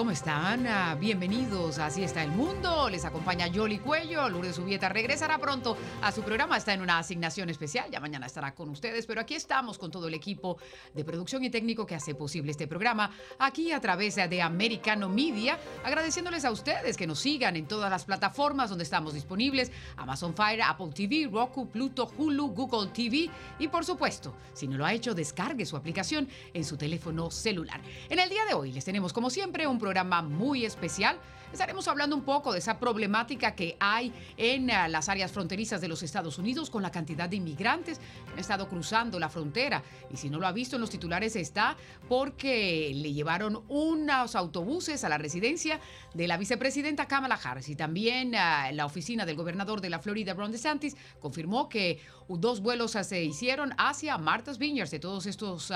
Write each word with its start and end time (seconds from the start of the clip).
¿Cómo 0.00 0.12
están? 0.12 0.66
Ah, 0.66 0.96
bienvenidos 0.98 1.78
a 1.78 1.84
Así 1.84 2.02
está 2.02 2.22
el 2.22 2.30
mundo. 2.30 2.88
Les 2.88 3.04
acompaña 3.04 3.48
Yoli 3.48 3.80
Cuello. 3.80 4.30
Lourdes 4.30 4.56
Subieta 4.56 4.88
regresará 4.88 5.36
pronto 5.36 5.76
a 6.00 6.10
su 6.10 6.22
programa. 6.22 6.56
Está 6.56 6.72
en 6.72 6.80
una 6.80 6.96
asignación 6.96 7.50
especial. 7.50 7.90
Ya 7.90 8.00
mañana 8.00 8.24
estará 8.24 8.54
con 8.54 8.70
ustedes. 8.70 9.04
Pero 9.04 9.20
aquí 9.20 9.34
estamos 9.34 9.76
con 9.76 9.90
todo 9.90 10.08
el 10.08 10.14
equipo 10.14 10.56
de 10.94 11.04
producción 11.04 11.44
y 11.44 11.50
técnico 11.50 11.84
que 11.84 11.96
hace 11.96 12.14
posible 12.14 12.52
este 12.52 12.66
programa. 12.66 13.10
Aquí 13.40 13.72
a 13.72 13.80
través 13.80 14.14
de 14.14 14.40
Americano 14.40 15.10
Media. 15.10 15.58
Agradeciéndoles 15.84 16.46
a 16.46 16.50
ustedes 16.50 16.96
que 16.96 17.06
nos 17.06 17.18
sigan 17.18 17.56
en 17.56 17.66
todas 17.66 17.90
las 17.90 18.06
plataformas 18.06 18.70
donde 18.70 18.84
estamos 18.84 19.12
disponibles. 19.12 19.70
Amazon 19.98 20.34
Fire, 20.34 20.62
Apple 20.62 20.92
TV, 20.94 21.28
Roku, 21.30 21.68
Pluto, 21.68 22.10
Hulu, 22.16 22.54
Google 22.54 22.88
TV. 22.90 23.28
Y 23.58 23.68
por 23.68 23.84
supuesto, 23.84 24.32
si 24.54 24.66
no 24.66 24.78
lo 24.78 24.86
ha 24.86 24.94
hecho, 24.94 25.12
descargue 25.14 25.66
su 25.66 25.76
aplicación 25.76 26.26
en 26.54 26.64
su 26.64 26.78
teléfono 26.78 27.30
celular. 27.30 27.82
En 28.08 28.18
el 28.18 28.30
día 28.30 28.46
de 28.46 28.54
hoy 28.54 28.72
les 28.72 28.86
tenemos 28.86 29.12
como 29.12 29.28
siempre 29.28 29.66
un 29.66 29.78
programa 29.78 29.89
muy 30.22 30.64
especial. 30.64 31.18
Estaremos 31.52 31.88
hablando 31.88 32.14
un 32.14 32.22
poco 32.22 32.52
de 32.52 32.60
esa 32.60 32.78
problemática 32.78 33.56
que 33.56 33.76
hay 33.80 34.12
en 34.36 34.70
eh, 34.70 34.88
las 34.88 35.08
áreas 35.08 35.32
fronterizas 35.32 35.80
de 35.80 35.88
los 35.88 36.00
Estados 36.04 36.38
Unidos 36.38 36.70
con 36.70 36.80
la 36.80 36.92
cantidad 36.92 37.28
de 37.28 37.36
inmigrantes 37.36 37.98
que 37.98 38.32
han 38.34 38.38
estado 38.38 38.68
cruzando 38.68 39.18
la 39.18 39.28
frontera. 39.28 39.82
Y 40.12 40.16
si 40.16 40.30
no 40.30 40.38
lo 40.38 40.46
ha 40.46 40.52
visto 40.52 40.76
en 40.76 40.80
los 40.80 40.90
titulares 40.90 41.34
está 41.34 41.76
porque 42.08 42.92
le 42.94 43.12
llevaron 43.12 43.64
unos 43.66 44.36
autobuses 44.36 45.02
a 45.02 45.08
la 45.08 45.18
residencia 45.18 45.80
de 46.14 46.28
la 46.28 46.36
vicepresidenta 46.36 47.06
Kamala 47.06 47.40
Harris 47.42 47.68
y 47.68 47.74
también 47.74 48.32
eh, 48.32 48.72
la 48.72 48.86
oficina 48.86 49.26
del 49.26 49.34
gobernador 49.34 49.80
de 49.80 49.90
la 49.90 49.98
Florida, 49.98 50.34
Ron 50.34 50.52
DeSantis, 50.52 50.96
confirmó 51.18 51.68
que 51.68 52.00
dos 52.28 52.60
vuelos 52.60 52.92
se 52.92 53.24
hicieron 53.24 53.74
hacia 53.76 54.16
Martha's 54.18 54.58
Vineyards 54.58 54.92
de 54.92 55.00
todos 55.00 55.26
estos 55.26 55.72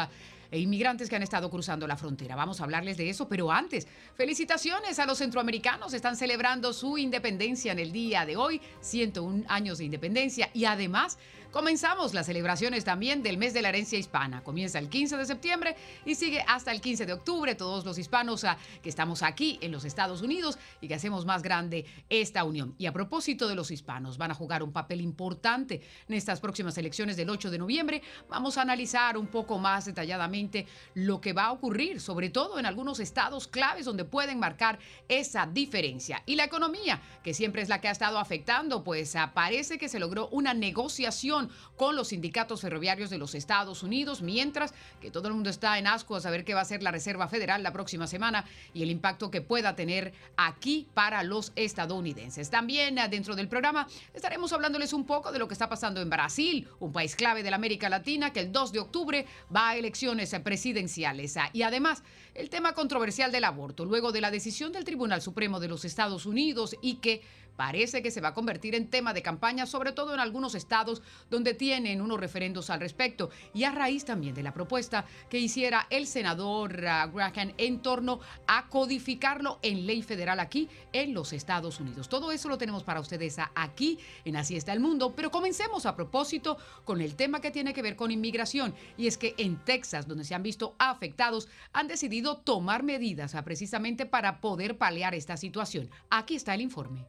e 0.50 0.58
inmigrantes 0.58 1.08
que 1.08 1.16
han 1.16 1.22
estado 1.22 1.50
cruzando 1.50 1.86
la 1.86 1.96
frontera. 1.96 2.36
Vamos 2.36 2.60
a 2.60 2.64
hablarles 2.64 2.96
de 2.96 3.10
eso, 3.10 3.28
pero 3.28 3.50
antes, 3.50 3.86
felicitaciones 4.14 4.98
a 4.98 5.06
los 5.06 5.18
centroamericanos. 5.18 5.94
Están 5.94 6.16
celebrando 6.16 6.72
su 6.72 6.98
independencia 6.98 7.72
en 7.72 7.78
el 7.78 7.92
día 7.92 8.26
de 8.26 8.36
hoy, 8.36 8.60
101 8.80 9.44
años 9.48 9.78
de 9.78 9.84
independencia 9.84 10.50
y 10.52 10.64
además 10.64 11.18
Comenzamos 11.54 12.14
las 12.14 12.26
celebraciones 12.26 12.82
también 12.82 13.22
del 13.22 13.38
mes 13.38 13.54
de 13.54 13.62
la 13.62 13.68
herencia 13.68 13.96
hispana. 13.96 14.42
Comienza 14.42 14.80
el 14.80 14.88
15 14.88 15.16
de 15.16 15.24
septiembre 15.24 15.76
y 16.04 16.16
sigue 16.16 16.44
hasta 16.48 16.72
el 16.72 16.80
15 16.80 17.06
de 17.06 17.12
octubre. 17.12 17.54
Todos 17.54 17.84
los 17.84 17.96
hispanos 17.96 18.42
ah, 18.42 18.58
que 18.82 18.88
estamos 18.88 19.22
aquí 19.22 19.60
en 19.62 19.70
los 19.70 19.84
Estados 19.84 20.20
Unidos 20.20 20.58
y 20.80 20.88
que 20.88 20.96
hacemos 20.96 21.24
más 21.24 21.44
grande 21.44 21.86
esta 22.08 22.42
unión. 22.42 22.74
Y 22.76 22.86
a 22.86 22.92
propósito 22.92 23.46
de 23.46 23.54
los 23.54 23.70
hispanos, 23.70 24.18
van 24.18 24.32
a 24.32 24.34
jugar 24.34 24.64
un 24.64 24.72
papel 24.72 25.00
importante 25.00 25.80
en 26.08 26.16
estas 26.16 26.40
próximas 26.40 26.76
elecciones 26.76 27.16
del 27.16 27.30
8 27.30 27.52
de 27.52 27.58
noviembre. 27.58 28.02
Vamos 28.28 28.58
a 28.58 28.62
analizar 28.62 29.16
un 29.16 29.28
poco 29.28 29.56
más 29.56 29.84
detalladamente 29.84 30.66
lo 30.94 31.20
que 31.20 31.34
va 31.34 31.44
a 31.44 31.52
ocurrir, 31.52 32.00
sobre 32.00 32.30
todo 32.30 32.58
en 32.58 32.66
algunos 32.66 32.98
estados 32.98 33.46
claves 33.46 33.84
donde 33.84 34.04
pueden 34.04 34.40
marcar 34.40 34.80
esa 35.06 35.46
diferencia. 35.46 36.20
Y 36.26 36.34
la 36.34 36.42
economía, 36.42 37.00
que 37.22 37.32
siempre 37.32 37.62
es 37.62 37.68
la 37.68 37.80
que 37.80 37.86
ha 37.86 37.92
estado 37.92 38.18
afectando, 38.18 38.82
pues 38.82 39.14
ah, 39.14 39.30
parece 39.34 39.78
que 39.78 39.88
se 39.88 40.00
logró 40.00 40.26
una 40.30 40.52
negociación 40.52 41.43
con 41.76 41.96
los 41.96 42.08
sindicatos 42.08 42.60
ferroviarios 42.60 43.10
de 43.10 43.18
los 43.18 43.34
Estados 43.34 43.82
Unidos, 43.82 44.22
mientras 44.22 44.74
que 45.00 45.10
todo 45.10 45.28
el 45.28 45.34
mundo 45.34 45.50
está 45.50 45.78
en 45.78 45.86
asco 45.86 46.16
a 46.16 46.20
saber 46.20 46.44
qué 46.44 46.54
va 46.54 46.60
a 46.60 46.62
hacer 46.62 46.82
la 46.82 46.90
Reserva 46.90 47.28
Federal 47.28 47.62
la 47.62 47.72
próxima 47.72 48.06
semana 48.06 48.44
y 48.72 48.82
el 48.82 48.90
impacto 48.90 49.30
que 49.30 49.40
pueda 49.40 49.76
tener 49.76 50.12
aquí 50.36 50.86
para 50.94 51.22
los 51.22 51.52
estadounidenses. 51.56 52.50
También 52.50 52.98
ah, 52.98 53.08
dentro 53.08 53.36
del 53.36 53.48
programa 53.48 53.86
estaremos 54.12 54.52
hablándoles 54.52 54.92
un 54.92 55.04
poco 55.04 55.32
de 55.32 55.38
lo 55.38 55.48
que 55.48 55.54
está 55.54 55.68
pasando 55.68 56.00
en 56.00 56.10
Brasil, 56.10 56.68
un 56.80 56.92
país 56.92 57.16
clave 57.16 57.42
de 57.42 57.50
la 57.50 57.56
América 57.56 57.88
Latina 57.88 58.32
que 58.32 58.40
el 58.40 58.52
2 58.52 58.72
de 58.72 58.80
octubre 58.80 59.26
va 59.54 59.70
a 59.70 59.76
elecciones 59.76 60.34
presidenciales. 60.42 61.36
Ah, 61.36 61.50
y 61.52 61.62
además, 61.62 62.02
el 62.34 62.50
tema 62.50 62.72
controversial 62.72 63.30
del 63.30 63.44
aborto, 63.44 63.84
luego 63.84 64.12
de 64.12 64.20
la 64.20 64.30
decisión 64.30 64.72
del 64.72 64.84
Tribunal 64.84 65.22
Supremo 65.22 65.60
de 65.60 65.68
los 65.68 65.84
Estados 65.84 66.26
Unidos 66.26 66.76
y 66.82 66.96
que 66.96 67.22
parece 67.56 68.02
que 68.02 68.10
se 68.10 68.20
va 68.20 68.28
a 68.28 68.34
convertir 68.34 68.74
en 68.74 68.88
tema 68.88 69.12
de 69.12 69.22
campaña, 69.22 69.66
sobre 69.66 69.92
todo 69.92 70.14
en 70.14 70.20
algunos 70.20 70.54
estados 70.54 71.02
donde 71.30 71.54
tienen 71.54 72.00
unos 72.00 72.20
referendos 72.20 72.70
al 72.70 72.80
respecto. 72.80 73.30
Y 73.52 73.64
a 73.64 73.72
raíz 73.72 74.04
también 74.04 74.34
de 74.34 74.42
la 74.42 74.54
propuesta 74.54 75.04
que 75.28 75.38
hiciera 75.38 75.86
el 75.90 76.06
senador 76.06 76.72
uh, 76.72 77.10
Graham 77.12 77.52
en 77.58 77.80
torno 77.80 78.20
a 78.46 78.68
codificarlo 78.68 79.58
en 79.62 79.86
ley 79.86 80.02
federal 80.02 80.40
aquí 80.40 80.68
en 80.92 81.14
los 81.14 81.32
Estados 81.32 81.80
Unidos. 81.80 82.08
Todo 82.08 82.32
eso 82.32 82.48
lo 82.48 82.58
tenemos 82.58 82.84
para 82.84 83.00
ustedes 83.00 83.36
aquí 83.54 83.98
en 84.24 84.36
Así 84.36 84.56
está 84.56 84.72
el 84.72 84.80
mundo, 84.80 85.14
pero 85.16 85.30
comencemos 85.30 85.86
a 85.86 85.96
propósito 85.96 86.58
con 86.84 87.00
el 87.00 87.14
tema 87.14 87.40
que 87.40 87.50
tiene 87.50 87.72
que 87.72 87.82
ver 87.82 87.96
con 87.96 88.10
inmigración. 88.10 88.74
Y 88.96 89.06
es 89.06 89.16
que 89.16 89.34
en 89.38 89.56
Texas, 89.64 90.06
donde 90.06 90.24
se 90.24 90.34
han 90.34 90.42
visto 90.42 90.74
afectados, 90.78 91.48
han 91.72 91.88
decidido 91.88 92.36
tomar 92.38 92.82
medidas 92.82 93.34
uh, 93.34 93.42
precisamente 93.42 94.06
para 94.06 94.40
poder 94.40 94.76
paliar 94.76 95.14
esta 95.14 95.36
situación. 95.36 95.88
Aquí 96.10 96.34
está 96.34 96.54
el 96.54 96.60
informe. 96.60 97.06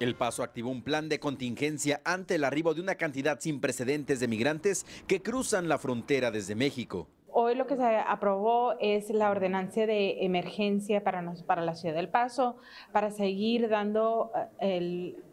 El 0.00 0.14
Paso 0.14 0.44
activó 0.44 0.70
un 0.70 0.82
plan 0.82 1.08
de 1.08 1.18
contingencia 1.18 2.00
ante 2.04 2.36
el 2.36 2.44
arribo 2.44 2.72
de 2.72 2.80
una 2.80 2.94
cantidad 2.94 3.40
sin 3.40 3.60
precedentes 3.60 4.20
de 4.20 4.28
migrantes 4.28 4.86
que 5.08 5.22
cruzan 5.22 5.68
la 5.68 5.76
frontera 5.76 6.30
desde 6.30 6.54
México. 6.54 7.08
Hoy 7.32 7.56
lo 7.56 7.66
que 7.66 7.76
se 7.76 7.82
aprobó 7.82 8.74
es 8.78 9.10
la 9.10 9.28
ordenancia 9.28 9.88
de 9.88 10.24
emergencia 10.24 11.02
para, 11.02 11.34
para 11.46 11.62
la 11.62 11.74
ciudad 11.74 11.96
del 11.96 12.08
Paso, 12.08 12.58
para 12.92 13.10
seguir 13.10 13.68
dando 13.68 14.30
eh, 14.60 14.76
el 14.76 15.24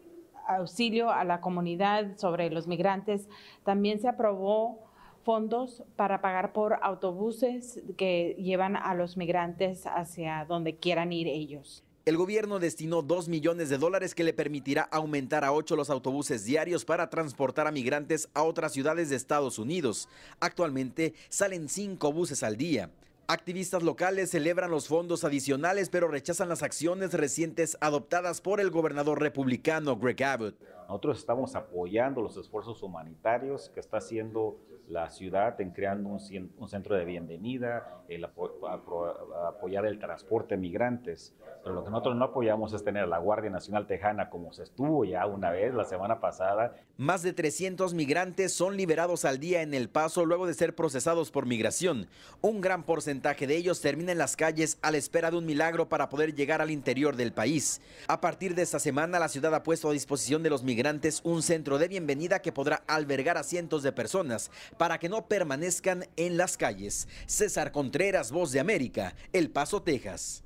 auxilio 0.48 1.10
a 1.10 1.22
la 1.22 1.40
comunidad 1.40 2.16
sobre 2.16 2.50
los 2.50 2.66
migrantes. 2.66 3.28
También 3.64 4.00
se 4.00 4.08
aprobó 4.08 4.84
fondos 5.22 5.84
para 5.94 6.20
pagar 6.20 6.52
por 6.52 6.80
autobuses 6.82 7.82
que 7.96 8.36
llevan 8.38 8.74
a 8.74 8.94
los 8.94 9.16
migrantes 9.16 9.86
hacia 9.86 10.44
donde 10.44 10.76
quieran 10.76 11.12
ir 11.12 11.28
ellos. 11.28 11.84
El 12.06 12.16
gobierno 12.16 12.60
destinó 12.60 13.02
2 13.02 13.26
millones 13.26 13.68
de 13.68 13.78
dólares 13.78 14.14
que 14.14 14.22
le 14.22 14.32
permitirá 14.32 14.82
aumentar 14.82 15.44
a 15.44 15.50
8 15.50 15.74
los 15.74 15.90
autobuses 15.90 16.44
diarios 16.44 16.84
para 16.84 17.10
transportar 17.10 17.66
a 17.66 17.72
migrantes 17.72 18.28
a 18.32 18.44
otras 18.44 18.72
ciudades 18.72 19.10
de 19.10 19.16
Estados 19.16 19.58
Unidos. 19.58 20.08
Actualmente 20.38 21.14
salen 21.30 21.68
5 21.68 22.12
buses 22.12 22.44
al 22.44 22.56
día. 22.56 22.92
Activistas 23.26 23.82
locales 23.82 24.30
celebran 24.30 24.70
los 24.70 24.86
fondos 24.86 25.24
adicionales 25.24 25.88
pero 25.88 26.06
rechazan 26.06 26.48
las 26.48 26.62
acciones 26.62 27.12
recientes 27.12 27.76
adoptadas 27.80 28.40
por 28.40 28.60
el 28.60 28.70
gobernador 28.70 29.20
republicano 29.20 29.96
Greg 29.96 30.22
Abbott. 30.22 30.54
Nosotros 30.86 31.18
estamos 31.18 31.56
apoyando 31.56 32.22
los 32.22 32.36
esfuerzos 32.36 32.84
humanitarios 32.84 33.68
que 33.70 33.80
está 33.80 33.96
haciendo 33.96 34.60
la 34.88 35.10
ciudad 35.10 35.60
en 35.60 35.70
creando 35.70 36.08
un, 36.08 36.68
centro 36.68 36.96
de 36.96 37.04
bienvenida, 37.04 38.02
el 38.08 38.24
apoyar 38.24 39.86
el 39.86 39.98
transporte 39.98 40.54
de 40.54 40.60
migrantes. 40.60 41.34
Pero 41.62 41.74
lo 41.74 41.84
que 41.84 41.90
nosotros 41.90 42.16
no 42.16 42.26
apoyamos 42.26 42.72
es 42.72 42.84
tener 42.84 43.02
a 43.02 43.06
la 43.06 43.18
Guardia 43.18 43.50
Nacional 43.50 43.88
Tejana 43.88 44.30
como 44.30 44.52
se 44.52 44.62
estuvo 44.62 45.04
ya 45.04 45.26
una 45.26 45.50
vez 45.50 45.74
la 45.74 45.84
semana 45.84 46.20
pasada. 46.20 46.76
Más 46.96 47.22
de 47.22 47.32
300 47.32 47.92
migrantes 47.94 48.52
son 48.52 48.76
liberados 48.76 49.24
al 49.24 49.40
día 49.40 49.62
en 49.62 49.74
El 49.74 49.88
Paso 49.88 50.24
luego 50.24 50.46
de 50.46 50.54
ser 50.54 50.76
procesados 50.76 51.32
por 51.32 51.46
migración. 51.46 52.06
Un 52.40 52.60
gran 52.60 52.84
porcentaje 52.84 53.48
de 53.48 53.56
ellos 53.56 53.80
termina 53.80 54.12
en 54.12 54.18
las 54.18 54.36
calles 54.36 54.78
a 54.82 54.92
la 54.92 54.98
espera 54.98 55.32
de 55.32 55.38
un 55.38 55.46
milagro 55.46 55.88
para 55.88 56.08
poder 56.08 56.34
llegar 56.34 56.62
al 56.62 56.70
interior 56.70 57.16
del 57.16 57.32
país. 57.32 57.80
A 58.06 58.20
partir 58.20 58.54
de 58.54 58.62
esta 58.62 58.78
semana, 58.78 59.18
la 59.18 59.28
ciudad 59.28 59.54
ha 59.54 59.64
puesto 59.64 59.90
a 59.90 59.92
disposición 59.92 60.44
de 60.44 60.50
los 60.50 60.62
migrantes 60.62 61.20
un 61.24 61.42
centro 61.42 61.78
de 61.78 61.88
bienvenida 61.88 62.40
que 62.40 62.52
podrá 62.52 62.84
albergar 62.86 63.36
a 63.36 63.42
cientos 63.42 63.82
de 63.82 63.92
personas 63.92 64.50
para 64.78 64.98
que 64.98 65.08
no 65.08 65.28
permanezcan 65.28 66.06
en 66.16 66.36
las 66.36 66.56
calles. 66.56 67.08
César 67.26 67.72
Contreras, 67.72 68.32
Voz 68.32 68.52
de 68.52 68.60
América, 68.60 69.14
El 69.32 69.50
Paso, 69.50 69.82
Texas. 69.82 70.45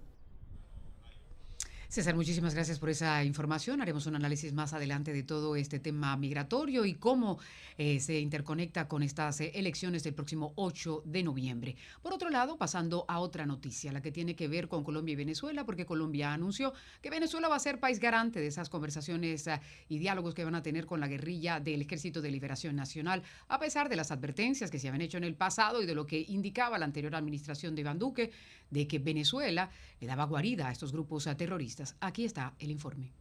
César, 1.91 2.15
muchísimas 2.15 2.55
gracias 2.55 2.79
por 2.79 2.89
esa 2.89 3.25
información. 3.25 3.83
Haremos 3.83 4.07
un 4.07 4.15
análisis 4.15 4.53
más 4.53 4.73
adelante 4.73 5.13
de 5.13 5.25
todo 5.25 5.57
este 5.57 5.81
tema 5.81 6.17
migratorio 6.17 6.85
y 6.85 6.95
cómo 6.95 7.41
eh, 7.79 7.99
se 7.99 8.21
interconecta 8.21 8.87
con 8.87 9.03
estas 9.03 9.41
eh, 9.41 9.51
elecciones 9.57 10.05
del 10.05 10.15
próximo 10.15 10.53
8 10.55 11.03
de 11.05 11.25
noviembre. 11.25 11.75
Por 12.01 12.15
otro 12.15 12.31
lado, 12.31 12.57
pasando 12.57 13.05
a 13.09 13.19
otra 13.19 13.45
noticia, 13.45 13.91
la 13.91 14.01
que 14.01 14.13
tiene 14.13 14.37
que 14.37 14.47
ver 14.47 14.69
con 14.69 14.85
Colombia 14.85 15.15
y 15.15 15.17
Venezuela, 15.17 15.67
porque 15.67 15.85
Colombia 15.85 16.33
anunció 16.33 16.73
que 17.03 17.11
Venezuela 17.11 17.49
va 17.49 17.57
a 17.57 17.59
ser 17.59 17.81
país 17.81 17.99
garante 17.99 18.39
de 18.39 18.47
esas 18.47 18.69
conversaciones 18.69 19.49
eh, 19.49 19.61
y 19.89 19.99
diálogos 19.99 20.33
que 20.33 20.45
van 20.45 20.55
a 20.55 20.63
tener 20.63 20.87
con 20.87 21.01
la 21.01 21.09
guerrilla 21.09 21.59
del 21.59 21.83
Ejército 21.83 22.23
de 22.23 22.31
Liberación 22.31 22.77
Nacional, 22.77 23.25
a 23.49 23.59
pesar 23.59 23.89
de 23.89 23.97
las 23.97 24.13
advertencias 24.13 24.71
que 24.71 24.79
se 24.79 24.87
habían 24.87 25.03
hecho 25.03 25.19
en 25.19 25.25
el 25.25 25.35
pasado 25.35 25.83
y 25.83 25.87
de 25.87 25.97
lo 25.97 26.07
que 26.07 26.25
indicaba 26.29 26.79
la 26.79 26.85
anterior 26.85 27.17
administración 27.17 27.75
de 27.75 27.81
Iván 27.81 27.99
Duque 27.99 28.31
de 28.71 28.87
que 28.87 29.01
Venezuela 29.01 29.71
le 30.01 30.07
daba 30.07 30.25
guarida 30.25 30.69
a 30.69 30.71
estos 30.71 30.93
grupos 30.93 31.29
terroristas. 31.37 31.80
Aquí 32.01 32.25
está 32.25 32.55
el 32.59 32.71
informe. 32.71 33.13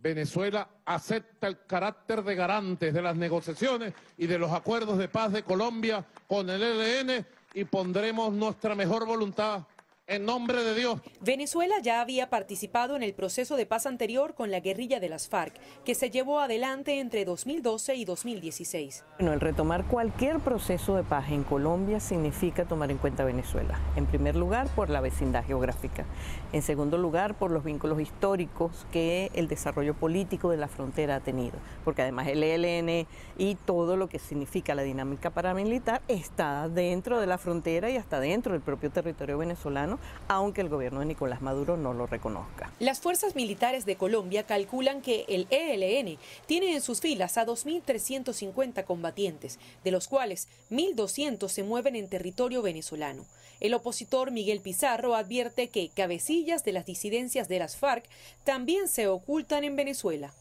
Venezuela 0.00 0.68
acepta 0.84 1.48
el 1.48 1.66
carácter 1.66 2.22
de 2.22 2.34
garantes 2.36 2.94
de 2.94 3.02
las 3.02 3.16
negociaciones 3.16 3.94
y 4.16 4.26
de 4.26 4.38
los 4.38 4.52
acuerdos 4.52 4.96
de 4.98 5.08
paz 5.08 5.32
de 5.32 5.42
Colombia 5.42 6.04
con 6.28 6.48
el 6.50 6.62
ELN 6.62 7.26
y 7.54 7.64
pondremos 7.64 8.32
nuestra 8.32 8.74
mejor 8.74 9.06
voluntad 9.06 9.64
en 10.08 10.24
nombre 10.24 10.64
de 10.64 10.74
Dios. 10.74 11.00
Venezuela 11.20 11.76
ya 11.82 12.00
había 12.00 12.30
participado 12.30 12.96
en 12.96 13.02
el 13.02 13.12
proceso 13.12 13.56
de 13.56 13.66
paz 13.66 13.86
anterior 13.86 14.34
con 14.34 14.50
la 14.50 14.60
guerrilla 14.60 15.00
de 15.00 15.10
las 15.10 15.28
FARC, 15.28 15.54
que 15.84 15.94
se 15.94 16.10
llevó 16.10 16.40
adelante 16.40 16.98
entre 16.98 17.24
2012 17.24 17.94
y 17.94 18.04
2016. 18.06 19.04
Bueno, 19.18 19.34
el 19.34 19.40
retomar 19.40 19.84
cualquier 19.84 20.40
proceso 20.40 20.96
de 20.96 21.04
paz 21.04 21.30
en 21.30 21.44
Colombia 21.44 22.00
significa 22.00 22.64
tomar 22.64 22.90
en 22.90 22.96
cuenta 22.96 23.24
Venezuela. 23.24 23.78
En 23.96 24.06
primer 24.06 24.34
lugar, 24.34 24.68
por 24.74 24.88
la 24.88 25.02
vecindad 25.02 25.44
geográfica. 25.44 26.06
En 26.52 26.62
segundo 26.62 26.96
lugar, 26.96 27.34
por 27.34 27.50
los 27.50 27.62
vínculos 27.62 28.00
históricos 28.00 28.86
que 28.90 29.30
el 29.34 29.46
desarrollo 29.46 29.94
político 29.94 30.50
de 30.50 30.56
la 30.56 30.68
frontera 30.68 31.16
ha 31.16 31.20
tenido. 31.20 31.58
Porque 31.84 32.02
además 32.02 32.28
el 32.28 32.42
ELN 32.42 33.06
y 33.36 33.54
todo 33.56 33.96
lo 33.96 34.08
que 34.08 34.18
significa 34.18 34.74
la 34.74 34.82
dinámica 34.82 35.30
paramilitar 35.30 36.00
está 36.08 36.68
dentro 36.70 37.20
de 37.20 37.26
la 37.26 37.36
frontera 37.36 37.90
y 37.90 37.96
hasta 37.96 38.20
dentro 38.20 38.52
del 38.52 38.62
propio 38.62 38.90
territorio 38.90 39.36
venezolano 39.36 39.97
aunque 40.28 40.60
el 40.60 40.68
gobierno 40.68 41.00
de 41.00 41.06
Nicolás 41.06 41.40
Maduro 41.40 41.76
no 41.76 41.94
lo 41.94 42.06
reconozca. 42.06 42.70
Las 42.78 43.00
fuerzas 43.00 43.34
militares 43.34 43.86
de 43.86 43.96
Colombia 43.96 44.44
calculan 44.44 45.02
que 45.02 45.24
el 45.28 45.46
ELN 45.50 46.18
tiene 46.46 46.74
en 46.74 46.80
sus 46.80 47.00
filas 47.00 47.38
a 47.38 47.46
2.350 47.46 48.84
combatientes, 48.84 49.58
de 49.84 49.90
los 49.90 50.08
cuales 50.08 50.48
1.200 50.70 51.48
se 51.48 51.62
mueven 51.62 51.96
en 51.96 52.08
territorio 52.08 52.62
venezolano. 52.62 53.24
El 53.60 53.74
opositor 53.74 54.30
Miguel 54.30 54.60
Pizarro 54.60 55.14
advierte 55.14 55.68
que 55.68 55.90
cabecillas 55.94 56.64
de 56.64 56.72
las 56.72 56.86
disidencias 56.86 57.48
de 57.48 57.58
las 57.58 57.76
FARC 57.76 58.04
también 58.44 58.86
se 58.88 59.08
ocultan 59.08 59.64
en 59.64 59.74
Venezuela. 59.74 60.32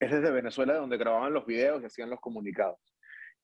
Es 0.00 0.10
desde 0.10 0.32
Venezuela 0.32 0.74
donde 0.74 0.96
grababan 0.96 1.32
los 1.32 1.46
videos 1.46 1.82
y 1.82 1.86
hacían 1.86 2.10
los 2.10 2.18
comunicados. 2.18 2.78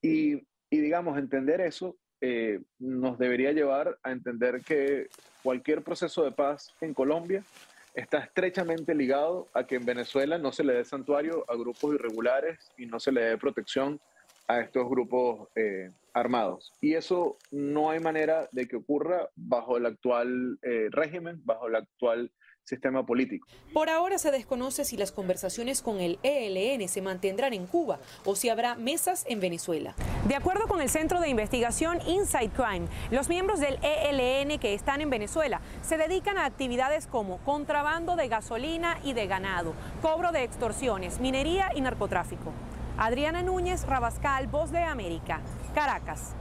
Y, 0.03 0.35
y 0.71 0.79
digamos, 0.81 1.17
entender 1.17 1.61
eso 1.61 1.97
eh, 2.21 2.61
nos 2.79 3.19
debería 3.19 3.53
llevar 3.53 3.99
a 4.03 4.11
entender 4.11 4.63
que 4.63 5.09
cualquier 5.43 5.83
proceso 5.83 6.25
de 6.25 6.33
paz 6.33 6.75
en 6.81 6.95
Colombia 6.95 7.45
está 7.95 8.19
estrechamente 8.19 8.95
ligado 8.95 9.49
a 9.55 9.67
que 9.67 9.77
en 9.77 9.87
Venezuela 9.87 10.39
no 10.39 10.53
se 10.53 10.65
le 10.65 10.75
dé 10.75 10.85
santuario 10.85 11.45
a 11.49 11.57
grupos 11.57 11.95
irregulares 11.95 12.71
y 12.77 12.87
no 12.87 13.01
se 13.01 13.13
le 13.13 13.23
dé 13.23 13.39
protección 13.39 14.01
a 14.47 14.61
estos 14.61 14.89
grupos 14.89 15.49
eh, 15.55 15.91
armados. 16.15 16.73
Y 16.81 16.95
eso 16.95 17.37
no 17.51 17.91
hay 17.91 18.01
manera 18.01 18.49
de 18.53 18.67
que 18.67 18.77
ocurra 18.77 19.29
bajo 19.37 19.77
el 19.77 19.87
actual 19.87 20.59
eh, 20.63 20.89
régimen, 20.91 21.41
bajo 21.45 21.69
el 21.69 21.77
actual 21.77 22.31
sistema 22.69 23.05
político. 23.05 23.49
Por 23.73 23.89
ahora 23.89 24.19
se 24.19 24.31
desconoce 24.31 24.85
si 24.85 24.97
las 24.97 25.11
conversaciones 25.11 25.83
con 25.83 26.01
el 26.01 26.19
ELN 26.23 26.89
se 26.89 27.03
mantendrán 27.03 27.55
en 27.55 27.67
Cuba 27.67 27.99
o 28.25 28.37
si 28.37 28.49
habrá 28.49 28.75
mesas 28.77 29.25
en 29.29 29.41
Venezuela. 29.41 29.95
De 30.27 30.37
acuerdo 30.37 30.69
con 30.69 30.81
el 30.81 30.89
Centro 30.89 31.21
de 31.21 31.29
Investigación 31.29 31.99
Inside 32.07 32.51
Crime, 32.51 32.87
los 33.11 33.29
miembros 33.29 33.59
del 33.61 33.79
ELN 33.83 34.59
que 34.59 34.75
están 34.75 35.01
en 35.01 35.11
Venezuela 35.11 35.61
se 35.83 35.97
dedican 35.97 36.39
a 36.39 36.45
actividades 36.45 37.07
como 37.07 37.39
contrabando 37.39 38.17
de 38.17 38.29
gasolina 38.29 38.99
y 39.03 39.15
de 39.15 39.27
ganado, 39.27 39.75
cobro 40.03 40.33
de 40.33 40.45
extorsiones, 40.45 41.21
minería 41.21 41.71
y 41.75 41.81
narcotráfico. 41.81 42.53
Adriana 42.99 43.43
Núñez 43.43 43.87
Rabascal, 43.87 44.49
Voz 44.49 44.73
de 44.73 44.83
América, 44.83 45.41
Caracas. 45.75 46.35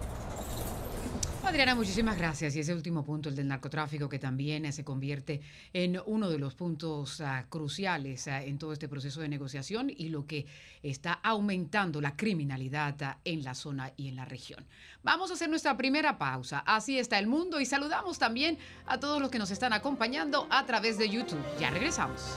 Adriana, 1.47 1.75
muchísimas 1.75 2.17
gracias. 2.17 2.55
Y 2.57 2.59
ese 2.59 2.73
último 2.73 3.05
punto, 3.05 3.29
el 3.29 3.35
del 3.35 3.47
narcotráfico, 3.47 4.09
que 4.09 4.19
también 4.19 4.65
eh, 4.65 4.73
se 4.73 4.83
convierte 4.83 5.39
en 5.71 5.97
uno 6.05 6.29
de 6.29 6.37
los 6.37 6.55
puntos 6.55 7.21
ah, 7.21 7.45
cruciales 7.47 8.27
ah, 8.27 8.43
en 8.43 8.57
todo 8.57 8.73
este 8.73 8.89
proceso 8.89 9.21
de 9.21 9.29
negociación 9.29 9.89
y 9.89 10.09
lo 10.09 10.27
que 10.27 10.45
está 10.83 11.13
aumentando 11.13 12.01
la 12.01 12.17
criminalidad 12.17 13.01
ah, 13.01 13.19
en 13.23 13.45
la 13.45 13.55
zona 13.55 13.93
y 13.95 14.09
en 14.09 14.17
la 14.17 14.25
región. 14.25 14.65
Vamos 15.03 15.31
a 15.31 15.35
hacer 15.35 15.49
nuestra 15.49 15.77
primera 15.77 16.17
pausa. 16.17 16.59
Así 16.65 16.99
está 16.99 17.17
el 17.17 17.27
mundo 17.27 17.61
y 17.61 17.65
saludamos 17.65 18.19
también 18.19 18.57
a 18.85 18.99
todos 18.99 19.21
los 19.21 19.31
que 19.31 19.39
nos 19.39 19.49
están 19.49 19.71
acompañando 19.71 20.47
a 20.49 20.65
través 20.65 20.97
de 20.97 21.09
YouTube. 21.09 21.41
Ya 21.59 21.69
regresamos. 21.69 22.35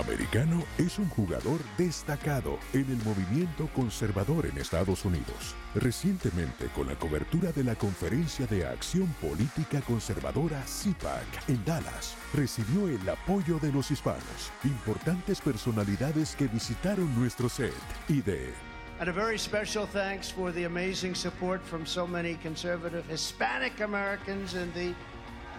Americano 0.00 0.64
es 0.78 0.98
un 0.98 1.08
jugador 1.10 1.60
destacado 1.76 2.58
en 2.72 2.90
el 2.90 2.96
movimiento 3.04 3.68
conservador 3.74 4.46
en 4.46 4.56
Estados 4.56 5.04
Unidos. 5.04 5.54
Recientemente, 5.74 6.66
con 6.74 6.88
la 6.88 6.94
cobertura 6.94 7.52
de 7.52 7.64
la 7.64 7.74
Conferencia 7.74 8.46
de 8.46 8.66
Acción 8.66 9.06
Política 9.20 9.82
Conservadora 9.82 10.62
CIPAC 10.66 11.48
en 11.48 11.62
Dallas, 11.66 12.16
recibió 12.32 12.88
el 12.88 13.06
apoyo 13.08 13.58
de 13.58 13.72
los 13.72 13.90
hispanos, 13.90 14.50
importantes 14.64 15.40
personalidades 15.40 16.34
que 16.34 16.48
visitaron 16.48 17.14
nuestro 17.18 17.48
set 17.48 17.74
y 18.08 18.22
de 18.22 18.52
And 19.00 19.08
a 19.08 19.12
very 19.12 19.38
special 19.38 19.86
thanks 19.86 20.30
for 20.30 20.52
the 20.52 20.64
amazing 20.64 21.14
support 21.14 21.62
from 21.62 21.86
so 21.86 22.06
many 22.06 22.34
conservative 22.42 23.04
Hispanic 23.08 23.80
Americans 23.80 24.54
in 24.54 24.70
the 24.72 24.94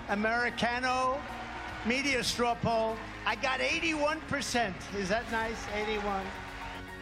Americano 0.10 1.20
media 1.86 2.24
straw 2.24 2.56
poll. 2.56 2.95
I 3.25 3.36
got 3.36 3.60
81%. 3.60 4.74
Is 4.98 5.10
that 5.10 5.24
nice? 5.31 5.57
81. 5.74 6.24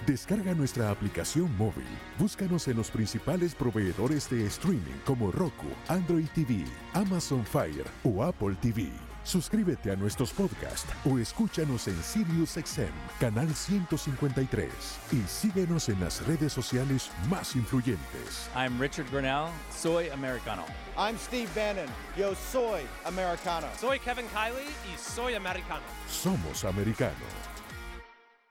Descarga 0.06 0.54
nuestra 0.56 0.90
aplicación 0.90 1.56
móvil. 1.58 1.86
Búscanos 2.18 2.68
en 2.68 2.78
los 2.78 2.90
principales 2.90 3.54
proveedores 3.54 4.30
de 4.30 4.46
streaming 4.46 5.00
como 5.06 5.32
Roku, 5.32 5.68
Android 5.88 6.28
TV, 6.34 6.66
Amazon 6.94 7.46
Fire 7.46 7.86
o 8.04 8.24
Apple 8.24 8.56
TV. 8.62 9.09
Suscríbete 9.30 9.92
a 9.92 9.96
nuestros 9.96 10.32
podcasts 10.32 10.92
o 11.06 11.20
escúchanos 11.20 11.88
en 11.88 12.02
SiriusXM, 12.02 12.90
canal 13.20 13.54
153. 13.54 14.72
Y 15.12 15.22
síguenos 15.28 15.88
en 15.90 16.00
las 16.00 16.26
redes 16.26 16.52
sociales 16.52 17.12
más 17.30 17.56
influyentes. 17.56 18.50
I'm 18.56 18.80
Richard 18.80 19.06
Grinnell, 19.12 19.50
soy 19.70 20.10
americano. 20.10 20.66
I'm 20.98 21.16
Steve 21.20 21.48
Bannon, 21.54 21.88
yo 22.18 22.34
soy 22.34 22.82
americano. 23.06 23.68
Soy 23.78 24.00
Kevin 24.00 24.26
Kiley 24.30 24.66
y 24.92 24.98
soy 24.98 25.36
americano. 25.36 25.84
Somos 26.10 26.64
americanos. 26.64 27.14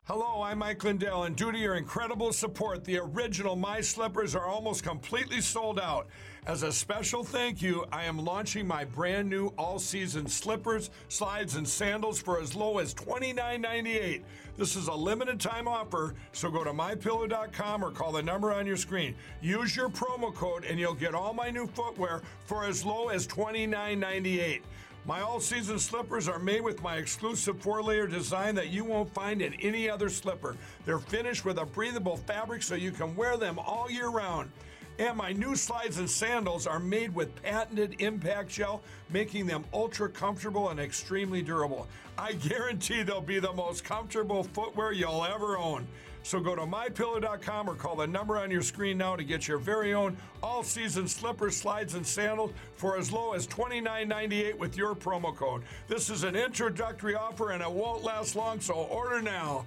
Hello, 0.05 0.43
I'm 0.43 0.61
Mike 0.61 0.85
Lindell, 0.85 1.25
and 1.25 1.35
due 1.35 1.51
to 1.51 1.59
your 1.59 1.75
incredible 1.75 2.33
support, 2.33 2.85
the 2.85 2.99
original 2.99 3.57
My 3.57 3.81
Slippers 3.81 4.37
are 4.37 4.47
almost 4.47 4.85
completely 4.85 5.41
sold 5.41 5.81
out. 5.81 6.07
As 6.47 6.63
a 6.63 6.73
special 6.73 7.25
thank 7.25 7.61
you, 7.61 7.85
I 7.93 8.05
am 8.05 8.25
launching 8.25 8.67
my 8.67 8.85
brand 8.85 9.29
new 9.29 9.49
all 9.59 9.79
season 9.79 10.27
slippers, 10.27 10.91
slides, 11.09 11.57
and 11.57 11.69
sandals 11.69 12.21
for 12.21 12.41
as 12.41 12.55
low 12.55 12.79
as 12.79 12.95
$29.98. 12.95 14.23
This 14.57 14.75
is 14.75 14.89
a 14.89 14.95
limited 14.95 15.41
time 15.41 15.69
offer, 15.69 16.15
so 16.33 16.51
go 16.51 16.65
to 16.65 16.73
mypillow.com 16.73 17.85
or 17.85 17.91
call 17.91 18.13
the 18.13 18.23
number 18.23 18.53
on 18.53 18.67
your 18.67 18.77
screen. 18.77 19.15
Use 19.43 19.77
your 19.77 19.89
promo 19.89 20.35
code, 20.35 20.65
and 20.65 20.79
you'll 20.79 20.95
get 20.95 21.15
all 21.15 21.35
my 21.35 21.51
new 21.51 21.67
footwear 21.67 22.23
for 22.47 22.65
as 22.65 22.85
low 22.85 23.09
as 23.09 23.27
$29.98. 23.27 24.63
My 25.05 25.21
all 25.21 25.41
season 25.41 25.79
slippers 25.79 26.29
are 26.29 26.39
made 26.39 26.63
with 26.63 26.83
my 26.83 26.97
exclusive 26.97 27.61
four 27.61 27.83
layer 27.83 28.07
design 28.07 28.55
that 28.57 28.69
you 28.69 28.85
won't 28.85 29.13
find 29.15 29.41
in 29.41 29.55
any 29.55 29.89
other 29.89 30.09
slipper. 30.09 30.57
They're 30.85 30.99
finished 30.99 31.45
with 31.45 31.59
a 31.59 31.65
breathable 31.65 32.17
fabric 32.17 32.63
so 32.63 32.75
you 32.75 32.91
can 32.91 33.15
wear 33.17 33.37
them 33.37 33.59
all 33.59 33.91
year 33.91 34.09
round. 34.09 34.51
And 34.99 35.17
my 35.17 35.33
new 35.33 35.55
slides 35.55 35.99
and 35.99 36.11
sandals 36.11 36.67
are 36.67 36.81
made 36.81 37.15
with 37.15 37.41
patented 37.43 38.01
impact 38.01 38.51
gel, 38.51 38.83
making 39.11 39.47
them 39.47 39.65
ultra 39.73 40.09
comfortable 40.09 40.71
and 40.71 40.81
extremely 40.81 41.41
durable. 41.41 41.87
I 42.17 42.33
guarantee 42.33 43.03
they'll 43.03 43.21
be 43.21 43.39
the 43.39 43.53
most 43.53 43.85
comfortable 43.85 44.43
footwear 44.43 44.91
you'll 44.91 45.25
ever 45.25 45.57
own. 45.57 45.87
So 46.25 46.41
go 46.41 46.57
to 46.57 46.63
mypillow.com 46.63 47.71
or 47.71 47.77
call 47.77 47.95
the 47.95 48.07
number 48.09 48.39
on 48.39 48.51
your 48.51 48.61
screen 48.61 48.99
now 48.99 49.15
to 49.15 49.23
get 49.23 49.47
your 49.47 49.59
very 49.59 49.95
own 49.95 50.17
all 50.43 50.65
season 50.65 51.07
slippers, 51.07 51.57
slides, 51.57 51.95
and 51.95 52.05
sandals 52.05 52.53
for 52.75 52.99
as 52.99 53.13
low 53.13 53.35
as 53.35 53.47
$29.98 53.47 54.59
with 54.59 54.77
your 54.77 54.97
promo 54.97 55.35
code. 55.35 55.63
This 55.87 56.11
is 56.11 56.25
an 56.25 56.35
introductory 56.35 57.15
offer 57.15 57.53
and 57.53 57.63
it 57.63 57.71
won't 57.71 58.03
last 58.03 58.35
long, 58.35 58.61
so 58.61 58.75
order 58.75 59.23
now. 59.23 59.65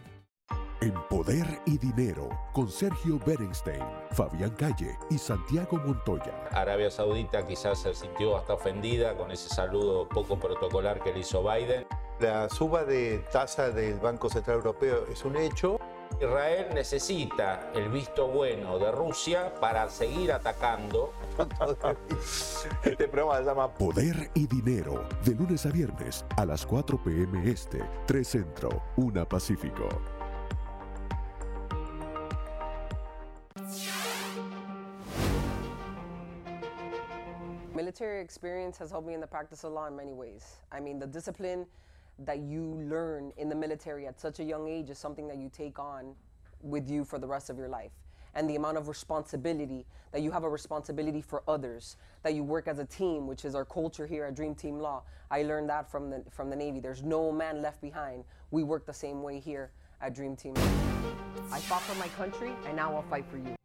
En 0.81 0.93
Poder 1.09 1.61
y 1.65 1.77
Dinero 1.77 2.29
con 2.53 2.67
Sergio 2.67 3.19
Berenstein, 3.23 3.83
Fabián 4.11 4.49
Calle 4.51 4.97
y 5.11 5.17
Santiago 5.17 5.77
Montoya. 5.77 6.33
Arabia 6.51 6.89
Saudita 6.89 7.45
quizás 7.45 7.79
se 7.79 7.93
sintió 7.93 8.35
hasta 8.35 8.55
ofendida 8.55 9.15
con 9.15 9.29
ese 9.31 9.47
saludo 9.49 10.09
poco 10.09 10.39
protocolar 10.39 11.01
que 11.03 11.13
le 11.13 11.19
hizo 11.19 11.43
Biden. 11.43 11.85
La 12.19 12.49
suba 12.49 12.83
de 12.83 13.19
tasa 13.31 13.69
del 13.69 13.99
Banco 13.99 14.29
Central 14.29 14.57
Europeo 14.57 15.05
es 15.11 15.23
un 15.23 15.37
hecho. 15.37 15.79
Israel 16.19 16.67
necesita 16.73 17.71
el 17.73 17.89
visto 17.89 18.27
bueno 18.27 18.79
de 18.79 18.91
Rusia 18.91 19.53
para 19.59 19.87
seguir 19.89 20.31
atacando. 20.31 21.13
Este 22.83 23.07
programa 23.07 23.37
se 23.37 23.45
llama 23.45 23.73
Poder 23.73 24.31
y 24.33 24.47
Dinero, 24.47 25.07
de 25.23 25.35
lunes 25.35 25.65
a 25.65 25.69
viernes 25.69 26.25
a 26.37 26.45
las 26.45 26.65
4 26.65 27.03
p.m. 27.03 27.49
Este, 27.49 27.81
3 28.07 28.27
Centro, 28.27 28.83
1 28.97 29.27
Pacífico. 29.27 29.87
Military 37.73 38.21
experience 38.21 38.77
has 38.77 38.91
helped 38.91 39.07
me 39.07 39.13
in 39.13 39.21
the 39.21 39.27
practice 39.27 39.63
of 39.63 39.73
law 39.73 39.87
in 39.87 39.95
many 39.95 40.13
ways. 40.13 40.57
I 40.71 40.79
mean, 40.79 40.99
the 40.99 41.07
discipline 41.07 41.65
that 42.19 42.39
you 42.39 42.63
learn 42.89 43.31
in 43.37 43.49
the 43.49 43.55
military 43.55 44.07
at 44.07 44.19
such 44.19 44.39
a 44.39 44.43
young 44.43 44.67
age 44.67 44.89
is 44.89 44.97
something 44.97 45.27
that 45.27 45.37
you 45.37 45.49
take 45.49 45.79
on 45.79 46.15
with 46.61 46.89
you 46.89 47.03
for 47.03 47.17
the 47.17 47.27
rest 47.27 47.49
of 47.49 47.57
your 47.57 47.69
life. 47.69 47.91
And 48.35 48.49
the 48.49 48.55
amount 48.55 48.77
of 48.77 48.87
responsibility 48.87 49.85
that 50.11 50.21
you 50.21 50.31
have 50.31 50.43
a 50.43 50.49
responsibility 50.49 51.21
for 51.21 51.43
others, 51.47 51.97
that 52.23 52.33
you 52.33 52.43
work 52.43 52.67
as 52.67 52.79
a 52.79 52.85
team, 52.85 53.27
which 53.27 53.45
is 53.45 53.55
our 53.55 53.65
culture 53.65 54.05
here 54.05 54.25
at 54.25 54.35
Dream 54.35 54.55
Team 54.55 54.79
Law. 54.79 55.03
I 55.29 55.43
learned 55.43 55.69
that 55.69 55.89
from 55.89 56.09
the, 56.09 56.23
from 56.29 56.49
the 56.49 56.55
Navy. 56.55 56.79
There's 56.79 57.03
no 57.03 57.31
man 57.31 57.61
left 57.61 57.81
behind. 57.81 58.25
We 58.51 58.63
work 58.63 58.85
the 58.85 58.93
same 58.93 59.23
way 59.23 59.39
here 59.39 59.71
at 60.01 60.13
Dream 60.13 60.35
Team. 60.35 60.55
I 61.51 61.59
fought 61.59 61.81
for 61.81 61.95
my 61.95 62.07
country, 62.09 62.53
and 62.67 62.75
now 62.75 62.95
I'll 62.95 63.03
fight 63.03 63.25
for 63.29 63.37
you. 63.37 63.55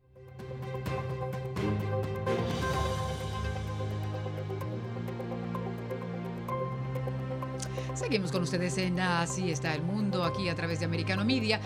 Seguimos 7.95 8.31
con 8.31 8.43
ustedes 8.43 8.76
en 8.79 9.00
Así 9.00 9.50
está 9.50 9.75
el 9.75 9.83
mundo, 9.83 10.23
aquí 10.23 10.49
a 10.49 10.55
través 10.55 10.79
de 10.79 10.85
Americano 10.85 11.25
Media 11.25 11.61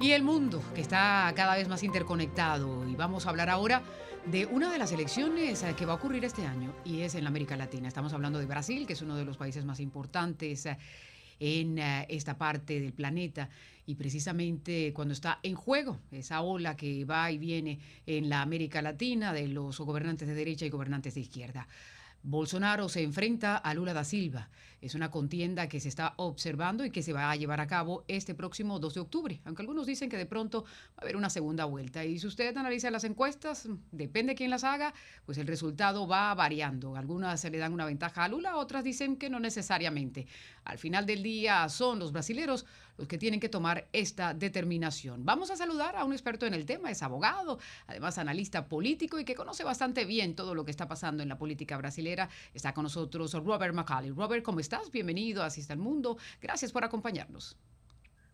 y 0.00 0.10
el 0.10 0.22
mundo 0.24 0.60
que 0.74 0.80
está 0.80 1.32
cada 1.36 1.54
vez 1.54 1.68
más 1.68 1.82
interconectado. 1.82 2.86
Y 2.88 2.96
vamos 2.96 3.26
a 3.26 3.30
hablar 3.30 3.48
ahora 3.48 3.82
de 4.26 4.46
una 4.46 4.70
de 4.72 4.78
las 4.78 4.90
elecciones 4.92 5.62
eh, 5.62 5.74
que 5.76 5.86
va 5.86 5.92
a 5.92 5.96
ocurrir 5.96 6.24
este 6.24 6.44
año 6.44 6.74
y 6.84 7.02
es 7.02 7.14
en 7.14 7.26
América 7.26 7.56
Latina. 7.56 7.88
Estamos 7.88 8.12
hablando 8.12 8.38
de 8.38 8.46
Brasil, 8.46 8.86
que 8.86 8.94
es 8.94 9.02
uno 9.02 9.16
de 9.16 9.24
los 9.24 9.36
países 9.36 9.64
más 9.64 9.78
importantes 9.78 10.66
eh, 10.66 10.76
en 11.40 11.78
eh, 11.78 12.06
esta 12.08 12.36
parte 12.38 12.80
del 12.80 12.92
planeta 12.92 13.48
y 13.86 13.94
precisamente 13.94 14.92
cuando 14.92 15.14
está 15.14 15.38
en 15.42 15.54
juego 15.54 16.00
esa 16.10 16.42
ola 16.42 16.76
que 16.76 17.04
va 17.04 17.30
y 17.30 17.38
viene 17.38 17.78
en 18.06 18.28
la 18.28 18.42
América 18.42 18.82
Latina 18.82 19.32
de 19.32 19.48
los 19.48 19.78
gobernantes 19.78 20.26
de 20.26 20.34
derecha 20.34 20.66
y 20.66 20.70
gobernantes 20.70 21.14
de 21.14 21.20
izquierda. 21.20 21.68
Bolsonaro 22.22 22.88
se 22.88 23.02
enfrenta 23.02 23.56
a 23.56 23.72
Lula 23.74 23.94
da 23.94 24.02
Silva. 24.02 24.48
Es 24.80 24.94
una 24.94 25.10
contienda 25.10 25.68
que 25.68 25.80
se 25.80 25.88
está 25.88 26.14
observando 26.16 26.84
y 26.84 26.90
que 26.90 27.02
se 27.02 27.12
va 27.12 27.30
a 27.30 27.36
llevar 27.36 27.60
a 27.60 27.66
cabo 27.66 28.04
este 28.08 28.34
próximo 28.34 28.78
2 28.78 28.94
de 28.94 29.00
octubre, 29.00 29.40
aunque 29.44 29.62
algunos 29.62 29.86
dicen 29.86 30.10
que 30.10 30.16
de 30.16 30.26
pronto 30.26 30.64
va 30.64 30.98
a 30.98 31.02
haber 31.02 31.16
una 31.16 31.30
segunda 31.30 31.64
vuelta. 31.64 32.04
Y 32.04 32.18
si 32.18 32.26
usted 32.26 32.56
analiza 32.56 32.90
las 32.90 33.04
encuestas, 33.04 33.68
depende 33.90 34.32
de 34.32 34.36
quién 34.36 34.50
las 34.50 34.64
haga, 34.64 34.92
pues 35.24 35.38
el 35.38 35.46
resultado 35.46 36.06
va 36.06 36.34
variando. 36.34 36.96
Algunas 36.96 37.40
se 37.40 37.50
le 37.50 37.58
dan 37.58 37.72
una 37.72 37.86
ventaja 37.86 38.24
a 38.24 38.28
Lula, 38.28 38.56
otras 38.56 38.84
dicen 38.84 39.16
que 39.16 39.30
no 39.30 39.40
necesariamente. 39.40 40.26
Al 40.64 40.78
final 40.78 41.06
del 41.06 41.22
día 41.22 41.68
son 41.68 41.98
los 41.98 42.12
brasileros 42.12 42.66
los 42.96 43.08
que 43.08 43.18
tienen 43.18 43.40
que 43.40 43.48
tomar 43.48 43.86
esta 43.92 44.34
determinación. 44.34 45.24
Vamos 45.24 45.50
a 45.50 45.56
saludar 45.56 45.96
a 45.96 46.04
un 46.04 46.12
experto 46.12 46.46
en 46.46 46.54
el 46.54 46.64
tema, 46.64 46.90
es 46.90 47.02
abogado, 47.02 47.58
además 47.86 48.18
analista 48.18 48.66
político 48.66 49.18
y 49.18 49.24
que 49.24 49.34
conoce 49.34 49.64
bastante 49.64 50.04
bien 50.04 50.34
todo 50.34 50.54
lo 50.54 50.64
que 50.64 50.70
está 50.70 50.88
pasando 50.88 51.22
en 51.22 51.28
la 51.28 51.38
política 51.38 51.76
brasilera. 51.76 52.28
Está 52.54 52.72
con 52.72 52.84
nosotros 52.84 53.32
Robert 53.34 53.74
McCauley. 53.74 54.10
Robert, 54.10 54.42
¿cómo 54.42 54.60
estás? 54.66 54.90
Bienvenido 54.90 55.44
a 55.44 55.46
Así 55.46 55.60
está 55.60 55.74
el 55.74 55.78
mundo. 55.78 56.18
Gracias 56.40 56.72
por 56.72 56.82
acompañarnos. 56.82 57.56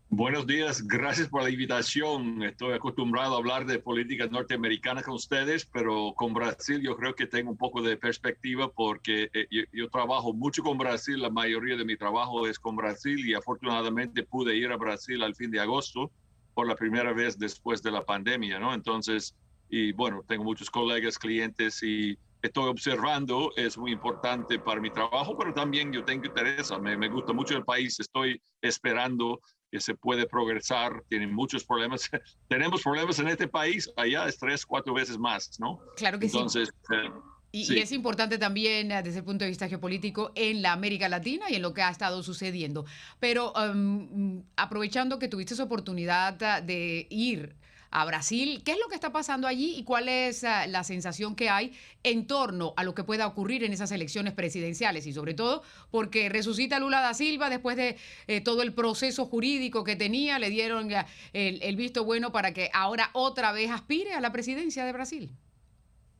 Buenos 0.09 0.47
días, 0.47 0.87
gracias 0.87 1.29
por 1.29 1.43
la 1.43 1.51
invitación. 1.51 2.43
Estoy 2.43 2.73
acostumbrado 2.73 3.35
a 3.35 3.39
hablar 3.39 3.67
de 3.67 3.79
política 3.79 4.27
norteamericana 4.27 5.03
con 5.03 5.15
ustedes, 5.15 5.67
pero 5.67 6.15
con 6.15 6.33
Brasil 6.33 6.81
yo 6.83 6.97
creo 6.97 7.15
que 7.15 7.27
tengo 7.27 7.51
un 7.51 7.57
poco 7.57 7.83
de 7.83 7.97
perspectiva 7.97 8.71
porque 8.71 9.31
eh, 9.33 9.47
yo, 9.51 9.63
yo, 9.73 9.89
trabajo 9.89 10.33
mucho 10.33 10.63
con 10.63 10.77
Brasil, 10.77 11.21
la 11.21 11.31
mayoría 11.31 11.77
de 11.77 11.85
mi 11.85 11.97
trabajo 11.97 12.47
es 12.47 12.59
con 12.59 12.77
Brasil 12.77 13.27
y 13.27 13.35
afortunadamente 13.35 14.23
pude 14.23 14.57
ir 14.57 14.71
a 14.71 14.77
Brasil 14.77 15.23
al 15.23 15.35
fin 15.35 15.51
de 15.51 15.61
agosto 15.61 16.11
por 16.55 16.67
la 16.67 16.77
primera 16.77 17.13
vez 17.13 17.39
después 17.39 17.83
de 17.83 17.91
la 17.91 18.05
pandemia, 18.05 18.59
¿no? 18.59 18.75
Entonces, 18.75 19.35
y 19.69 19.93
bueno, 19.93 20.23
tengo 20.29 20.45
muchos 20.45 20.71
colegas, 20.71 21.19
clientes 21.19 21.83
y 21.83 22.19
estoy 22.43 22.69
observando, 22.69 23.53
es 23.57 23.79
muy 23.79 23.93
importante 23.93 24.59
para 24.59 24.81
mi 24.81 24.91
trabajo, 24.91 25.37
pero 25.39 25.55
también 25.55 25.93
yo 25.93 26.05
tengo 26.05 26.27
interés, 26.27 26.71
me, 26.81 26.97
me 26.97 27.09
gusta 27.09 27.33
mucho 27.33 27.57
el 27.57 27.65
país, 27.65 27.99
estoy 28.01 28.43
esperando 28.61 29.41
que 29.71 29.81
se 29.81 29.95
puede 29.95 30.27
progresar, 30.27 31.03
tienen 31.09 31.33
muchos 31.33 31.65
problemas. 31.65 32.11
Tenemos 32.49 32.83
problemas 32.83 33.19
en 33.21 33.29
este 33.29 33.49
país, 33.49 33.91
allá 33.97 34.27
es 34.27 34.39
tres, 34.39 34.67
cuatro 34.67 34.93
veces 34.93 35.17
más, 35.17 35.59
¿no? 35.59 35.81
Claro 35.97 36.19
que 36.19 36.27
Entonces, 36.27 36.69
sí. 36.69 36.95
Eh, 36.95 37.11
y, 37.53 37.65
sí. 37.65 37.75
y, 37.77 37.79
es 37.79 37.93
importante 37.93 38.39
también 38.39 38.93
uh, 38.93 39.03
desde 39.03 39.21
el 39.21 39.25
punto 39.25 39.45
de 39.45 39.51
vista 39.51 39.69
geopolítico 39.69 40.33
en 40.35 40.61
la 40.61 40.73
América 40.73 41.09
Latina 41.09 41.47
y 41.49 41.55
en 41.55 41.63
lo 41.63 41.73
que 41.73 41.83
ha 41.83 41.91
estado 41.91 42.23
sucediendo. 42.23 42.85
Pero 43.19 43.53
um, 43.53 44.43
aprovechando 44.57 45.19
que 45.19 45.29
tuviste 45.29 45.55
esa 45.55 45.65
oportunidad 45.65 46.35
uh, 46.43 46.67
de 46.67 47.07
ir 47.09 47.57
a 47.93 48.05
Brasil. 48.07 48.63
¿Qué 48.65 48.73
es 48.73 48.79
lo 48.79 48.89
que 48.89 48.95
está 48.95 49.13
pasando 49.13 49.47
allí 49.47 49.77
y 49.77 49.85
cuál 49.85 50.09
es 50.09 50.43
uh, 50.43 50.69
la 50.69 50.83
sensación 50.83 51.37
que 51.37 51.51
hay 51.51 51.73
en 52.03 52.27
torno 52.27 52.73
a 52.77 52.85
lo 52.85 52.95
que 52.95 53.05
pueda 53.05 53.27
ocurrir 53.27 53.63
en 53.63 53.73
esas 53.73 53.93
elecciones 53.93 54.33
presidenciales? 54.33 55.07
Y 55.07 55.13
sobre 55.13 55.35
todo 55.35 55.63
porque 55.91 56.29
resucita 56.29 56.81
Lula 56.81 57.01
da 57.01 57.15
Silva 57.15 57.51
después 57.51 57.77
de 57.77 57.97
eh, 58.27 58.41
todo 58.41 58.63
el 58.63 58.73
proceso 58.73 59.27
jurídico 59.27 59.85
que 59.85 59.95
tenía, 59.95 60.39
le 60.39 60.51
dieron 60.51 60.89
el, 61.33 61.77
visto 61.77 62.05
bueno 62.05 62.33
para 62.33 62.53
que 62.53 62.71
ahora 62.73 63.11
otra 63.13 63.53
vez 63.53 63.71
aspire 63.71 64.15
a 64.15 64.21
la 64.21 64.33
presidencia 64.33 64.85
de 64.85 64.93
Brasil. 64.93 65.31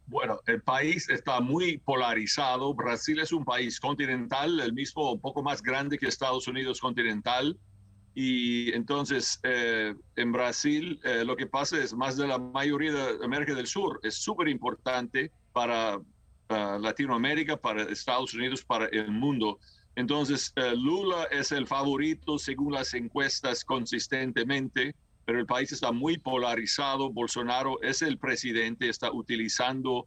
Bueno, 0.07 0.41
el 0.47 0.61
país 0.61 1.09
está 1.09 1.41
muy 1.41 1.79
polarizado. 1.79 2.75
Brasil 2.75 3.19
es 3.21 3.33
un 3.33 3.45
país 3.45 3.81
continental, 3.81 4.61
el 4.61 4.73
mismo, 4.73 5.19
poco 5.19 5.43
más 5.43 5.63
grande 5.63 5.99
que 5.99 6.07
Estados 6.07 6.47
Unidos 6.49 6.81
continental. 6.81 7.59
Y 8.15 8.73
entonces 8.75 9.41
eh, 9.43 9.95
en 10.17 10.33
Brasil 10.33 11.01
eh, 11.03 11.25
lo 11.25 11.35
que 11.35 11.47
pasa 11.47 11.83
es 11.83 11.95
más 11.95 12.17
de 12.17 12.27
la 12.27 12.39
mayoría 12.39 12.93
de 12.93 13.25
América 13.25 13.55
del 13.55 13.67
Sur 13.67 14.01
es 14.03 14.17
súper 14.17 14.49
importante 14.49 15.31
para, 15.53 16.01
Latinoamérica, 16.49 17.57
para 17.57 17.85
Estados 17.85 18.35
Unidos, 18.35 18.63
para 18.63 18.87
el 18.87 19.11
mundo. 19.11 19.59
Entonces 19.97 20.53
eh, 20.57 20.75
Lula 20.77 21.25
es 21.31 21.51
el 21.53 21.67
favorito 21.67 22.39
según 22.39 22.75
las 22.75 22.93
encuestas 22.93 23.65
consistentemente, 23.65 24.95
pero 25.25 25.39
el 25.39 25.47
país 25.47 25.73
está 25.73 25.93
muy 25.93 26.19
polarizado. 26.19 27.11
Bolsonaro 27.11 27.81
es 27.81 28.03
el 28.03 28.19
presidente, 28.19 28.91
está 28.91 29.11
utilizando 29.11 30.07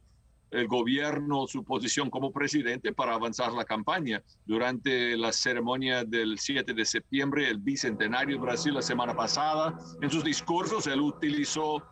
el 0.50 0.68
gobierno, 0.68 1.46
su 1.46 1.64
posición 1.64 2.08
como 2.10 2.32
presidente 2.32 2.92
para 2.92 3.14
avanzar 3.14 3.52
la 3.52 3.64
campaña. 3.64 4.22
Durante 4.44 5.16
la 5.16 5.32
ceremonia 5.32 6.04
del 6.04 6.38
7 6.38 6.72
de 6.72 6.84
septiembre, 6.84 7.48
el 7.48 7.58
bicentenario 7.58 8.36
de 8.36 8.42
Brasil 8.42 8.74
la 8.74 8.82
semana 8.82 9.14
pasada, 9.14 9.76
en 10.00 10.10
sus 10.10 10.22
discursos 10.24 10.86
él 10.86 11.00
utilizó 11.00 11.82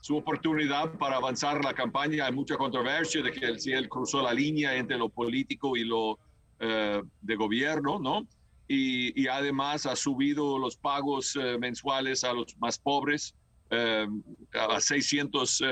su 0.00 0.16
oportunidad 0.16 0.92
para 0.98 1.16
avanzar 1.16 1.64
la 1.64 1.74
campaña. 1.74 2.26
Hay 2.26 2.32
mucha 2.32 2.56
controversia 2.56 3.22
de 3.22 3.32
que 3.32 3.44
él, 3.44 3.60
si 3.60 3.72
él 3.72 3.88
cruzó 3.88 4.22
la 4.22 4.32
línea 4.32 4.74
entre 4.76 4.96
lo 4.96 5.08
político 5.08 5.76
y 5.76 5.84
lo 5.84 6.18
eh, 6.60 7.02
de 7.20 7.36
gobierno, 7.36 7.98
¿no? 7.98 8.26
Y, 8.66 9.18
y, 9.20 9.28
además 9.28 9.86
ha 9.86 9.96
subido 9.96 10.58
los 10.58 10.76
pagos 10.76 11.36
eh, 11.36 11.56
mensuales 11.58 12.22
a 12.22 12.34
los 12.34 12.54
más 12.58 12.78
pobres 12.78 13.34
eh, 13.70 14.06
a 14.52 14.78
600 14.78 15.62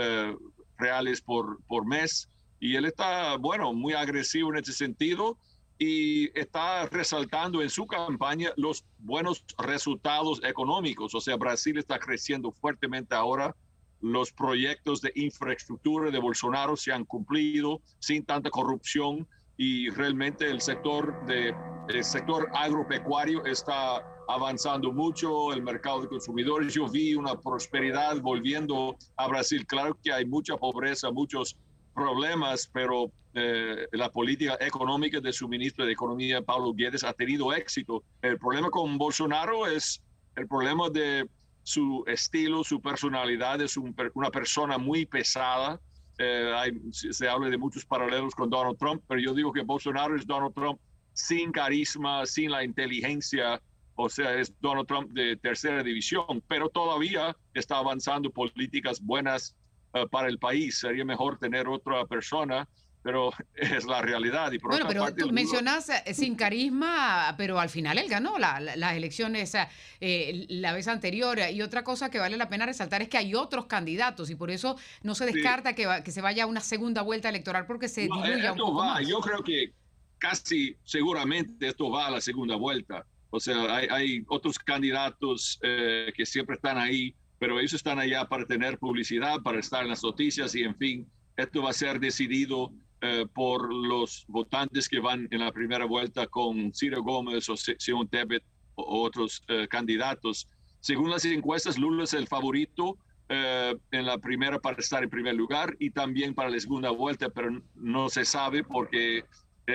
reales 0.78 1.20
por, 1.20 1.62
por 1.64 1.86
mes. 1.86 2.28
Y 2.60 2.76
él 2.76 2.86
está, 2.86 3.36
bueno, 3.36 3.72
muy 3.72 3.92
agresivo 3.94 4.52
en 4.52 4.60
ese 4.60 4.72
sentido 4.72 5.36
y 5.78 6.38
está 6.38 6.86
resaltando 6.86 7.60
en 7.62 7.68
su 7.68 7.86
campaña 7.86 8.50
los 8.56 8.84
buenos 8.98 9.44
resultados 9.58 10.40
económicos. 10.42 11.14
O 11.14 11.20
sea, 11.20 11.36
Brasil 11.36 11.78
está 11.78 11.98
creciendo 11.98 12.50
fuertemente 12.50 13.14
ahora. 13.14 13.54
Los 14.00 14.32
proyectos 14.32 15.00
de 15.00 15.12
infraestructura 15.14 16.10
de 16.10 16.18
Bolsonaro 16.18 16.76
se 16.76 16.92
han 16.92 17.04
cumplido 17.04 17.80
sin 17.98 18.24
tanta 18.24 18.50
corrupción 18.50 19.26
y 19.56 19.88
realmente 19.90 20.50
el 20.50 20.60
sector, 20.60 21.24
de, 21.26 21.54
el 21.88 22.04
sector 22.04 22.48
agropecuario 22.54 23.44
está 23.46 24.04
avanzando 24.28 24.92
mucho, 24.92 25.52
el 25.52 25.62
mercado 25.62 26.02
de 26.02 26.08
consumidores. 26.08 26.74
Yo 26.74 26.88
vi 26.88 27.14
una 27.14 27.38
prosperidad 27.38 28.20
volviendo 28.20 28.96
a 29.16 29.28
Brasil. 29.28 29.66
Claro 29.66 29.96
que 30.02 30.12
hay 30.12 30.24
mucha 30.24 30.56
pobreza, 30.56 31.10
muchos 31.10 31.56
problemas, 31.94 32.68
pero 32.72 33.10
eh, 33.34 33.86
la 33.92 34.10
política 34.10 34.56
económica 34.60 35.20
de 35.20 35.32
su 35.32 35.48
ministro 35.48 35.84
de 35.84 35.92
Economía, 35.92 36.42
Paulo 36.42 36.72
Guedes, 36.72 37.04
ha 37.04 37.12
tenido 37.12 37.52
éxito. 37.52 38.02
El 38.22 38.38
problema 38.38 38.70
con 38.70 38.98
Bolsonaro 38.98 39.66
es 39.66 40.02
el 40.36 40.46
problema 40.46 40.88
de 40.90 41.28
su 41.62 42.04
estilo, 42.06 42.62
su 42.62 42.80
personalidad, 42.80 43.60
es 43.60 43.76
una 43.76 44.30
persona 44.30 44.78
muy 44.78 45.04
pesada. 45.04 45.80
Eh, 46.18 46.52
hay, 46.56 46.72
se 46.92 47.28
habla 47.28 47.50
de 47.50 47.58
muchos 47.58 47.84
paralelos 47.84 48.34
con 48.34 48.48
Donald 48.48 48.78
Trump, 48.78 49.02
pero 49.06 49.20
yo 49.20 49.34
digo 49.34 49.52
que 49.52 49.62
Bolsonaro 49.62 50.16
es 50.16 50.26
Donald 50.26 50.54
Trump 50.54 50.78
sin 51.12 51.50
carisma, 51.50 52.24
sin 52.26 52.50
la 52.50 52.62
inteligencia, 52.62 53.60
o 53.96 54.08
sea, 54.08 54.34
es 54.34 54.52
Donald 54.60 54.86
Trump 54.86 55.10
de 55.10 55.36
tercera 55.36 55.82
división, 55.82 56.42
pero 56.46 56.68
todavía 56.68 57.36
está 57.54 57.78
avanzando 57.78 58.30
políticas 58.30 59.00
buenas 59.00 59.56
eh, 59.94 60.06
para 60.10 60.28
el 60.28 60.38
país. 60.38 60.78
Sería 60.78 61.04
mejor 61.04 61.38
tener 61.38 61.66
otra 61.66 62.04
persona 62.06 62.68
pero 63.06 63.30
es 63.54 63.84
la 63.84 64.02
realidad. 64.02 64.50
Y 64.50 64.58
por 64.58 64.72
bueno, 64.72 64.86
pero 64.88 65.14
tú 65.14 65.30
mencionas 65.30 65.88
eh, 65.88 66.12
sin 66.12 66.34
carisma, 66.34 67.36
pero 67.38 67.60
al 67.60 67.68
final 67.68 67.98
él 67.98 68.08
ganó 68.08 68.36
la, 68.36 68.58
las 68.58 68.96
elecciones 68.96 69.52
eh, 70.00 70.46
la 70.48 70.72
vez 70.72 70.88
anterior. 70.88 71.38
Y 71.52 71.62
otra 71.62 71.84
cosa 71.84 72.10
que 72.10 72.18
vale 72.18 72.36
la 72.36 72.48
pena 72.48 72.66
resaltar 72.66 73.02
es 73.02 73.08
que 73.08 73.16
hay 73.16 73.36
otros 73.36 73.66
candidatos 73.66 74.28
y 74.28 74.34
por 74.34 74.50
eso 74.50 74.76
no 75.02 75.14
se 75.14 75.24
descarta 75.24 75.74
que, 75.74 75.86
que, 76.04 76.10
se 76.10 76.20
vaya 76.20 76.42
a 76.42 76.46
una 76.46 76.60
segunda 76.60 77.02
vuelta 77.02 77.28
electoral 77.28 77.64
porque 77.64 77.88
se 77.88 78.02
diluya 78.02 78.52
un 78.52 78.58
poco 78.58 78.74
va. 78.74 79.00
Yo 79.02 79.20
creo 79.20 79.44
que 79.44 79.72
casi 80.18 80.76
seguramente 80.82 81.68
esto 81.68 81.88
va 81.88 82.08
a 82.08 82.10
la 82.10 82.20
segunda 82.20 82.56
vuelta. 82.56 83.06
O 83.36 83.40
sea, 83.40 83.74
hay, 83.74 83.86
hay 83.90 84.24
otros 84.28 84.58
candidatos 84.58 85.58
eh, 85.62 86.12
que 86.16 86.26
siempre 86.26 86.56
están 86.56 86.78
ahí, 86.78 87.14
pero 87.38 87.58
ellos 87.58 87.74
están 87.74 87.98
allá 87.98 88.24
para 88.24 88.46
tener 88.46 88.78
publicidad, 88.78 89.40
para 89.42 89.60
estar 89.60 89.82
en 89.82 89.90
las 89.90 90.02
noticias 90.02 90.54
y 90.54 90.62
en 90.62 90.76
fin, 90.76 91.06
esto 91.36 91.62
va 91.62 91.70
a 91.70 91.74
ser 91.74 92.00
decidido 92.00 92.72
eh, 93.02 93.26
por 93.34 93.72
los 93.72 94.24
votantes 94.26 94.88
que 94.88 95.00
van 95.00 95.28
en 95.30 95.40
la 95.40 95.52
primera 95.52 95.84
vuelta 95.84 96.26
con 96.26 96.72
Ciro 96.72 97.02
Gómez 97.02 97.46
o 97.50 97.56
Simon 97.56 98.08
Tebet 98.08 98.42
o 98.74 99.02
otros 99.02 99.42
eh, 99.48 99.68
candidatos. 99.68 100.48
Según 100.80 101.10
las 101.10 101.24
encuestas, 101.26 101.78
Lula 101.78 102.04
es 102.04 102.14
el 102.14 102.26
favorito 102.26 102.96
eh, 103.28 103.74
en 103.90 104.06
la 104.06 104.16
primera 104.16 104.58
para 104.60 104.78
estar 104.78 105.02
en 105.02 105.10
primer 105.10 105.34
lugar 105.34 105.76
y 105.78 105.90
también 105.90 106.34
para 106.34 106.48
la 106.48 106.58
segunda 106.58 106.90
vuelta, 106.90 107.28
pero 107.28 107.60
no 107.74 108.08
se 108.08 108.24
sabe 108.24 108.64
porque 108.64 109.24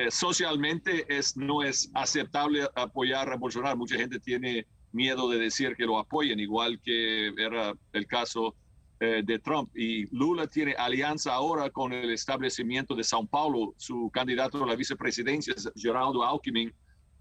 socialmente 0.10 1.06
es, 1.10 1.36
no 1.36 1.64
es 1.64 1.92
aceptable 1.94 2.68
apoyar 2.76 3.32
a 3.32 3.36
Bolsonaro. 3.36 3.76
Mucha 3.76 3.98
gente 3.98 4.20
tiene 4.20 4.66
miedo 4.92 5.30
de 5.30 5.38
decir 5.38 5.76
que 5.76 5.86
lo 5.86 5.98
apoyen, 5.98 6.40
igual 6.40 6.80
que 6.82 7.28
era 7.38 7.74
el 7.94 8.08
caso 8.08 8.56
eh, 9.04 9.24
de 9.26 9.40
Trump. 9.40 9.76
Y 9.76 10.06
Lula 10.16 10.46
tiene 10.46 10.74
alianza 10.74 11.34
ahora 11.34 11.72
con 11.72 11.92
el 11.92 12.12
establecimiento 12.12 12.94
de 12.94 13.04
Sao 13.04 13.26
Paulo. 13.26 13.74
Su 13.78 14.12
candidato 14.14 14.64
a 14.64 14.68
la 14.68 14.76
vicepresidencia 14.76 15.56
es 15.58 15.72
Geraldo 15.76 16.24
Alckmin, 16.24 16.72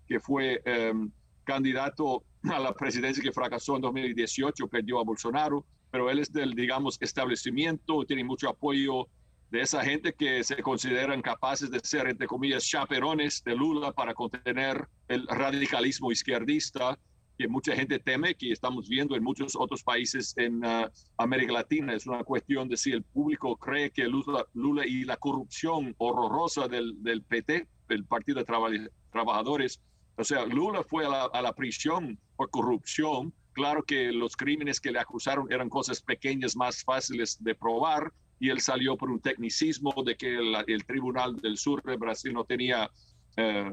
que 0.06 0.20
fue 0.20 0.60
em, 0.66 1.10
candidato 1.44 2.24
a 2.44 2.58
la 2.58 2.74
presidencia 2.74 3.22
que 3.22 3.32
fracasó 3.32 3.76
en 3.76 3.82
2018, 3.82 4.68
perdió 4.68 5.00
a 5.00 5.04
Bolsonaro, 5.04 5.64
pero 5.90 6.10
él 6.10 6.18
es 6.18 6.30
del, 6.30 6.52
digamos, 6.52 6.98
establecimiento, 7.00 8.04
tiene 8.04 8.24
mucho 8.24 8.50
apoyo 8.50 9.08
de 9.50 9.60
esa 9.60 9.82
gente 9.82 10.12
que 10.12 10.44
se 10.44 10.62
consideran 10.62 11.22
capaces 11.22 11.70
de 11.70 11.80
ser, 11.80 12.08
entre 12.08 12.26
comillas, 12.26 12.64
chaperones 12.64 13.42
de 13.44 13.54
Lula 13.54 13.92
para 13.92 14.14
contener 14.14 14.86
el 15.08 15.26
radicalismo 15.26 16.12
izquierdista 16.12 16.98
que 17.36 17.48
mucha 17.48 17.74
gente 17.74 17.98
teme, 17.98 18.34
que 18.34 18.52
estamos 18.52 18.86
viendo 18.86 19.16
en 19.16 19.24
muchos 19.24 19.56
otros 19.56 19.82
países 19.82 20.34
en 20.36 20.62
uh, 20.62 20.90
América 21.16 21.54
Latina. 21.54 21.94
Es 21.94 22.06
una 22.06 22.22
cuestión 22.22 22.68
de 22.68 22.76
si 22.76 22.92
el 22.92 23.02
público 23.02 23.56
cree 23.56 23.90
que 23.90 24.04
Lula, 24.04 24.86
y 24.86 25.04
la 25.04 25.16
corrupción 25.16 25.94
horrorosa 25.96 26.68
del, 26.68 27.02
del 27.02 27.22
PT, 27.22 27.66
el 27.88 28.04
Partido 28.04 28.40
de 28.40 28.84
Trabajadores, 29.10 29.80
o 30.20 30.24
sea, 30.24 30.44
Lula 30.44 30.84
fue 30.84 31.06
a 31.06 31.40
la, 31.40 31.52
prisión 31.54 32.18
por 32.36 32.50
corrupción. 32.50 33.32
Claro 33.52 33.82
que 33.82 34.12
los 34.12 34.36
crímenes 34.36 34.78
que 34.78 34.92
le 34.92 34.98
acusaron 34.98 35.50
eran 35.50 35.70
cosas 35.70 36.02
pequeñas, 36.02 36.56
más 36.56 36.84
fáciles 36.84 37.42
de 37.42 37.54
probar, 37.54 38.12
y 38.40 38.48
él 38.48 38.60
salió 38.60 38.96
por 38.96 39.10
un 39.10 39.20
tecnicismo 39.20 39.92
de 40.04 40.16
que 40.16 40.34
el, 40.34 40.56
el 40.66 40.84
Tribunal 40.84 41.36
del 41.36 41.58
Sur 41.58 41.82
de 41.82 41.96
Brasil 41.96 42.32
no 42.32 42.44
tenía 42.44 42.90
eh, 43.36 43.70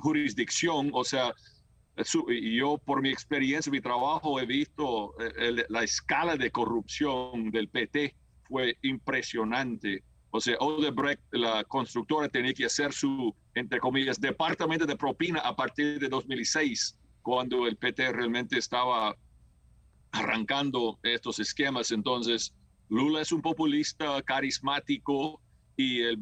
jurisdicción, 0.00 0.90
o 0.92 1.02
sea, 1.02 1.34
y 2.28 2.56
yo 2.56 2.78
por 2.78 3.02
mi 3.02 3.10
experiencia, 3.10 3.70
mi 3.70 3.80
trabajo, 3.80 4.38
he 4.38 4.46
visto 4.46 5.14
eh, 5.18 5.64
la 5.68 5.82
escala 5.82 6.36
de 6.36 6.50
corrupción 6.50 7.50
del 7.50 7.68
PT 7.68 8.14
fue 8.44 8.76
impresionante. 8.82 10.02
O 10.30 10.40
sea, 10.40 10.56
Odebrecht, 10.58 11.20
la 11.32 11.64
constructora, 11.64 12.28
tenía 12.28 12.54
que 12.54 12.64
hacer 12.64 12.92
su, 12.92 13.34
entre 13.54 13.80
comillas, 13.80 14.20
departamento 14.20 14.86
de 14.86 14.96
propina 14.96 15.40
a 15.40 15.54
partir 15.54 15.98
de 15.98 16.08
2006, 16.08 16.98
cuando 17.22 17.66
el 17.66 17.76
PT 17.76 18.12
realmente 18.12 18.58
estaba 18.58 19.14
arrancando 20.12 20.98
estos 21.02 21.38
esquemas. 21.38 21.90
Entonces, 21.92 22.54
Lula 22.92 23.22
es 23.22 23.32
un 23.32 23.42
populista 23.42 24.20
carismático 24.22 25.40
y 25.76 26.00
el, 26.02 26.20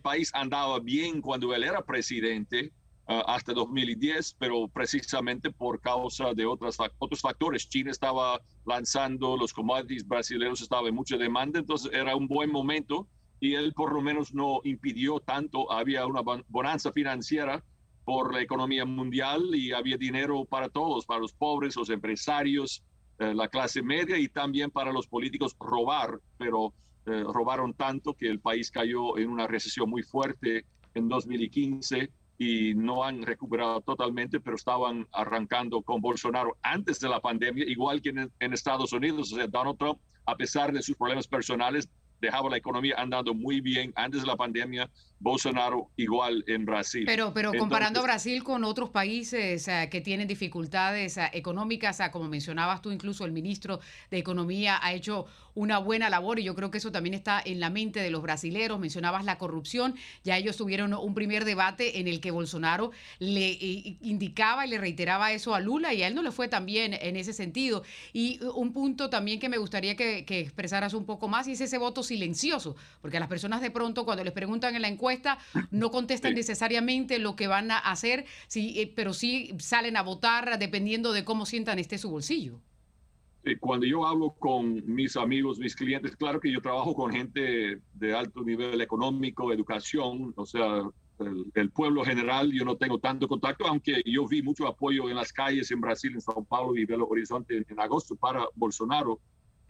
país 0.00 0.30
andaba 0.34 0.78
bien 0.80 1.20
cuando 1.20 1.54
él 1.54 1.64
era 1.64 1.82
presidente 1.82 2.72
Ah, 3.08 3.24
hasta 3.26 3.52
2010, 3.52 4.36
pero 4.38 4.68
precisamente 4.68 5.50
por 5.50 5.80
causa 5.80 6.34
de 6.34 6.46
otras, 6.46 6.76
otros 6.98 7.20
factores. 7.20 7.68
China 7.68 7.90
estaba 7.90 8.40
lanzando 8.64 9.36
los 9.36 9.52
commodities 9.52 10.06
brasileños, 10.06 10.62
estaba 10.62 10.88
en 10.88 10.94
mucha 10.94 11.16
demanda, 11.16 11.58
entonces 11.58 11.90
era 11.92 12.14
un 12.14 12.28
buen 12.28 12.50
momento 12.50 13.08
y 13.40 13.54
él 13.54 13.72
por 13.74 13.92
lo 13.92 14.00
menos 14.02 14.32
no 14.32 14.60
impidió 14.62 15.18
tanto. 15.18 15.70
Había 15.72 16.06
una 16.06 16.22
bonanza 16.48 16.92
financiera 16.92 17.64
por 18.04 18.32
la 18.32 18.40
economía 18.40 18.84
mundial 18.84 19.52
y 19.52 19.72
había 19.72 19.96
dinero 19.96 20.44
para 20.44 20.68
todos, 20.68 21.04
para 21.04 21.20
los 21.20 21.32
pobres, 21.32 21.74
los 21.74 21.90
empresarios, 21.90 22.84
eh, 23.22 23.34
la 23.34 23.46
clase 23.46 23.82
media 23.82 24.18
y 24.18 24.28
también 24.28 24.72
para 24.72 24.92
los 24.92 25.06
políticos 25.06 25.54
robar, 25.60 26.18
pero 26.38 26.74
eh, 27.06 27.22
robaron 27.22 27.72
tanto 27.72 28.14
que 28.14 28.28
el 28.28 28.40
país 28.40 28.68
cayó 28.68 29.16
en 29.16 29.30
una 29.30 29.46
recesión 29.46 29.88
muy 29.88 30.02
fuerte 30.02 30.64
en 30.94 31.08
2015 31.08 32.10
y 32.38 32.74
no 32.74 33.04
han 33.04 33.22
recuperado 33.22 33.80
totalmente, 33.80 34.40
pero 34.40 34.56
estaban 34.56 35.06
arrancando 35.12 35.82
con 35.82 36.00
Bolsonaro 36.00 36.56
antes 36.62 36.98
de 36.98 37.08
la 37.08 37.20
pandemia, 37.20 37.64
igual 37.68 38.02
que 38.02 38.08
en, 38.08 38.32
en 38.40 38.52
Estados 38.52 38.92
Unidos. 38.92 39.32
O 39.32 39.36
sea, 39.36 39.46
Donald 39.46 39.78
Trump, 39.78 40.00
a 40.26 40.34
pesar 40.34 40.72
de 40.72 40.82
sus 40.82 40.96
problemas 40.96 41.28
personales, 41.28 41.88
dejaba 42.20 42.50
la 42.50 42.56
economía 42.56 42.96
andando 42.98 43.34
muy 43.34 43.60
bien 43.60 43.92
antes 43.94 44.22
de 44.22 44.26
la 44.26 44.36
pandemia 44.36 44.90
Bolsonaro 45.22 45.90
igual 45.96 46.44
en 46.48 46.64
Brasil. 46.66 47.04
Pero, 47.06 47.32
pero 47.32 47.52
comparando 47.56 48.02
Brasil 48.02 48.42
con 48.42 48.64
otros 48.64 48.90
países 48.90 49.68
eh, 49.68 49.88
que 49.88 50.00
tienen 50.00 50.26
dificultades 50.26 51.16
eh, 51.16 51.30
económicas, 51.32 52.00
uh, 52.00 52.10
como 52.10 52.28
mencionabas 52.28 52.82
tú, 52.82 52.90
incluso 52.90 53.24
el 53.24 53.30
ministro 53.30 53.78
de 54.10 54.18
Economía 54.18 54.80
ha 54.82 54.92
hecho 54.92 55.26
una 55.54 55.78
buena 55.78 56.10
labor 56.10 56.40
y 56.40 56.44
yo 56.44 56.54
creo 56.54 56.70
que 56.70 56.78
eso 56.78 56.90
también 56.90 57.14
está 57.14 57.40
en 57.44 57.60
la 57.60 57.70
mente 57.70 58.00
de 58.00 58.10
los 58.10 58.20
brasileros. 58.22 58.80
Mencionabas 58.80 59.24
la 59.24 59.38
corrupción, 59.38 59.94
ya 60.24 60.36
ellos 60.36 60.56
tuvieron 60.56 60.92
un 60.94 61.14
primer 61.14 61.44
debate 61.44 62.00
en 62.00 62.08
el 62.08 62.20
que 62.20 62.30
Bolsonaro 62.30 62.90
le 63.18 63.58
indicaba 64.00 64.66
y 64.66 64.70
le 64.70 64.78
reiteraba 64.78 65.32
eso 65.32 65.54
a 65.54 65.60
Lula 65.60 65.94
y 65.94 66.02
a 66.02 66.08
él 66.08 66.14
no 66.14 66.22
le 66.22 66.32
fue 66.32 66.48
tan 66.48 66.66
bien 66.66 66.94
en 66.94 67.16
ese 67.16 67.32
sentido. 67.32 67.84
Y 68.12 68.40
un 68.54 68.72
punto 68.72 69.08
también 69.08 69.38
que 69.38 69.48
me 69.48 69.58
gustaría 69.58 69.94
que, 69.94 70.24
que 70.24 70.40
expresaras 70.40 70.94
un 70.94 71.04
poco 71.04 71.28
más 71.28 71.46
y 71.46 71.52
es 71.52 71.60
ese 71.60 71.78
voto 71.78 72.02
silencioso, 72.02 72.74
porque 73.00 73.18
a 73.18 73.20
las 73.20 73.28
personas 73.28 73.60
de 73.60 73.70
pronto 73.70 74.04
cuando 74.04 74.24
les 74.24 74.32
preguntan 74.32 74.74
en 74.74 74.82
la 74.82 74.88
encuesta, 74.88 75.11
no 75.70 75.90
contestan 75.90 76.34
necesariamente 76.34 77.18
lo 77.18 77.36
que 77.36 77.46
van 77.46 77.70
a 77.70 77.78
hacer, 77.78 78.24
sí, 78.46 78.80
eh, 78.80 78.92
pero 78.94 79.12
sí 79.12 79.54
salen 79.58 79.96
a 79.96 80.02
votar 80.02 80.58
dependiendo 80.58 81.12
de 81.12 81.24
cómo 81.24 81.46
sientan 81.46 81.78
este 81.78 81.98
su 81.98 82.10
bolsillo. 82.10 82.60
Cuando 83.58 83.86
yo 83.86 84.06
hablo 84.06 84.30
con 84.38 84.82
mis 84.86 85.16
amigos, 85.16 85.58
mis 85.58 85.74
clientes, 85.74 86.14
claro 86.14 86.38
que 86.38 86.52
yo 86.52 86.60
trabajo 86.60 86.94
con 86.94 87.10
gente 87.10 87.80
de 87.92 88.14
alto 88.14 88.44
nivel 88.44 88.80
económico, 88.80 89.52
educación, 89.52 90.32
o 90.36 90.46
sea, 90.46 90.82
el, 91.54 91.70
pueblo 91.70 92.04
general, 92.04 92.52
yo 92.52 92.64
no 92.64 92.76
tengo 92.76 92.98
tanto 92.98 93.26
contacto, 93.26 93.66
aunque 93.66 94.02
yo 94.06 94.26
vi 94.28 94.42
mucho 94.42 94.66
apoyo 94.66 95.08
en 95.08 95.16
las 95.16 95.32
calles 95.32 95.70
en 95.72 95.80
Brasil, 95.80 96.12
en 96.14 96.20
Sao 96.20 96.44
Paulo 96.44 96.76
y 96.76 96.84
Belo 96.84 97.08
Horizonte 97.08 97.64
en 97.68 97.80
agosto 97.80 98.14
para 98.14 98.44
Bolsonaro. 98.54 99.20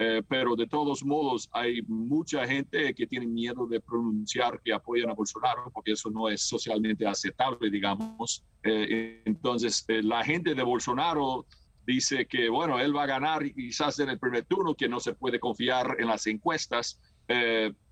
Eh, 0.05 0.21
pero 0.27 0.57
de 0.57 0.67
todos 0.67 1.05
modos 1.05 1.49
hay 1.53 1.81
mucha 1.83 2.45
gente 2.45 2.93
que 2.93 3.07
tiene 3.07 3.25
miedo 3.25 3.69
de 3.69 3.79
pronunciar 3.81 4.61
que 4.61 4.73
apoyan 4.73 5.11
a 5.11 5.15
Bolsonaro 5.15 5.71
porque 5.73 5.93
eso 5.93 6.11
no 6.11 6.29
es 6.29 6.43
socialmente 6.43 7.07
aceptable, 7.07 7.71
digamos. 7.71 8.43
Eh, 8.65 9.23
entonces, 9.25 9.85
eh, 9.87 10.03
la 10.03 10.25
gente 10.25 10.57
de 10.57 10.62
Bolsonaro 10.65 11.47
dice 11.87 12.27
que, 12.27 12.49
bueno, 12.49 12.81
él 12.81 12.97
va 12.97 13.05
a 13.05 13.07
ganar 13.07 13.45
quizás 13.53 13.97
en 14.01 14.09
el 14.09 14.19
primer 14.19 14.45
turno, 14.45 14.75
que 14.75 14.88
no 14.88 14.99
se 14.99 15.15
puede 15.15 15.38
confiar 15.38 15.97
en 16.01 16.09
las 16.09 16.27
encuestas. 16.27 16.99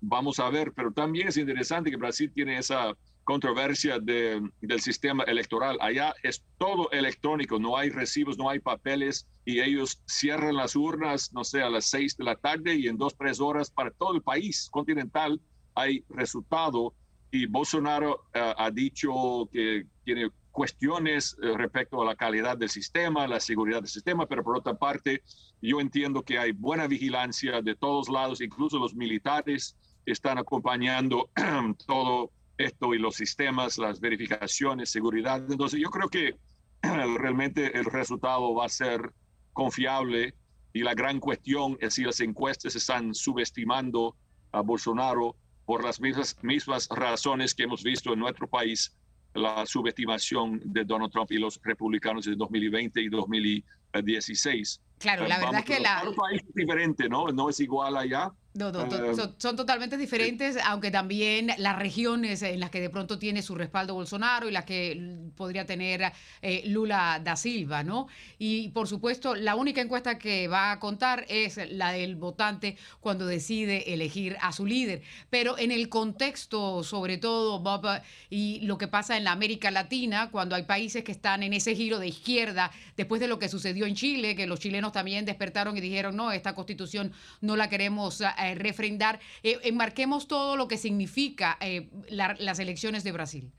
vamos 0.01 0.39
a 0.39 0.49
ver, 0.49 0.73
pero 0.75 0.91
también 0.91 1.29
es 1.29 1.37
interesante 1.37 1.89
que 1.89 1.97
Brasil 1.97 2.29
tiene 2.33 2.57
esa 2.57 2.93
controversia 3.23 3.99
de, 3.99 4.41
del 4.61 4.81
sistema 4.81 5.23
electoral. 5.23 5.77
Allá 5.79 6.13
es 6.23 6.43
todo 6.57 6.89
electrónico, 6.91 7.59
no 7.59 7.77
hay 7.77 7.89
recibos, 7.89 8.37
no 8.37 8.49
hay 8.49 8.59
papeles 8.59 9.27
y 9.45 9.59
ellos 9.59 10.01
cierran 10.05 10.55
las 10.55 10.75
urnas, 10.75 11.31
no 11.33 11.43
sé, 11.43 11.61
a 11.61 11.69
las 11.69 11.85
seis 11.85 12.17
de 12.17 12.23
la 12.23 12.35
tarde 12.35 12.75
y 12.75 12.87
en 12.87 12.97
dos, 12.97 13.15
tres 13.17 13.39
horas 13.39 13.69
para 13.69 13.91
todo 13.91 14.15
el 14.15 14.21
país 14.21 14.69
continental 14.71 15.39
hay 15.75 16.03
resultado. 16.09 16.93
Y 17.31 17.45
Bolsonaro 17.45 18.25
uh, 18.35 18.53
ha 18.57 18.71
dicho 18.71 19.47
que 19.51 19.85
tiene 20.03 20.29
cuestiones 20.51 21.37
eh, 21.41 21.53
respecto 21.57 22.01
a 22.01 22.05
la 22.05 22.15
calidad 22.15 22.57
del 22.57 22.69
sistema, 22.69 23.27
la 23.27 23.39
seguridad 23.39 23.79
del 23.79 23.89
sistema, 23.89 24.25
pero 24.25 24.43
por 24.43 24.57
otra 24.57 24.73
parte, 24.73 25.23
yo 25.61 25.79
entiendo 25.79 26.23
que 26.23 26.37
hay 26.37 26.51
buena 26.51 26.87
vigilancia 26.87 27.61
de 27.61 27.75
todos 27.75 28.09
lados, 28.09 28.41
incluso 28.41 28.77
los 28.77 28.93
militares 28.93 29.77
están 30.05 30.37
acompañando 30.37 31.29
todo 31.87 32.31
esto 32.65 32.93
y 32.93 32.99
los 32.99 33.15
sistemas, 33.15 33.77
las 33.77 33.99
verificaciones, 33.99 34.89
seguridad. 34.89 35.43
Entonces, 35.49 35.79
yo 35.79 35.89
creo 35.89 36.09
que 36.09 36.35
realmente 36.81 37.77
el 37.77 37.85
resultado 37.85 38.53
va 38.53 38.65
a 38.65 38.69
ser 38.69 39.11
confiable 39.53 40.33
y 40.73 40.81
la 40.81 40.93
gran 40.93 41.19
cuestión 41.19 41.77
es 41.81 41.95
si 41.95 42.03
las 42.03 42.19
encuestas 42.21 42.75
están 42.75 43.13
subestimando 43.13 44.15
a 44.51 44.61
Bolsonaro 44.61 45.35
por 45.65 45.83
las 45.83 45.99
mismas, 45.99 46.35
mismas 46.41 46.87
razones 46.89 47.53
que 47.53 47.63
hemos 47.63 47.83
visto 47.83 48.13
en 48.13 48.19
nuestro 48.19 48.47
país, 48.47 48.95
la 49.33 49.65
subestimación 49.65 50.61
de 50.65 50.83
Donald 50.83 51.11
Trump 51.11 51.31
y 51.31 51.37
los 51.37 51.59
republicanos 51.63 52.27
en 52.27 52.37
2020 52.37 53.01
y 53.01 53.09
2016. 53.09 54.81
Claro, 54.99 55.27
la 55.27 55.39
verdad 55.39 55.59
es 55.59 55.65
que 55.65 55.79
la... 55.79 56.03
país 56.15 56.41
es 56.47 56.53
diferente, 56.53 57.07
¿no? 57.07 57.27
No 57.27 57.49
es 57.49 57.59
igual 57.59 57.97
allá. 57.97 58.31
No, 58.53 58.69
no, 58.69 58.83
eh, 58.83 59.15
son, 59.37 59.55
totalmente 59.55 59.95
diferentes, 59.95 60.57
aunque 60.65 60.91
también 60.91 61.51
las 61.57 61.79
regiones 61.79 62.41
en 62.41 62.59
las 62.59 62.69
que 62.69 62.81
de 62.81 62.89
pronto 62.89 63.17
tiene 63.17 63.41
su 63.41 63.55
respaldo 63.55 63.93
Bolsonaro 63.93 64.49
y 64.49 64.51
las 64.51 64.65
que 64.65 65.21
podría 65.37 65.65
tener 65.65 66.11
eh, 66.41 66.63
Lula 66.65 67.21
da 67.23 67.37
Silva, 67.37 67.81
¿no? 67.81 68.07
Y 68.37 68.67
por 68.69 68.89
supuesto, 68.89 69.35
la 69.35 69.55
única 69.55 69.79
encuesta 69.79 70.17
que 70.17 70.49
va 70.49 70.73
a 70.73 70.79
contar 70.79 71.25
es 71.29 71.59
la 71.71 71.93
del 71.93 72.17
votante 72.17 72.75
cuando 72.99 73.25
decide 73.25 73.93
elegir 73.93 74.35
a 74.41 74.51
su 74.51 74.65
líder. 74.65 75.01
Pero 75.29 75.57
en 75.57 75.71
el 75.71 75.87
contexto, 75.87 76.83
sobre 76.83 77.17
todo, 77.17 77.59
Bob, 77.59 77.87
y 78.29 78.59
lo 78.65 78.77
que 78.77 78.89
pasa 78.89 79.15
en 79.15 79.23
la 79.23 79.31
América 79.31 79.71
Latina, 79.71 80.29
cuando 80.29 80.55
hay 80.55 80.63
países 80.63 81.05
que 81.05 81.13
están 81.13 81.41
en 81.43 81.53
ese 81.53 81.73
giro 81.73 81.99
de 81.99 82.07
izquierda, 82.07 82.71
después 82.97 83.21
de 83.21 83.29
lo 83.29 83.39
que 83.39 83.47
sucedió 83.47 83.85
en 83.85 83.95
Chile, 83.95 84.35
que 84.35 84.45
los 84.45 84.59
chilenos 84.59 84.91
también 84.91 85.23
despertaron 85.23 85.77
y 85.77 85.79
dijeron, 85.79 86.17
no, 86.17 86.33
esta 86.33 86.53
constitución 86.53 87.13
no 87.39 87.55
la 87.55 87.69
queremos 87.69 88.21
eh, 88.41 88.55
refrendar. 88.55 89.19
Eh, 89.43 89.59
enmarquemos 89.63 90.27
todo 90.27 90.57
lo 90.57 90.67
que 90.67 90.77
significa 90.77 91.57
eh, 91.59 91.89
las 92.09 92.59
elecciones 92.59 93.03
de 93.03 93.11
Brasil. 93.11 93.51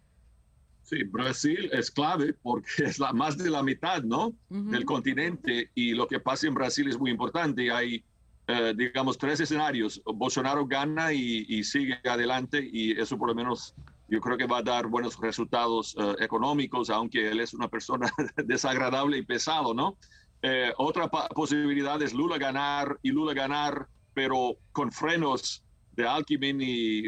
Sí, 0.82 1.04
Brasil 1.04 1.70
es 1.72 1.90
clave 1.90 2.34
porque 2.42 2.66
es 2.84 2.98
la, 2.98 3.12
más 3.12 3.38
de 3.38 3.50
la 3.50 3.62
mitad 3.62 4.02
¿no? 4.02 4.34
del 4.48 4.84
continente 4.84 5.70
y 5.74 5.92
lo 5.92 6.06
que 6.06 6.20
pasa 6.20 6.46
en 6.46 6.54
Brasil 6.54 6.88
es 6.88 6.98
muy 6.98 7.10
importante. 7.10 7.70
Hay, 7.70 8.04
digamos, 8.74 9.16
tres 9.16 9.40
escenarios. 9.40 10.02
Bolsonaro 10.04 10.66
gana 10.66 11.12
y, 11.12 11.62
sigue 11.64 11.98
adelante 12.04 12.68
y 12.70 12.92
eso 13.00 13.16
por 13.16 13.28
lo 13.28 13.34
menos 13.34 13.74
yo 14.08 14.20
creo 14.20 14.36
que 14.36 14.46
va 14.46 14.58
a 14.58 14.62
dar 14.62 14.88
buenos 14.88 15.18
resultados 15.18 15.96
económicos, 16.18 16.90
aunque 16.90 17.30
él 17.30 17.40
es 17.40 17.54
una 17.54 17.68
persona 17.68 18.12
desagradable 18.44 19.16
y 19.16 19.22
pesado, 19.22 19.72
¿no? 19.72 19.96
otra 20.76 21.08
posibilidad 21.08 22.02
es 22.02 22.12
Lula 22.12 22.36
ganar 22.36 22.98
y 23.02 23.12
Lula 23.12 23.32
ganar 23.32 23.86
pero 24.14 24.56
con 24.72 24.90
frenos 24.92 25.62
de 25.92 26.06
Alckmin 26.06 26.60
y 26.60 27.06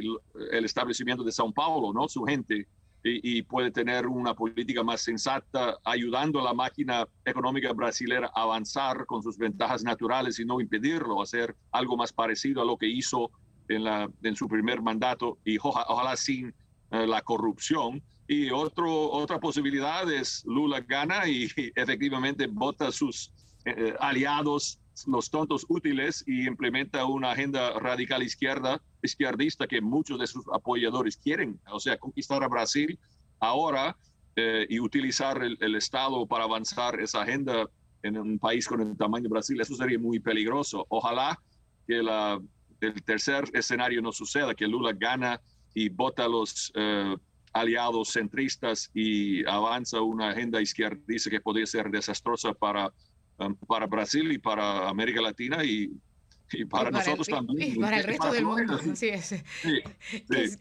el 0.50 0.64
establecimiento 0.64 1.24
de 1.24 1.32
Sao 1.32 1.52
Paulo, 1.52 1.92
¿no? 1.92 2.08
Su 2.08 2.24
gente, 2.24 2.66
y, 3.02 3.42
puede 3.42 3.70
tener 3.70 4.06
una 4.06 4.34
política 4.34 4.82
más 4.82 5.02
sensata, 5.02 5.78
ayudando 5.84 6.40
a 6.40 6.44
la 6.44 6.54
máquina 6.54 7.06
económica 7.24 7.72
brasileña 7.72 8.30
a 8.34 8.42
avanzar 8.42 9.04
con 9.04 9.22
sus 9.22 9.36
ventajas 9.36 9.84
naturales 9.84 10.38
y 10.38 10.44
no 10.46 10.60
impedirlo, 10.60 11.20
hacer 11.20 11.54
algo 11.70 11.98
más 11.98 12.12
parecido 12.12 12.62
a 12.62 12.64
lo 12.64 12.78
que 12.78 12.88
hizo 12.88 13.30
en, 13.68 13.84
la, 13.84 14.08
en 14.22 14.36
su 14.36 14.48
primer 14.48 14.80
mandato 14.80 15.38
y 15.44 15.58
ojalá 15.60 16.16
sin 16.16 16.54
eh, 16.90 17.06
la 17.06 17.20
corrupción. 17.20 18.02
Y 18.26 18.50
otro, 18.50 19.10
otra 19.10 19.38
posibilidad 19.38 20.10
es 20.10 20.42
Lula 20.46 20.80
gana 20.80 21.28
y, 21.28 21.50
efectivamente 21.76 22.46
vota 22.46 22.90
sus 22.90 23.30
eh, 23.66 23.94
aliados 24.00 24.78
los 25.06 25.30
tontos 25.30 25.66
útiles 25.68 26.22
y 26.26 26.46
implementa 26.46 27.04
una 27.04 27.32
agenda 27.32 27.78
radical 27.78 28.22
izquierda, 28.22 28.80
izquierdista 29.02 29.66
que 29.66 29.80
muchos 29.80 30.18
de 30.18 30.26
sus 30.26 30.44
apoyadores 30.52 31.16
quieren, 31.16 31.60
o 31.70 31.80
sea, 31.80 31.96
conquistar 31.98 32.42
a 32.42 32.48
Brasil 32.48 32.98
ahora 33.40 33.96
eh, 34.36 34.66
y 34.68 34.80
utilizar 34.80 35.42
el, 35.42 35.74
Estado 35.74 36.26
para 36.26 36.44
avanzar 36.44 37.00
esa 37.00 37.22
agenda 37.22 37.68
en 38.02 38.18
un 38.18 38.38
país 38.38 38.66
con 38.66 38.80
el 38.80 38.96
tamaño 38.96 39.24
de 39.24 39.28
Brasil, 39.30 39.60
eso 39.60 39.74
sería 39.74 39.98
muy 39.98 40.20
peligroso. 40.20 40.86
Ojalá 40.88 41.38
que 41.86 42.02
la, 42.02 42.40
el 42.80 43.02
tercer 43.02 43.44
escenario 43.52 44.02
no 44.02 44.12
suceda, 44.12 44.54
que 44.54 44.66
Lula 44.66 44.92
gana 44.92 45.40
y 45.74 45.88
vota 45.88 46.24
a 46.24 46.28
los 46.28 46.72
eh, 46.74 47.16
aliados 47.52 48.12
centristas 48.12 48.90
y 48.94 49.44
avanza 49.46 50.00
una 50.00 50.30
agenda 50.30 50.60
izquierdista 50.60 51.30
que 51.30 51.40
podría 51.40 51.66
ser 51.66 51.90
desastrosa 51.90 52.52
para 52.52 52.92
para 53.66 53.86
Brasil 53.86 54.30
y 54.32 54.38
para 54.38 54.88
América 54.88 55.20
Latina 55.20 55.64
y, 55.64 55.90
para, 56.70 56.90
nosotros 56.90 57.26
también. 57.26 57.72
Y 57.72 57.80
para 57.80 57.98
el 57.98 58.04
resto 58.04 58.32
del 58.32 58.44
mundo, 58.44 58.74
así 58.74 59.08
es. 59.08 59.34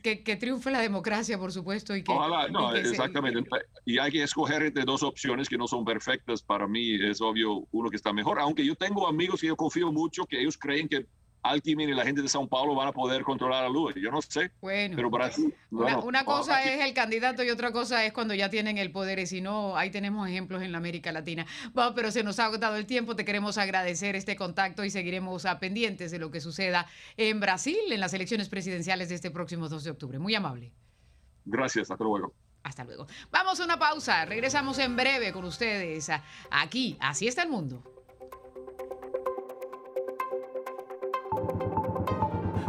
Que, 0.01 0.23
que, 0.23 0.35
triunfe 0.35 0.71
la 0.71 0.79
democracia, 0.79 1.37
por 1.37 1.51
supuesto. 1.51 1.95
Y 1.95 2.03
que, 2.03 2.11
Ojalá, 2.11 2.47
no, 2.47 2.73
exactamente. 2.73 3.43
Y 3.85 3.97
hay 3.99 4.11
que 4.11 4.23
escoger 4.23 4.63
entre 4.63 4.85
dos 4.85 5.03
opciones 5.03 5.47
que 5.49 5.57
no 5.57 5.67
son 5.67 5.85
perfectas. 5.85 6.41
Para 6.41 6.67
mí 6.67 6.95
es 6.95 7.21
obvio 7.21 7.67
uno 7.71 7.89
que 7.89 7.97
está 7.97 8.11
mejor, 8.11 8.39
aunque 8.39 8.65
yo 8.65 8.75
tengo 8.75 9.07
amigos 9.07 9.41
que 9.41 9.47
yo 9.47 9.55
confío 9.55 9.91
mucho 9.91 10.25
que 10.25 10.39
ellos 10.39 10.57
creen 10.57 10.87
que 10.87 11.05
Alckmin 11.43 11.89
y 11.89 11.93
la 11.93 12.05
gente 12.05 12.21
de 12.21 12.29
Sao 12.29 12.47
Paulo 12.47 12.73
van 12.73 12.87
a 12.87 12.91
poder 12.93 13.21
controlar 13.23 13.65
a 13.65 13.69
Lula. 13.69 13.93
Yo 14.01 14.09
no 14.09 14.21
sé. 14.21 14.51
Bueno, 14.61 14.95
pero 14.95 15.09
Brasil, 15.09 15.53
una, 15.71 16.23
cosa 16.23 16.63
es 16.63 16.81
el 16.81 16.93
candidato 16.93 17.43
y 17.43 17.49
otra 17.49 17.71
cosa 17.71 18.05
es 18.05 18.13
cuando 18.13 18.33
ya 18.33 18.49
tienen 18.49 18.77
el 18.77 18.91
poder. 18.91 19.19
Y 19.19 19.27
si 19.27 19.41
no, 19.41 19.75
ahí 19.75 19.91
tenemos 19.91 20.27
ejemplos 20.27 20.63
en 20.63 20.71
la 20.71 20.77
América 20.77 21.11
Latina. 21.11 21.45
Bueno, 21.73 21.93
pero 21.93 22.11
se 22.11 22.23
nos 22.23 22.39
ha 22.39 22.45
agotado 22.45 22.77
el 22.77 22.85
tiempo. 22.85 23.15
Te 23.15 23.25
queremos 23.25 23.57
agradecer 23.57 24.15
este 24.15 24.35
contacto 24.35 24.85
y 24.85 24.89
seguiremos 24.89 25.45
a 25.45 25.59
pendientes 25.59 26.11
de 26.11 26.19
lo 26.19 26.31
que 26.31 26.39
suceda 26.39 26.87
en 27.17 27.39
Brasil 27.39 27.77
en 27.91 27.99
las 27.99 28.13
elecciones 28.13 28.47
presidenciales 28.47 29.09
de 29.09 29.15
este 29.15 29.29
próximo 29.29 29.67
2 29.67 29.83
de 29.83 29.91
octubre. 29.91 30.19
Muy 30.19 30.33
amable. 30.35 30.71
Gracias. 31.45 31.91
Hasta 31.91 32.03
luego. 32.03 32.33
Hasta 32.63 32.85
luego. 32.85 33.07
Vamos 33.29 33.59
a 33.59 33.65
una 33.65 33.77
pausa. 33.77 34.23
Regresamos 34.25 34.79
en 34.79 34.95
breve 34.95 35.33
con 35.33 35.43
ustedes 35.43 36.09
aquí. 36.49 36.95
Así 37.01 37.27
está 37.27 37.43
el 37.43 37.49
mundo. 37.49 37.92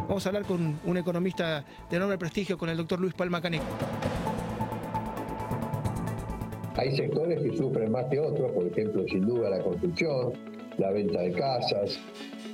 Vamos 0.08 0.26
a 0.26 0.28
hablar 0.28 0.44
con 0.44 0.78
un 0.84 0.96
economista 0.98 1.64
de 1.88 1.96
enorme 1.96 2.18
prestigio, 2.18 2.58
con 2.58 2.68
el 2.68 2.76
doctor 2.76 3.00
Luis 3.00 3.14
Palma 3.14 3.40
Caneco. 3.40 3.64
Hay 6.76 6.94
sectores 6.94 7.40
que 7.40 7.56
sufren 7.56 7.90
más 7.90 8.04
que 8.06 8.18
otros, 8.20 8.52
por 8.52 8.66
ejemplo, 8.66 9.04
sin 9.08 9.26
duda 9.26 9.48
la 9.48 9.60
construcción, 9.60 10.32
la 10.76 10.90
venta 10.90 11.22
de 11.22 11.32
casas, 11.32 11.98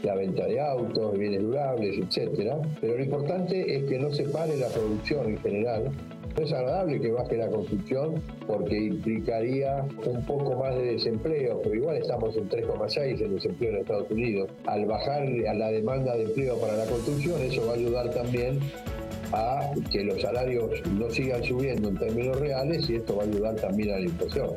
la 0.03 0.15
venta 0.15 0.47
de 0.47 0.61
autos, 0.61 1.19
bienes 1.19 1.43
durables, 1.43 1.99
etc. 1.99 2.53
Pero 2.81 2.97
lo 2.97 3.05
importante 3.05 3.77
es 3.77 3.85
que 3.85 3.99
no 3.99 4.13
se 4.13 4.25
pare 4.25 4.57
la 4.57 4.69
producción 4.69 5.31
en 5.31 5.39
general 5.39 5.91
es 6.37 6.53
agradable 6.53 7.01
que 7.01 7.11
baje 7.11 7.37
la 7.37 7.49
construcción 7.49 8.23
porque 8.47 8.77
implicaría 8.77 9.85
un 10.07 10.25
poco 10.25 10.57
más 10.57 10.75
de 10.75 10.93
desempleo, 10.93 11.61
pero 11.63 11.75
igual 11.75 11.97
estamos 11.97 12.37
en 12.37 12.49
3,6 12.49 13.21
en 13.21 13.35
desempleo 13.35 13.71
en 13.71 13.77
Estados 13.79 14.11
Unidos. 14.11 14.51
Al 14.67 14.87
bajar 14.87 15.23
a 15.23 15.55
la 15.55 15.69
demanda 15.71 16.17
de 16.17 16.25
empleo 16.25 16.59
para 16.59 16.77
la 16.77 16.87
construcción, 16.87 17.41
eso 17.43 17.67
va 17.67 17.73
a 17.73 17.77
ayudar 17.77 18.11
también 18.11 18.61
a 19.33 19.71
que 19.91 20.05
los 20.05 20.21
salarios 20.21 20.71
no 20.99 21.09
sigan 21.11 21.43
subiendo 21.45 21.89
en 21.89 21.97
términos 21.97 22.41
reales 22.41 22.89
y 22.89 22.97
esto 22.97 23.17
va 23.17 23.23
a 23.23 23.27
ayudar 23.27 23.55
también 23.57 23.91
a 23.91 23.99
la 23.99 24.05
inflación. 24.05 24.51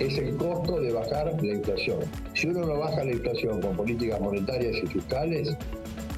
Es 0.00 0.18
el 0.18 0.36
costo 0.36 0.80
de 0.80 0.92
bajar 0.92 1.32
la 1.40 1.52
inflación. 1.52 2.00
Si 2.34 2.48
uno 2.48 2.66
no 2.66 2.78
baja 2.78 3.04
la 3.04 3.12
inflación 3.12 3.60
con 3.62 3.76
políticas 3.76 4.20
monetarias 4.20 4.76
y 4.82 4.86
fiscales, 4.88 5.56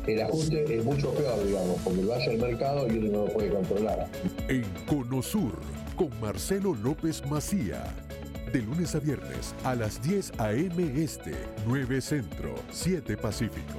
el 0.06 0.22
ajuste 0.22 0.78
es 0.78 0.84
mucho 0.84 1.12
peor, 1.12 1.44
digamos, 1.44 1.78
porque 1.84 2.02
lo 2.02 2.14
hace 2.14 2.32
el 2.32 2.40
mercado 2.40 2.86
y 2.86 2.96
uno 2.96 3.12
no 3.12 3.26
lo 3.26 3.32
puede 3.32 3.50
controlar. 3.50 4.08
En 4.48 4.64
Conosur, 4.86 5.58
con 5.94 6.08
Marcelo 6.20 6.74
López 6.74 7.22
Macía. 7.26 7.84
De 8.50 8.62
lunes 8.62 8.94
a 8.94 9.00
viernes 9.00 9.54
a 9.64 9.74
las 9.74 10.00
10 10.00 10.32
a.m. 10.38 11.02
Este, 11.02 11.34
9 11.66 12.00
Centro, 12.00 12.54
7 12.70 13.16
Pacífico. 13.16 13.78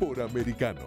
Por 0.00 0.20
Americano. 0.22 0.86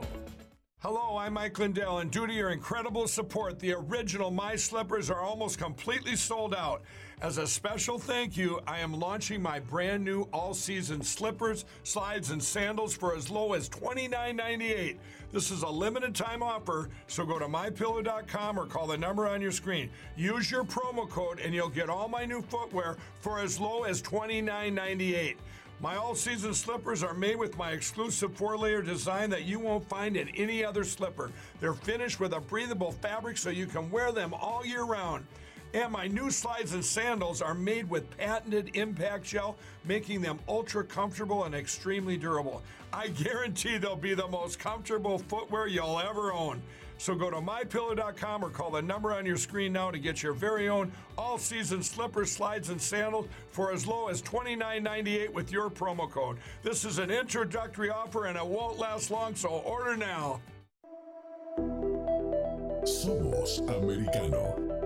Hello, 0.82 1.18
I'm 1.18 1.34
Mike 1.34 1.60
Lindell, 1.60 1.98
and 1.98 2.10
due 2.10 2.26
to 2.26 2.32
your 2.32 2.52
incredible 2.52 3.06
support, 3.06 3.60
the 3.60 3.74
original 3.74 4.32
My 4.32 4.56
Slippers 4.56 5.10
are 5.10 5.22
almost 5.22 5.60
completely 5.60 6.16
sold 6.16 6.56
out. 6.56 6.84
As 7.22 7.38
a 7.38 7.46
special 7.46 8.00
thank 8.00 8.38
you, 8.38 8.62
I 8.66 8.80
am 8.80 8.98
launching 8.98 9.42
my 9.42 9.60
brand 9.60 10.06
new 10.06 10.22
all 10.32 10.54
season 10.54 11.02
slippers, 11.02 11.66
slides, 11.84 12.30
and 12.32 12.42
sandals 12.42 12.96
for 12.96 13.14
as 13.14 13.30
low 13.30 13.52
as 13.52 13.68
$29.98. 13.68 14.96
This 15.34 15.52
is 15.52 15.64
a 15.64 15.68
limited 15.68 16.16
time 16.16 16.42
offer, 16.42 16.88
so 17.08 17.26
go 17.26 17.38
to 17.38 17.46
mypillow.com 17.46 18.58
or 18.58 18.66
call 18.66 18.88
the 18.88 18.98
number 18.98 19.28
on 19.28 19.42
your 19.42 19.52
screen. 19.52 19.90
Use 20.16 20.50
your 20.50 20.64
promo 20.64 21.10
code, 21.10 21.42
and 21.42 21.54
you'll 21.54 21.68
get 21.68 21.90
all 21.90 22.08
my 22.08 22.24
new 22.24 22.42
footwear 22.42 22.96
for 23.20 23.40
as 23.40 23.60
low 23.60 23.84
as 23.84 24.02
$29.98. 24.02 25.36
My 25.82 25.98
all 25.98 26.16
season 26.16 26.54
slippers 26.54 27.04
are 27.04 27.14
made 27.14 27.36
with 27.36 27.58
my 27.58 27.72
exclusive 27.72 28.34
four 28.34 28.58
layer 28.58 28.82
design 28.82 29.30
that 29.32 29.44
you 29.44 29.60
won't 29.60 29.88
find 29.90 30.16
in 30.16 30.30
any 30.30 30.64
other 30.64 30.86
slipper. 30.86 31.32
They're 31.60 31.74
finished 31.74 32.22
with 32.22 32.32
a 32.32 32.40
breathable 32.40 32.94
fabric 32.94 33.38
so 33.38 33.50
you 33.50 33.66
can 33.66 33.92
wear 33.92 34.14
them 34.14 34.34
all 34.34 34.66
year 34.66 34.84
round. 34.84 35.26
And 35.74 35.92
my 35.92 36.08
new 36.08 36.32
slides 36.32 36.74
and 36.74 36.84
sandals 36.84 37.42
are 37.42 37.54
made 37.54 37.90
with 37.90 38.10
patented 38.18 38.72
impact 38.74 39.26
gel, 39.26 39.56
making 39.86 40.22
them 40.22 40.40
ultra 40.48 40.84
comfortable 40.84 41.44
and 41.44 41.54
extremely 41.54 42.18
durable. 42.18 42.64
I 42.92 43.10
guarantee 43.10 43.78
they'll 43.78 43.96
be 43.96 44.16
the 44.16 44.28
most 44.28 44.58
comfortable 44.58 45.20
footwear 45.20 45.68
you'll 45.68 46.00
ever 46.00 46.34
own. 46.34 46.62
So 46.98 47.16
go 47.16 47.30
to 47.30 47.38
mypillow.com 47.38 48.44
or 48.44 48.50
call 48.50 48.72
the 48.72 48.82
number 48.82 49.14
on 49.14 49.26
your 49.26 49.38
screen 49.38 49.72
now 49.72 49.90
to 49.90 49.98
get 50.00 50.22
your 50.22 50.34
very 50.34 50.68
own 50.68 50.92
all-season 51.18 51.82
slippers, 51.82 52.32
slides, 52.32 52.70
and 52.70 52.82
sandals 52.82 53.28
for 53.52 53.72
as 53.72 53.88
low 53.88 54.10
as 54.10 54.22
$29.98 54.22 55.32
with 55.32 55.52
your 55.52 55.70
promo 55.70 56.10
code. 56.10 56.40
This 56.62 56.84
is 56.84 56.98
an 56.98 57.10
introductory 57.10 57.90
offer 57.90 58.26
and 58.26 58.38
it 58.38 58.46
won't 58.46 58.80
last 58.80 59.12
long, 59.12 59.34
so 59.36 59.50
order 59.50 59.96
now. 59.96 60.42
Somos 62.84 63.60
Americano. 63.60 64.79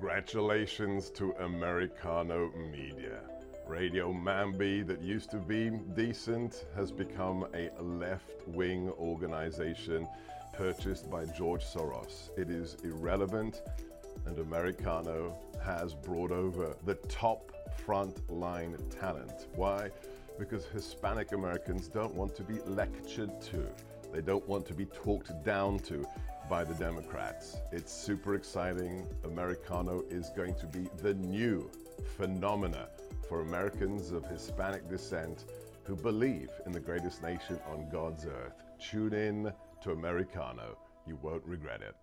Congratulations 0.00 1.10
to 1.10 1.32
Americano 1.40 2.50
Media. 2.72 3.20
Radio 3.68 4.10
Mambi, 4.14 4.82
that 4.86 5.02
used 5.02 5.30
to 5.30 5.36
be 5.36 5.68
decent, 5.94 6.64
has 6.74 6.90
become 6.90 7.46
a 7.52 7.68
left 7.82 8.48
wing 8.48 8.88
organization 8.98 10.08
purchased 10.54 11.10
by 11.10 11.26
George 11.26 11.62
Soros. 11.62 12.30
It 12.38 12.48
is 12.48 12.78
irrelevant, 12.82 13.60
and 14.24 14.38
Americano 14.38 15.36
has 15.62 15.92
brought 15.92 16.32
over 16.32 16.74
the 16.86 16.94
top 16.94 17.52
front-line 17.84 18.78
talent. 18.88 19.48
Why? 19.54 19.90
Because 20.38 20.64
Hispanic 20.64 21.32
Americans 21.32 21.88
don't 21.88 22.14
want 22.14 22.34
to 22.36 22.42
be 22.42 22.58
lectured 22.64 23.38
to, 23.42 23.68
they 24.14 24.22
don't 24.22 24.48
want 24.48 24.64
to 24.68 24.72
be 24.72 24.86
talked 24.86 25.44
down 25.44 25.78
to 25.80 26.06
by 26.50 26.64
the 26.64 26.74
Democrats. 26.74 27.58
It's 27.70 27.92
super 27.92 28.34
exciting. 28.34 29.06
Americano 29.22 30.02
is 30.10 30.30
going 30.30 30.56
to 30.56 30.66
be 30.66 30.88
the 31.00 31.14
new 31.14 31.70
phenomena 32.16 32.88
for 33.28 33.42
Americans 33.42 34.10
of 34.10 34.26
Hispanic 34.26 34.90
descent 34.90 35.44
who 35.84 35.94
believe 35.94 36.50
in 36.66 36.72
the 36.72 36.80
greatest 36.80 37.22
nation 37.22 37.60
on 37.70 37.88
God's 37.88 38.26
earth. 38.26 38.64
Tune 38.80 39.12
in 39.12 39.52
to 39.84 39.92
Americano. 39.92 40.76
You 41.06 41.20
won't 41.22 41.44
regret 41.44 41.82
it. 41.82 41.94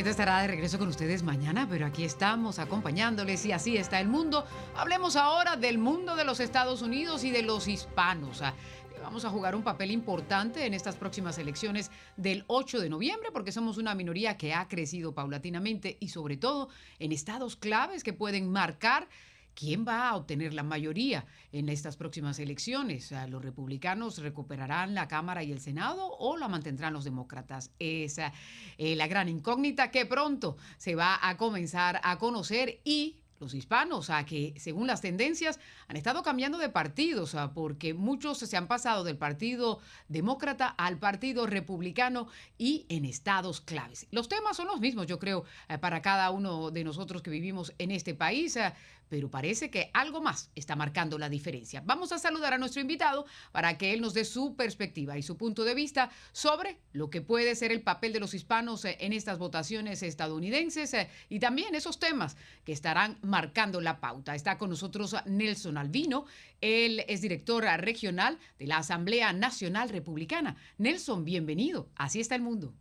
Estará 0.00 0.40
de 0.40 0.48
regreso 0.48 0.78
con 0.78 0.88
ustedes 0.88 1.22
mañana, 1.22 1.66
pero 1.68 1.84
aquí 1.84 2.04
estamos 2.04 2.58
acompañándoles 2.58 3.44
y 3.44 3.52
así 3.52 3.76
está 3.76 4.00
el 4.00 4.08
mundo. 4.08 4.44
Hablemos 4.74 5.14
ahora 5.14 5.56
del 5.56 5.76
mundo 5.78 6.16
de 6.16 6.24
los 6.24 6.40
Estados 6.40 6.80
Unidos 6.80 7.22
y 7.22 7.30
de 7.30 7.42
los 7.42 7.68
hispanos. 7.68 8.40
Ah, 8.40 8.54
Vamos 9.02 9.24
a 9.24 9.30
jugar 9.30 9.54
un 9.54 9.62
papel 9.62 9.90
importante 9.90 10.66
en 10.66 10.74
estas 10.74 10.96
próximas 10.96 11.38
elecciones 11.38 11.90
del 12.16 12.44
8 12.48 12.80
de 12.80 12.90
noviembre 12.90 13.30
porque 13.32 13.50
somos 13.50 13.78
una 13.78 13.94
minoría 13.94 14.36
que 14.36 14.52
ha 14.52 14.68
crecido 14.68 15.14
paulatinamente 15.14 15.96
y 16.00 16.08
sobre 16.08 16.36
todo 16.36 16.68
en 16.98 17.12
estados 17.12 17.56
claves 17.56 18.04
que 18.04 18.12
pueden 18.12 18.50
marcar 18.50 19.08
¿Quién 19.54 19.84
va 19.86 20.08
a 20.08 20.16
obtener 20.16 20.54
la 20.54 20.62
mayoría 20.62 21.26
en 21.52 21.68
estas 21.68 21.96
próximas 21.96 22.38
elecciones? 22.38 23.12
¿Los 23.28 23.44
republicanos 23.44 24.18
recuperarán 24.18 24.94
la 24.94 25.08
Cámara 25.08 25.42
y 25.42 25.52
el 25.52 25.60
Senado 25.60 26.16
o 26.18 26.36
la 26.36 26.48
mantendrán 26.48 26.92
los 26.92 27.04
demócratas? 27.04 27.70
Esa 27.78 28.32
es 28.78 28.96
la 28.96 29.06
gran 29.06 29.28
incógnita 29.28 29.90
que 29.90 30.06
pronto 30.06 30.56
se 30.78 30.94
va 30.94 31.18
a 31.22 31.36
comenzar 31.36 32.00
a 32.02 32.18
conocer 32.18 32.80
y 32.84 33.16
los 33.40 33.54
hispanos, 33.54 34.10
a 34.10 34.24
que 34.26 34.54
según 34.58 34.86
las 34.86 35.00
tendencias 35.00 35.58
han 35.88 35.96
estado 35.96 36.22
cambiando 36.22 36.58
de 36.58 36.68
partidos, 36.68 37.34
porque 37.54 37.94
muchos 37.94 38.38
se 38.38 38.56
han 38.56 38.68
pasado 38.68 39.02
del 39.02 39.16
Partido 39.16 39.80
Demócrata 40.08 40.68
al 40.68 40.98
Partido 40.98 41.46
Republicano 41.46 42.28
y 42.58 42.84
en 42.90 43.06
estados 43.06 43.62
claves. 43.62 44.06
Los 44.10 44.28
temas 44.28 44.58
son 44.58 44.66
los 44.66 44.80
mismos, 44.80 45.06
yo 45.06 45.18
creo, 45.18 45.44
eh, 45.68 45.78
para 45.78 46.02
cada 46.02 46.30
uno 46.30 46.70
de 46.70 46.84
nosotros 46.84 47.22
que 47.22 47.30
vivimos 47.30 47.72
en 47.78 47.90
este 47.92 48.14
país, 48.14 48.58
ah, 48.58 48.74
pero 49.10 49.28
parece 49.28 49.70
que 49.70 49.90
algo 49.92 50.22
más 50.22 50.50
está 50.54 50.76
marcando 50.76 51.18
la 51.18 51.28
diferencia. 51.28 51.82
Vamos 51.84 52.12
a 52.12 52.18
saludar 52.18 52.54
a 52.54 52.58
nuestro 52.58 52.80
invitado 52.80 53.26
para 53.52 53.76
que 53.76 53.92
él 53.92 54.00
nos 54.00 54.14
dé 54.14 54.24
su 54.24 54.54
perspectiva 54.56 55.18
y 55.18 55.22
su 55.22 55.36
punto 55.36 55.64
de 55.64 55.74
vista 55.74 56.10
sobre 56.32 56.78
lo 56.92 57.10
que 57.10 57.20
puede 57.20 57.54
ser 57.56 57.72
el 57.72 57.82
papel 57.82 58.12
de 58.12 58.20
los 58.20 58.32
hispanos 58.32 58.84
eh, 58.84 58.96
en 59.00 59.12
estas 59.12 59.38
votaciones 59.38 60.02
estadounidenses 60.02 60.94
eh, 60.94 61.10
y 61.28 61.40
también 61.40 61.74
esos 61.74 61.98
temas 61.98 62.36
que 62.64 62.72
estarán 62.72 63.18
marcando 63.20 63.80
la 63.80 64.00
pauta. 64.00 64.34
Está 64.34 64.56
con 64.56 64.70
nosotros 64.70 65.16
Nelson 65.26 65.76
Albino, 65.76 66.24
él 66.60 67.04
es 67.08 67.20
director 67.20 67.64
regional 67.64 68.38
de 68.58 68.68
la 68.68 68.78
Asamblea 68.78 69.32
Nacional 69.32 69.88
Republicana. 69.88 70.56
Nelson, 70.78 71.24
bienvenido. 71.24 71.88
Así 71.96 72.20
está 72.20 72.36
el 72.36 72.42
mundo. 72.42 72.72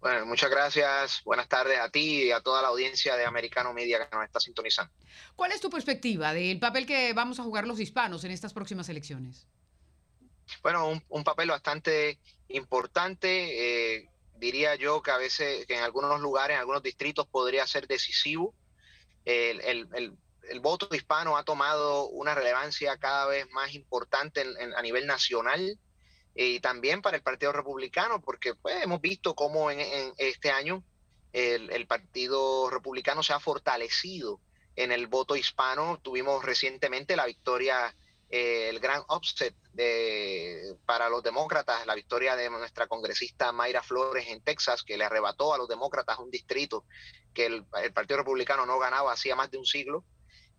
Bueno, 0.00 0.26
muchas 0.26 0.48
gracias. 0.48 1.22
Buenas 1.24 1.48
tardes 1.48 1.78
a 1.80 1.88
ti 1.90 2.24
y 2.24 2.30
a 2.30 2.40
toda 2.40 2.62
la 2.62 2.68
audiencia 2.68 3.16
de 3.16 3.24
Americano 3.24 3.72
Media 3.72 3.98
que 4.08 4.14
nos 4.14 4.24
está 4.24 4.38
sintonizando. 4.38 4.92
¿Cuál 5.34 5.50
es 5.50 5.60
tu 5.60 5.70
perspectiva 5.70 6.32
del 6.32 6.60
papel 6.60 6.86
que 6.86 7.12
vamos 7.14 7.40
a 7.40 7.42
jugar 7.42 7.66
los 7.66 7.80
hispanos 7.80 8.22
en 8.22 8.30
estas 8.30 8.52
próximas 8.52 8.88
elecciones? 8.88 9.48
Bueno, 10.62 10.88
un, 10.88 11.04
un 11.08 11.24
papel 11.24 11.48
bastante 11.48 12.20
importante. 12.48 13.96
Eh, 13.96 14.08
diría 14.36 14.76
yo 14.76 15.02
que 15.02 15.10
a 15.10 15.18
veces, 15.18 15.66
que 15.66 15.76
en 15.76 15.82
algunos 15.82 16.20
lugares, 16.20 16.54
en 16.54 16.60
algunos 16.60 16.82
distritos 16.82 17.26
podría 17.26 17.66
ser 17.66 17.88
decisivo. 17.88 18.54
El, 19.24 19.60
el, 19.62 19.88
el, 19.94 20.16
el 20.48 20.60
voto 20.60 20.88
hispano 20.94 21.36
ha 21.36 21.42
tomado 21.42 22.08
una 22.08 22.36
relevancia 22.36 22.96
cada 22.98 23.26
vez 23.26 23.50
más 23.50 23.74
importante 23.74 24.42
en, 24.42 24.56
en, 24.60 24.74
a 24.74 24.80
nivel 24.80 25.08
nacional 25.08 25.76
y 26.40 26.60
también 26.60 27.02
para 27.02 27.16
el 27.16 27.22
Partido 27.24 27.50
Republicano, 27.52 28.20
porque 28.20 28.54
pues, 28.54 28.80
hemos 28.84 29.00
visto 29.00 29.34
cómo 29.34 29.72
en, 29.72 29.80
este 30.18 30.52
año 30.52 30.84
el, 31.32 31.68
el, 31.72 31.88
Partido 31.88 32.70
Republicano 32.70 33.24
se 33.24 33.32
ha 33.32 33.40
fortalecido 33.40 34.40
en 34.76 34.92
el 34.92 35.08
voto 35.08 35.34
hispano. 35.34 35.98
Tuvimos 36.00 36.44
recientemente 36.44 37.16
la 37.16 37.26
victoria, 37.26 37.92
eh, 38.30 38.68
el 38.68 38.78
gran 38.78 39.02
upset 39.08 39.52
de, 39.72 40.76
para 40.86 41.08
los 41.08 41.24
demócratas, 41.24 41.84
la 41.86 41.96
victoria 41.96 42.36
de 42.36 42.48
nuestra 42.50 42.86
congresista 42.86 43.50
Mayra 43.50 43.82
Flores 43.82 44.28
en 44.28 44.40
Texas, 44.40 44.84
que 44.84 44.96
le 44.96 45.06
arrebató 45.06 45.52
a 45.52 45.58
los 45.58 45.66
demócratas 45.66 46.20
un 46.20 46.30
distrito 46.30 46.84
que 47.34 47.46
el, 47.46 47.66
el 47.82 47.92
Partido 47.92 48.18
Republicano 48.18 48.64
no 48.64 48.78
ganaba 48.78 49.12
hacía 49.12 49.34
más 49.34 49.50
de 49.50 49.58
un 49.58 49.66
siglo. 49.66 50.04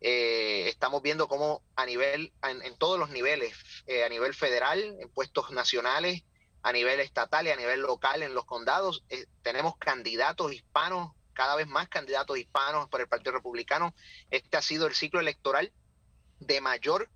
Eh, 0.02 0.70
estamos 0.70 1.02
viendo 1.02 1.28
cómo 1.28 1.62
a 1.76 1.86
nivel, 1.86 2.32
en, 2.44 2.78
todos 2.78 2.98
los 2.98 3.10
niveles, 3.10 3.54
eh, 3.86 4.04
a 4.04 4.10
nivel 4.10 4.34
federal, 4.34 4.80
en 5.00 5.10
puestos 5.10 5.52
nacionales, 5.52 6.24
a 6.62 6.72
nivel 6.72 7.00
estatal 7.00 7.48
y 7.48 7.52
a 7.52 7.56
nivel 7.56 7.82
local 7.82 8.24
en 8.24 8.34
los 8.34 8.46
condados, 8.46 9.04
eh, 9.10 9.26
tenemos 9.42 9.78
candidatos 9.78 10.54
hispanos, 10.54 11.12
cada 11.34 11.56
vez 11.56 11.68
más 11.68 11.88
candidatos 11.90 12.38
hispanos 12.38 12.90
por 12.90 13.02
el 13.02 13.08
Partido 13.08 13.34
Republicano. 13.34 13.94
Este 14.30 14.58
ha 14.58 14.62
sido 14.62 14.88
el 14.88 14.96
ciclo 14.96 15.20
electoral 15.20 15.72
de 16.40 16.62
mayor 16.62 17.10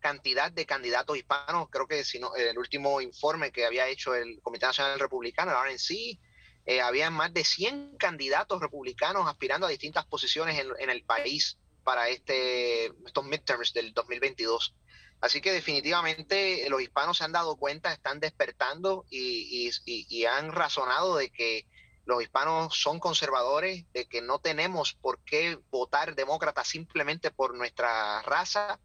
cantidad 0.00 0.50
de 0.50 0.66
candidatos 0.66 1.16
hispanos. 1.16 1.68
Creo 1.70 1.86
que 1.86 2.04
si 2.04 2.18
no, 2.18 2.34
el 2.34 2.58
último 2.58 3.00
informe 3.00 3.52
que 3.52 3.66
había 3.66 3.88
hecho 3.88 4.14
el 4.14 4.40
Comité 4.42 4.66
Nacional 4.66 4.98
Republicano, 4.98 5.52
el 5.52 5.72
RNC, 5.72 6.18
eh, 6.66 6.80
había 6.80 7.10
más 7.10 7.32
de 7.32 7.44
100 7.44 7.96
candidatos 7.98 8.60
republicanos 8.60 9.28
aspirando 9.28 9.66
a 9.66 9.70
distintas 9.70 10.06
posiciones 10.06 10.60
en 10.78 10.90
el 10.90 11.04
país 11.04 11.56
para 11.88 12.10
este, 12.10 12.92
estos 13.06 13.24
midterms 13.24 13.72
del 13.72 13.94
2022. 13.94 14.74
Así 15.22 15.40
que 15.40 15.52
definitivamente 15.52 16.68
los 16.68 16.82
hispanos 16.82 17.16
se 17.16 17.24
han 17.24 17.32
dado 17.32 17.56
cuenta, 17.56 17.94
están 17.94 18.20
despertando 18.20 19.06
y, 19.08 19.70
y, 19.86 20.06
y, 20.06 20.26
han 20.26 20.52
razonado 20.52 21.16
de 21.16 21.30
que 21.30 21.66
los 22.04 22.20
hispanos 22.20 22.78
son 22.78 23.00
conservadores, 23.00 23.90
de 23.94 24.04
que 24.04 24.20
no 24.20 24.38
tenemos 24.38 24.92
por 24.92 25.18
qué 25.24 25.58
votar 25.70 26.14
demócrata 26.14 26.62
simplemente 26.62 27.30
por 27.30 27.54
nuestra 27.54 28.20
raza. 28.20 28.78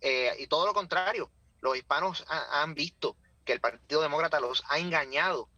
Eh, 0.00 0.36
y 0.38 0.46
todo 0.46 0.66
lo 0.66 0.72
contrario, 0.72 1.32
los 1.60 1.76
hispanos 1.76 2.24
ha, 2.28 2.62
han 2.62 2.74
visto 2.74 3.16
que 3.44 3.54
el 3.54 3.60
Partido 3.60 4.02
Demócrata 4.02 4.38
los 4.38 4.62
ha 4.68 4.78
engañado 4.78 5.48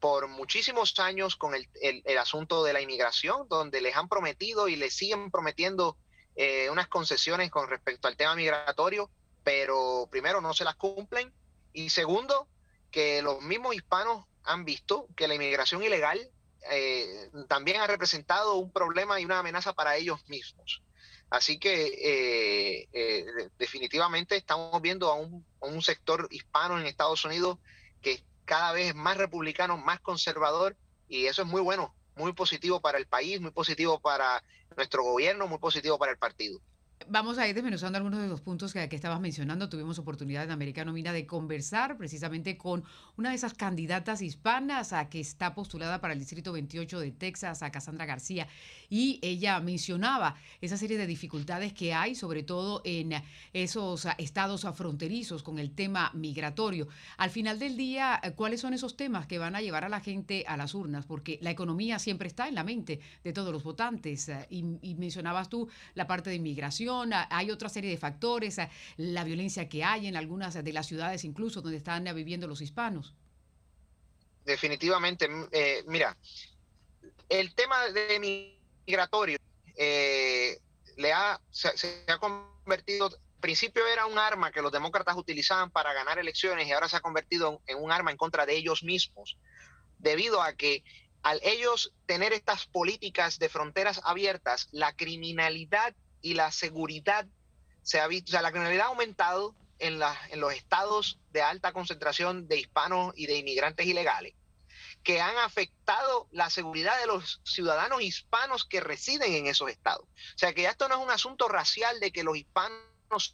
por 0.00 0.28
muchísimos 0.28 0.98
años 0.98 1.34
con 1.34 1.54
el, 1.54 1.66
el, 1.80 2.02
el 2.04 2.18
asunto 2.18 2.62
de 2.62 2.74
la 2.74 2.82
inmigración, 2.82 3.48
donde 3.48 3.80
les 3.80 3.96
han 3.96 4.10
prometido 4.10 4.68
y 4.68 4.76
les 4.76 4.94
siguen 4.94 5.30
prometiendo 5.30 5.96
eh, 6.36 6.70
unas 6.70 6.88
concesiones 6.88 7.50
con 7.50 7.68
respecto 7.68 8.08
al 8.08 8.16
tema 8.16 8.34
migratorio, 8.34 9.10
pero 9.42 10.08
primero 10.10 10.40
no 10.40 10.54
se 10.54 10.64
las 10.64 10.76
cumplen 10.76 11.32
y 11.72 11.90
segundo, 11.90 12.48
que 12.90 13.20
los 13.22 13.42
mismos 13.42 13.74
hispanos 13.74 14.24
han 14.44 14.64
visto 14.64 15.08
que 15.16 15.28
la 15.28 15.34
inmigración 15.34 15.82
ilegal 15.82 16.30
eh, 16.70 17.30
también 17.48 17.80
ha 17.80 17.86
representado 17.86 18.54
un 18.54 18.72
problema 18.72 19.20
y 19.20 19.24
una 19.24 19.40
amenaza 19.40 19.72
para 19.72 19.96
ellos 19.96 20.20
mismos. 20.28 20.82
Así 21.28 21.58
que 21.58 21.86
eh, 21.86 22.88
eh, 22.92 23.26
definitivamente 23.58 24.36
estamos 24.36 24.80
viendo 24.80 25.10
a 25.10 25.14
un, 25.14 25.44
a 25.60 25.66
un, 25.66 25.82
sector 25.82 26.28
hispano 26.30 26.78
en 26.78 26.86
Estados 26.86 27.24
Unidos 27.24 27.58
que 28.00 28.22
cada 28.44 28.72
vez 28.72 28.94
más 28.94 29.16
republicano, 29.16 29.76
más 29.76 30.00
conservador, 30.00 30.76
y 31.08 31.26
eso 31.26 31.42
es 31.42 31.48
muy 31.48 31.60
bueno, 31.60 31.94
muy 32.14 32.32
positivo 32.32 32.80
para 32.80 32.98
el 32.98 33.06
país, 33.06 33.40
muy 33.40 33.50
positivo 33.50 33.98
para 33.98 34.42
nuestro 34.76 35.02
gobierno, 35.02 35.46
muy 35.46 35.58
positivo 35.58 35.98
para 35.98 36.12
el 36.12 36.18
partido. 36.18 36.60
Vamos 37.08 37.38
a 37.38 37.46
ir 37.46 37.54
desmenuzando 37.54 37.98
algunos 37.98 38.20
de 38.20 38.26
los 38.26 38.40
puntos 38.40 38.72
que, 38.72 38.82
estabas 38.90 39.20
mencionando. 39.20 39.68
Tuvimos 39.68 39.98
oportunidad 39.98 40.44
en 40.44 40.50
Americano 40.50 40.92
Mina 40.92 41.12
de 41.12 41.26
conversar 41.26 41.96
precisamente 41.98 42.56
con 42.56 42.82
una 43.16 43.30
de 43.30 43.36
esas 43.36 43.54
candidatas 43.54 44.22
hispanas 44.22 44.92
a 44.92 45.08
que 45.08 45.20
está 45.20 45.54
postulada 45.54 46.00
para 46.00 46.14
el 46.14 46.18
Distrito 46.18 46.52
28 46.52 46.98
de 46.98 47.12
Texas, 47.12 47.62
a 47.62 47.70
Cassandra 47.70 48.06
García, 48.06 48.48
y 48.88 49.20
ella 49.22 49.60
mencionaba 49.60 50.36
esa 50.60 50.76
serie 50.76 50.96
de 50.96 51.06
dificultades 51.06 51.72
que 51.74 51.92
hay, 51.92 52.14
sobre 52.14 52.42
todo 52.42 52.80
en 52.84 53.12
esos 53.52 54.08
estados 54.18 54.66
fronterizos 54.74 55.42
con 55.42 55.58
el 55.58 55.72
tema 55.72 56.10
migratorio. 56.14 56.88
Al 57.18 57.30
final 57.30 57.58
del 57.58 57.76
día, 57.76 58.20
¿cuáles 58.34 58.62
son 58.62 58.74
esos 58.74 58.96
temas 58.96 59.26
que 59.26 59.38
van 59.38 59.54
a 59.54 59.60
llevar 59.60 59.84
a 59.84 59.88
la 59.88 60.00
gente 60.00 60.44
a 60.48 60.56
las 60.56 60.74
urnas? 60.74 61.04
Porque 61.04 61.38
la 61.42 61.50
economía 61.50 61.98
siempre 61.98 62.26
está 62.26 62.48
en 62.48 62.54
la 62.56 62.64
mente 62.64 63.00
de 63.22 63.32
todos 63.32 63.52
los 63.52 63.62
votantes. 63.62 64.28
Y, 64.50 64.64
y 64.80 64.94
mencionabas 64.96 65.48
tú 65.48 65.68
la 65.94 66.06
parte 66.06 66.30
de 66.30 66.36
inmigración 66.36 66.85
hay 67.30 67.50
otra 67.50 67.68
serie 67.68 67.90
de 67.90 67.98
factores, 67.98 68.56
la 68.96 69.24
violencia 69.24 69.68
que 69.68 69.84
hay 69.84 70.06
en 70.06 70.16
algunas 70.16 70.54
de 70.54 70.72
las 70.72 70.86
ciudades 70.86 71.24
incluso 71.24 71.60
donde 71.60 71.78
están 71.78 72.04
viviendo 72.14 72.46
los 72.46 72.60
hispanos. 72.60 73.14
Definitivamente, 74.44 75.28
eh, 75.50 75.82
mira, 75.88 76.16
el 77.28 77.54
tema 77.54 77.88
de 77.88 78.54
migratorio 78.86 79.38
eh, 79.76 80.58
le 80.96 81.12
ha, 81.12 81.40
se, 81.50 82.04
ha 82.06 82.18
convertido, 82.18 83.10
principio 83.40 83.86
era 83.86 84.06
un 84.06 84.18
arma 84.18 84.52
que 84.52 84.62
los 84.62 84.72
demócratas 84.72 85.16
utilizaban 85.16 85.70
para 85.70 85.92
ganar 85.92 86.18
elecciones 86.18 86.66
y 86.66 86.72
ahora 86.72 86.88
se 86.88 86.96
ha 86.96 87.00
convertido 87.00 87.60
en 87.66 87.82
un 87.82 87.90
arma 87.90 88.12
en 88.12 88.16
contra 88.16 88.46
de 88.46 88.56
ellos 88.56 88.84
mismos, 88.84 89.36
debido 89.98 90.40
a 90.42 90.52
que 90.54 90.84
al 91.22 91.40
ellos 91.42 91.92
tener 92.06 92.32
estas 92.32 92.66
políticas 92.66 93.40
de 93.40 93.48
fronteras 93.48 94.00
abiertas, 94.04 94.68
la 94.70 94.94
criminalidad 94.94 95.92
y 96.26 96.34
la 96.34 96.50
seguridad 96.50 97.24
se 97.82 98.00
ha 98.00 98.08
visto, 98.08 98.30
o 98.30 98.32
sea, 98.32 98.42
la 98.42 98.50
criminalidad 98.50 98.86
ha 98.86 98.88
aumentado 98.88 99.54
en, 99.78 100.00
la, 100.00 100.18
en 100.30 100.40
los 100.40 100.52
estados 100.52 101.20
de 101.30 101.40
alta 101.40 101.72
concentración 101.72 102.48
de 102.48 102.58
hispanos 102.58 103.12
y 103.16 103.26
de 103.26 103.38
inmigrantes 103.38 103.86
ilegales, 103.86 104.34
que 105.04 105.20
han 105.20 105.36
afectado 105.36 106.26
la 106.32 106.50
seguridad 106.50 106.98
de 106.98 107.06
los 107.06 107.40
ciudadanos 107.44 108.02
hispanos 108.02 108.64
que 108.64 108.80
residen 108.80 109.34
en 109.34 109.46
esos 109.46 109.70
estados. 109.70 110.04
O 110.04 110.38
sea, 110.38 110.52
que 110.52 110.62
ya 110.62 110.70
esto 110.70 110.88
no 110.88 110.96
es 110.96 111.00
un 111.00 111.12
asunto 111.12 111.46
racial 111.46 112.00
de 112.00 112.10
que 112.10 112.24
los 112.24 112.36
hispanos 112.36 112.82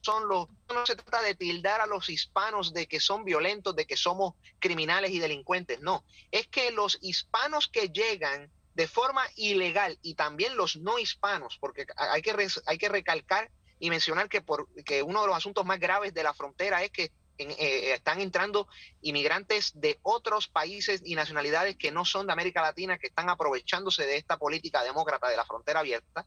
son 0.02 0.28
los, 0.28 0.48
no 0.68 0.84
se 0.84 0.96
trata 0.96 1.22
de 1.22 1.34
tildar 1.34 1.80
a 1.80 1.86
los 1.86 2.10
hispanos 2.10 2.74
de 2.74 2.86
que 2.86 3.00
son 3.00 3.24
violentos, 3.24 3.74
de 3.74 3.86
que 3.86 3.96
somos 3.96 4.34
criminales 4.58 5.12
y 5.12 5.18
delincuentes, 5.18 5.80
no, 5.80 6.04
es 6.30 6.46
que 6.48 6.72
los 6.72 6.98
hispanos 7.00 7.68
que 7.68 7.88
llegan 7.88 8.52
de 8.74 8.88
forma 8.88 9.24
ilegal 9.36 9.98
y 10.02 10.14
también 10.14 10.56
los 10.56 10.76
no 10.76 10.98
hispanos, 10.98 11.58
porque 11.60 11.86
hay 11.96 12.22
que, 12.22 12.34
hay 12.66 12.78
que 12.78 12.88
recalcar 12.88 13.50
y 13.78 13.90
mencionar 13.90 14.28
que, 14.28 14.40
por, 14.40 14.68
que 14.84 15.02
uno 15.02 15.22
de 15.22 15.26
los 15.26 15.36
asuntos 15.36 15.64
más 15.64 15.78
graves 15.78 16.14
de 16.14 16.22
la 16.22 16.34
frontera 16.34 16.82
es 16.82 16.90
que 16.90 17.12
eh, 17.38 17.94
están 17.94 18.20
entrando 18.20 18.68
inmigrantes 19.00 19.72
de 19.74 19.98
otros 20.02 20.48
países 20.48 21.02
y 21.04 21.14
nacionalidades 21.14 21.76
que 21.76 21.90
no 21.90 22.04
son 22.04 22.26
de 22.26 22.32
América 22.32 22.62
Latina, 22.62 22.98
que 22.98 23.08
están 23.08 23.28
aprovechándose 23.28 24.06
de 24.06 24.16
esta 24.16 24.36
política 24.36 24.84
demócrata 24.84 25.28
de 25.28 25.36
la 25.36 25.44
frontera 25.44 25.80
abierta, 25.80 26.26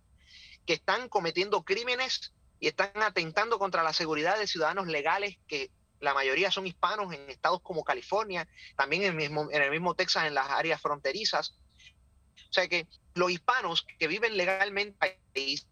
que 0.66 0.74
están 0.74 1.08
cometiendo 1.10 1.64
crímenes 1.64 2.34
y 2.60 2.68
están 2.68 2.92
atentando 2.96 3.60
contra 3.60 3.84
la 3.84 3.94
seguridad 3.94 4.38
de 4.38 4.48
ciudadanos 4.48 4.88
legales 4.88 5.38
que 5.48 5.72
la 6.00 6.14
mayoría 6.14 6.52
son 6.52 6.68
hispanos 6.68 7.14
en 7.14 7.30
estados 7.30 7.62
como 7.62 7.84
California, 7.84 8.48
también 8.76 9.04
en 9.04 9.16
mismo, 9.16 9.50
en 9.52 9.62
el 9.62 9.72
mismo 9.72 9.96
Texas, 9.96 10.26
en 10.26 10.34
las 10.34 10.50
áreas 10.50 10.82
fronterizas. 10.82 11.56
O 12.50 12.54
sea 12.54 12.68
que 12.68 12.88
los 13.14 13.32
hispanos 13.32 13.86
que 14.00 14.08
viven 14.08 14.38
legalmente 14.38 14.98
en 15.02 15.12
el 15.12 15.18
país, 15.34 15.68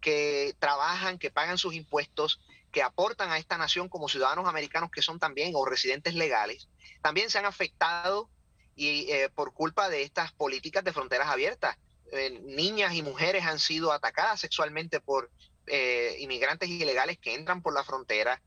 que 0.00 0.54
trabajan, 0.58 1.18
que 1.18 1.30
pagan 1.30 1.58
sus 1.58 1.74
impuestos, 1.74 2.40
que 2.72 2.82
aportan 2.82 3.30
a 3.30 3.38
esta 3.38 3.58
nación 3.58 3.88
como 3.88 4.08
ciudadanos 4.08 4.48
americanos 4.48 4.90
que 4.90 5.02
son 5.02 5.18
también 5.18 5.52
o 5.54 5.64
residentes 5.64 6.14
legales, 6.14 6.68
también 7.02 7.30
se 7.30 7.38
han 7.38 7.44
afectado 7.44 8.28
y 8.74 9.10
eh, 9.10 9.28
por 9.28 9.52
culpa 9.52 9.88
de 9.88 10.02
estas 10.02 10.32
políticas 10.32 10.82
de 10.82 10.92
fronteras 10.92 11.28
abiertas. 11.28 11.76
Eh, 12.10 12.40
niñas 12.44 12.94
y 12.94 13.02
mujeres 13.02 13.44
han 13.44 13.58
sido 13.58 13.92
atacadas 13.92 14.40
sexualmente 14.40 15.00
por 15.00 15.30
eh, 15.66 16.16
inmigrantes 16.18 16.68
ilegales 16.68 17.18
que 17.18 17.34
entran 17.34 17.62
por 17.62 17.74
la 17.74 17.84
frontera, 17.84 18.42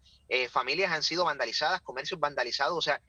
familias 0.50 0.92
han 0.92 1.04
sido 1.04 1.24
vandalizadas, 1.24 1.82
comercios 1.82 2.20
vandalizados, 2.20 2.76
o 2.76 2.82
sea, 2.82 3.00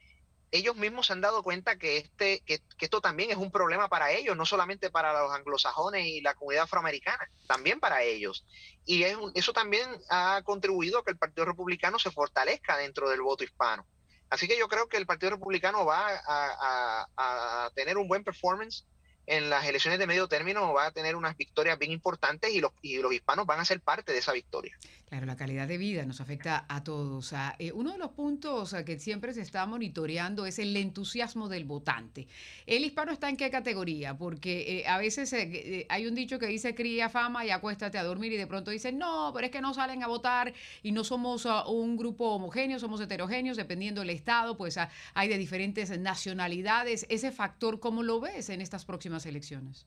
ellos 0.57 0.77
mismos 0.77 1.07
se 1.07 1.13
han 1.13 1.21
dado 1.21 1.43
cuenta 1.43 1.79
que, 1.79 1.99
este, 1.99 2.41
que, 2.41 2.61
esto 2.79 3.01
también 3.01 3.31
es 3.31 3.37
un 3.37 3.51
problema 3.51 3.89
para 3.89 4.11
ellos, 4.13 4.37
no 4.37 4.45
solamente 4.45 4.91
para 4.91 5.13
los 5.23 5.33
anglosajones 5.33 6.07
y 6.07 6.21
la 6.21 6.35
comunidad 6.35 6.65
afroamericana, 6.65 7.31
también 7.47 7.81
para 7.81 8.03
ellos. 8.03 8.45
Y 8.85 9.05
eso 9.35 9.53
también 9.53 9.89
ha 10.11 10.43
contribuido 10.45 10.99
a 10.99 11.05
que 11.05 11.11
el 11.11 11.19
Partido 11.19 11.45
Republicano 11.45 11.99
se 11.99 12.11
fortalezca 12.11 12.77
dentro 12.77 13.09
del 13.09 13.23
voto 13.23 13.45
hispano. 13.45 13.87
Así 14.29 14.49
que 14.49 14.59
yo 14.59 14.69
creo 14.69 14.89
que 14.89 14.97
el 14.97 15.07
Partido 15.07 15.31
Republicano 15.31 15.85
va 15.85 16.09
a, 16.27 17.07
a 17.17 17.71
tener 17.75 17.97
un 17.97 18.09
buen 18.09 18.25
performance 18.25 18.85
en 19.27 19.51
las 19.51 19.67
elecciones 19.67 19.99
de 19.99 20.07
medio 20.07 20.29
término 20.29 20.73
va 20.73 20.87
a 20.87 20.91
tener 20.93 21.17
unas 21.17 21.37
victorias 21.37 21.79
bien 21.79 21.93
importantes 21.93 22.53
y 22.53 22.61
los, 22.61 22.73
y 22.81 22.99
los 22.99 23.13
hispanos 23.13 23.45
van 23.45 23.61
a 23.61 23.65
ser 23.65 23.81
parte 23.81 24.13
de 24.13 24.19
esa 24.19 24.33
victoria. 24.33 24.79
Claro, 25.09 25.25
la 25.25 25.37
calidad 25.37 25.69
de 25.69 25.79
vida 25.79 26.05
nos 26.05 26.21
afecta 26.21 26.67
a 26.69 26.83
todos. 26.83 27.33
Eh, 27.61 27.71
uno 27.71 27.93
de 27.93 27.99
los 27.99 28.11
puntos 28.11 28.75
que 28.85 28.99
siempre 28.99 29.33
se 29.33 29.41
está 29.41 29.65
monitoreando 29.65 30.47
es 30.47 30.59
el 30.59 30.77
entusiasmo 30.77 31.49
del 31.49 31.65
votante. 31.65 32.27
¿El 32.67 32.85
hispano 32.85 33.13
está 33.13 33.29
en 33.29 33.37
qué 33.37 33.49
categoría? 33.49 34.19
Porque 34.19 34.81
eh, 34.81 34.89
a 34.89 34.99
veces 34.99 35.33
eh, 35.33 35.87
hay 35.89 36.07
un 36.09 36.17
dicho 36.17 36.41
que 36.41 36.49
dice 36.49 36.75
cría 36.75 37.09
fama 37.09 37.47
y 37.47 37.51
acuéstate 37.51 37.99
a 37.99 38.03
dormir 38.03 38.33
y 38.33 38.37
de 38.37 38.49
pronto 38.49 38.73
dicen, 38.73 38.99
no, 38.99 39.31
pero 39.33 39.47
es 39.47 39.53
que 39.53 39.61
no 39.61 39.75
salen 39.75 40.03
a 40.03 40.09
votar 40.09 40.53
y 40.83 40.91
no 40.91 41.05
somos 41.05 41.45
uh, 41.45 41.71
un 41.71 41.97
grupo 41.97 42.31
homogéneo, 42.33 42.81
somos 42.81 43.01
heterogéneos, 43.01 43.57
dependiendo 43.57 44.01
del 44.01 44.11
estado, 44.11 44.57
pues 44.57 44.77
uh, 44.77 44.89
hay 45.15 45.29
de 45.29 45.39
diferentes 45.39 45.97
nacionalidades. 46.01 47.07
Ese 47.09 47.31
factor, 47.31 47.79
¿cómo 47.79 48.03
lo 48.03 48.19
ves 48.19 48.49
en 48.51 48.61
estas 48.61 48.85
próximas 48.85 49.25
elecciones? 49.25 49.87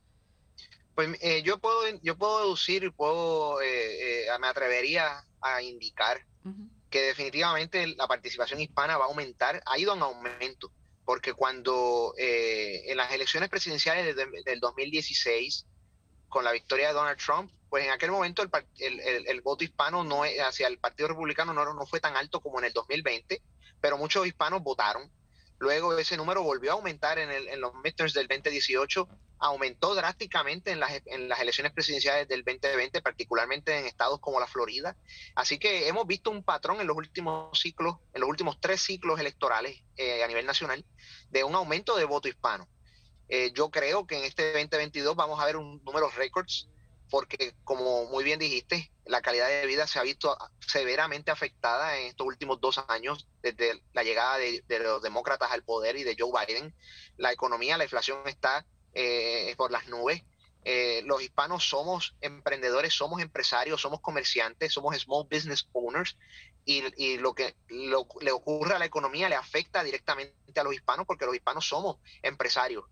Pues 1.00 1.18
eh, 1.22 1.44
yo 1.44 1.60
puedo 1.60 1.88
yo 2.02 2.18
puedo 2.18 2.42
deducir, 2.42 2.92
puedo 2.92 3.62
eh, 3.62 4.26
eh, 4.26 4.40
me 4.42 4.48
atrevería 4.48 5.24
a 5.40 5.62
indicar 5.62 6.26
que 6.90 7.04
definitivamente 7.04 7.88
la 7.96 8.06
participación 8.06 8.60
hispana 8.60 8.98
va 8.98 9.06
a 9.06 9.08
aumentar, 9.08 9.64
ha 9.66 9.80
ido 9.80 9.94
en 9.94 10.02
aumento, 10.02 10.74
porque 11.06 11.32
cuando 11.32 12.14
en 12.18 12.98
las 12.98 13.14
elecciones 13.14 13.48
presidenciales 13.48 14.14
del, 14.14 14.60
2016, 14.60 15.66
con 16.28 16.44
la 16.44 16.52
victoria 16.52 16.90
de 16.90 16.96
Donald 16.96 17.18
Trump, 17.18 17.50
pues 17.70 17.86
en 17.86 17.92
aquel 17.92 18.12
momento 18.12 18.42
el, 18.42 19.00
el, 19.00 19.42
voto 19.42 19.64
hispano 19.64 20.04
no 20.04 20.24
hacia 20.24 20.68
el 20.68 20.80
Partido 20.80 21.08
Republicano 21.08 21.54
no, 21.54 21.74
no 21.74 21.86
fue 21.86 22.02
tan 22.02 22.18
alto 22.18 22.42
como 22.42 22.60
en 22.60 22.66
el 22.66 22.74
2020, 22.74 23.42
pero 23.80 23.98
muchos 23.98 24.28
hispanos 24.28 24.62
votaron. 24.62 25.10
Luego 25.60 25.98
ese 25.98 26.17
número 26.17 26.41
volvió 26.41 26.72
a 26.72 26.74
aumentar 26.76 27.19
en, 27.19 27.30
en 27.30 27.62
los 27.62 27.74
midterms 27.76 28.13
del 28.13 28.28
2018 28.28 29.08
aumentó 29.39 29.95
drásticamente 29.95 30.72
en 30.72 30.80
las, 30.80 31.02
en 31.06 31.30
las 31.30 31.39
elecciones 31.39 31.72
presidenciales 31.72 32.28
del 32.28 32.43
2020, 32.43 33.02
particularmente 33.02 33.78
en 33.78 33.86
estados 33.86 34.19
como 34.19 34.39
la 34.39 34.48
Florida. 34.48 34.95
Así 35.34 35.58
que 35.58 35.88
hemos 35.88 36.06
visto 36.06 36.30
un 36.30 36.43
patrón 36.43 36.82
en 36.82 36.88
los 36.88 36.98
últimos 36.98 37.58
ciclos, 37.58 37.95
en 38.13 38.22
los 38.22 38.30
últimos 38.30 38.60
tres 38.60 38.82
ciclos 38.82 39.19
electorales 39.19 39.82
eh, 39.95 40.24
a 40.24 40.28
nivel 40.28 40.45
nacional, 40.45 40.86
de 41.30 41.43
un 41.43 41.56
aumento 41.56 41.95
de 41.95 42.06
voto 42.06 42.28
hispano. 42.28 42.67
Eh, 43.30 43.52
yo 43.54 43.69
creo 43.69 44.06
que 44.06 44.17
en 44.17 44.26
este 44.26 44.52
2022 44.54 45.15
vamos 45.15 45.39
a 45.39 45.45
ver 45.45 45.56
un 45.56 45.82
número 45.84 46.10
récords, 46.10 46.67
porque 47.10 47.56
como 47.63 48.06
muy 48.06 48.24
bien 48.24 48.39
dijiste, 48.39 48.91
la 49.06 49.22
calidad 49.22 49.48
de 49.48 49.65
vida 49.65 49.88
se 49.88 50.00
ha 50.00 50.04
visto 50.04 50.38
severamente 50.60 51.32
afectada 51.32 51.98
en 51.98 52.08
estos 52.08 52.28
últimos 52.28 52.62
dos 52.62 52.84
años 52.88 53.28
desde 53.41 53.82
la 53.93 54.04
llegada 54.04 54.38
de, 54.38 54.63
de 54.67 54.80
los 54.80 55.02
demócratas 55.02 55.52
al 55.52 55.63
poder 55.63 55.98
y 55.98 56.04
de 56.04 56.15
Joe 56.17 56.32
Biden. 56.45 56.76
La 57.17 57.32
economía, 57.32 57.78
la 57.78 57.86
inflación 57.86 58.19
está 58.28 58.65
eh, 58.93 59.54
por 59.58 59.72
las 59.72 59.88
nubes. 59.88 60.24
Eh, 60.65 61.02
los 61.06 61.22
hispanos 61.22 61.67
somos 61.67 62.15
emprendedores, 62.22 62.93
somos 62.93 63.22
empresarios, 63.22 63.82
somos 63.82 64.02
comerciantes, 64.02 64.74
somos 64.74 64.98
small 65.00 65.28
business 65.30 65.67
owners 65.72 66.17
y, 66.69 67.17
lo 67.17 67.34
que 67.34 67.55
le 67.69 68.32
ocurre 68.32 68.75
a 68.75 68.79
la 68.79 68.86
economía 68.86 69.27
le 69.27 69.36
afecta 69.36 69.84
directamente 69.84 70.60
a 70.60 70.63
los 70.63 70.73
hispanos 70.73 71.08
porque 71.08 71.25
los 71.25 71.34
hispanos 71.34 71.67
somos 71.67 71.97
empresarios 72.21 72.86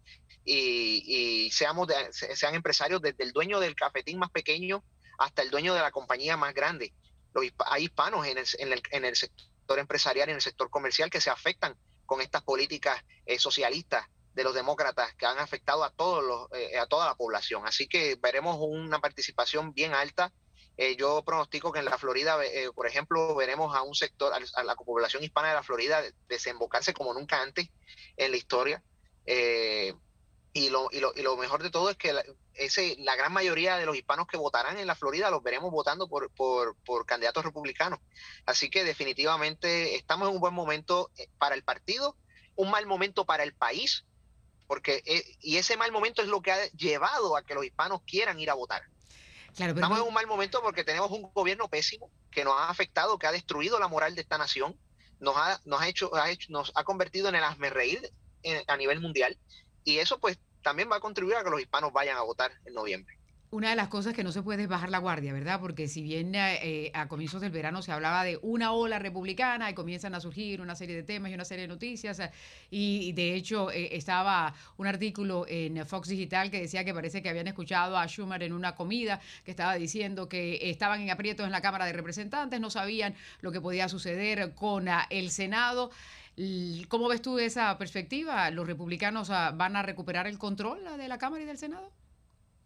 y, 0.44 1.50
seamos 1.52 1.88
sean 2.12 2.56
empresarios 2.56 3.02
desde 3.02 3.24
el 3.24 3.34
dueño 3.34 3.60
del 3.60 3.76
cafetín 3.76 4.18
más 4.18 4.32
pequeño 4.32 4.84
hasta 5.20 5.44
el 5.44 5.52
dueño 5.52 5.76
de 5.76 5.82
la 5.82 5.92
compañía 5.92 6.38
más 6.38 6.54
grande. 6.54 6.94
Los, 7.34 7.46
hay 7.66 7.86
hispanos 7.86 8.26
en 8.26 8.38
el, 8.38 9.16
sector 9.16 9.78
empresarial 9.78 10.30
y 10.30 10.32
en 10.32 10.38
el 10.38 10.42
sector 10.42 10.70
comercial 10.72 11.10
que 11.12 11.22
se 11.22 11.30
afectan 11.30 11.76
con 12.06 12.22
estas 12.22 12.42
políticas 12.42 13.04
eh, 13.26 13.38
socialistas 13.38 14.08
de 14.34 14.44
los 14.44 14.56
demócratas 14.56 15.14
que 15.16 15.26
han 15.26 15.38
afectado 15.38 15.84
a 15.84 15.92
todos 15.92 16.48
eh, 16.54 16.78
a 16.78 16.88
toda 16.88 17.06
la 17.06 17.16
población. 17.16 17.68
Así 17.68 17.88
que 17.88 18.16
veremos 18.16 18.58
una 18.60 19.00
participación 19.00 19.74
bien 19.74 19.94
alta 19.94 20.32
Eh, 20.78 20.96
yo 20.96 21.24
pronostico 21.24 21.72
que 21.72 21.80
en 21.80 21.86
la 21.86 21.98
Florida, 21.98 22.38
eh, 22.46 22.70
por 22.74 22.86
ejemplo, 22.86 23.34
veremos 23.34 23.76
a 23.76 23.82
un 23.82 23.96
sector, 23.96 24.32
a, 24.32 24.64
la 24.64 24.76
población 24.76 25.24
hispana 25.24 25.50
de 25.50 25.56
la 25.56 25.64
Florida 25.64 26.04
desembocarse 26.30 26.94
como 26.94 27.16
nunca 27.16 27.42
antes 27.42 27.70
en 28.16 28.32
la 28.32 28.38
historia. 28.38 28.84
Eh, 29.26 29.96
y, 30.54 30.70
lo, 30.70 30.90
y, 30.92 31.00
lo, 31.00 31.14
y, 31.16 31.24
lo, 31.24 31.36
mejor 31.36 31.64
de 31.64 31.72
todo 31.72 31.90
es 31.90 31.98
que 31.98 32.14
la, 32.14 32.24
ese, 32.54 32.96
la 33.00 33.16
gran 33.16 33.34
mayoría 33.34 33.78
de 33.78 33.88
los 33.88 33.96
hispanos 33.96 34.28
que 34.28 34.38
votarán 34.38 34.78
en 34.78 34.88
la 34.88 34.96
Florida 34.96 35.32
los 35.32 35.42
veremos 35.42 35.72
votando 35.72 36.08
por, 36.08 36.30
por, 36.32 36.76
por 36.86 37.08
candidatos 37.08 37.44
republicanos. 37.44 38.00
Así 38.46 38.70
que 38.70 38.84
definitivamente 38.84 39.96
estamos 39.96 40.30
en 40.30 40.36
un 40.36 40.42
buen 40.42 40.54
momento 40.54 41.10
para 41.40 41.56
el 41.56 41.64
partido, 41.64 42.16
un 42.56 42.70
mal 42.70 42.86
momento 42.86 43.26
para 43.26 43.44
el 43.44 43.54
país, 43.54 44.06
porque 44.68 45.02
y 45.42 45.58
ese 45.58 45.78
mal 45.78 45.92
momento 45.92 46.22
es 46.22 46.28
lo 46.28 46.42
que 46.42 46.52
ha 46.52 46.66
llevado 46.72 47.36
a 47.36 47.44
que 47.44 47.56
los 47.56 47.66
hispanos 47.66 48.02
quieran 48.06 48.40
ir 48.40 48.50
a 48.50 48.56
votar. 48.56 48.84
Estamos 49.58 50.00
en 50.00 50.06
un 50.06 50.14
mal 50.14 50.28
momento 50.28 50.62
porque 50.62 50.84
tenemos 50.84 51.10
un 51.12 51.24
gobierno 51.34 51.68
pésimo 51.68 52.12
que 52.32 52.44
nos 52.44 52.54
ha 52.54 52.70
afectado, 52.70 53.18
que 53.18 53.28
ha 53.28 53.32
destruido 53.32 53.80
la 53.80 53.88
moral 53.88 54.14
de 54.16 54.22
esta 54.22 54.38
nación, 54.38 54.80
nos 55.20 55.36
ha, 55.36 55.60
nos 55.66 55.82
ha, 55.82 55.88
hecho, 55.88 56.14
ha 56.16 56.30
hecho, 56.30 56.52
nos 56.52 56.72
ha 56.76 56.84
convertido 56.84 57.30
en 57.30 57.36
el 57.36 57.44
asmerreír 57.44 58.12
a 58.68 58.78
nivel 58.78 59.02
mundial 59.02 59.38
y 59.84 59.98
eso 59.98 60.20
pues 60.20 60.38
también 60.62 60.90
va 60.92 60.98
a 60.98 61.00
contribuir 61.02 61.38
a 61.38 61.44
que 61.44 61.50
los 61.50 61.60
hispanos 61.60 61.92
vayan 61.92 62.18
a 62.18 62.22
votar 62.22 62.52
en 62.66 62.74
noviembre 62.74 63.18
una 63.50 63.70
de 63.70 63.76
las 63.76 63.88
cosas 63.88 64.14
que 64.14 64.24
no 64.24 64.32
se 64.32 64.42
puede 64.42 64.64
es 64.64 64.70
bajar 64.70 64.90
la 64.90 64.98
guardia, 64.98 65.32
¿verdad? 65.32 65.60
Porque 65.62 65.88
si 65.88 66.02
bien 66.02 66.34
eh, 66.36 66.92
a 66.94 67.08
comienzos 67.08 67.40
del 67.40 67.52
verano 67.52 67.82
se 67.82 67.92
hablaba 67.94 68.24
de 68.24 68.40
una 68.42 68.74
ola 68.74 69.00
republicana 69.00 69.70
y 69.70 69.74
comienzan 69.74 70.14
a 70.16 70.20
surgir 70.20 70.60
una 70.60 70.76
serie 70.76 70.96
de 70.96 71.04
temas 71.04 71.32
y 71.32 71.34
una 71.34 71.46
serie 71.46 71.62
de 71.62 71.70
noticias, 71.70 72.20
eh, 72.20 72.32
y 72.70 73.14
de 73.14 73.36
hecho 73.36 73.72
eh, 73.72 73.96
estaba 73.96 74.54
un 74.76 74.88
artículo 74.88 75.46
en 75.48 75.86
Fox 75.86 76.10
Digital 76.10 76.52
que 76.52 76.60
decía 76.60 76.84
que 76.84 76.94
parece 76.94 77.22
que 77.22 77.30
habían 77.30 77.48
escuchado 77.48 77.98
a 77.98 78.06
Schumer 78.08 78.44
en 78.44 78.52
una 78.52 78.76
comida 78.76 79.22
que 79.46 79.52
estaba 79.52 79.76
diciendo 79.76 80.28
que 80.28 80.70
estaban 80.70 81.00
en 81.02 81.10
aprietos 81.10 81.46
en 81.46 81.52
la 81.54 81.62
Cámara 81.62 81.86
de 81.86 81.94
Representantes, 81.94 82.60
no 82.60 82.70
sabían 82.70 83.16
lo 83.40 83.54
que 83.54 83.62
podía 83.62 83.88
suceder 83.88 84.54
con 84.56 84.90
ah, 84.90 85.08
el 85.10 85.32
Senado. 85.32 85.90
¿Cómo 86.90 87.08
ves 87.08 87.22
tú 87.22 87.40
esa 87.40 87.78
perspectiva? 87.78 88.52
¿Los 88.52 88.68
republicanos 88.68 89.30
ah, 89.30 89.52
van 89.56 89.76
a 89.76 89.84
recuperar 89.84 90.28
el 90.28 90.38
control 90.38 90.86
ah, 90.88 90.98
de 90.98 91.08
la 91.08 91.18
Cámara 91.18 91.44
y 91.44 91.46
del 91.48 91.58
Senado? 91.58 91.92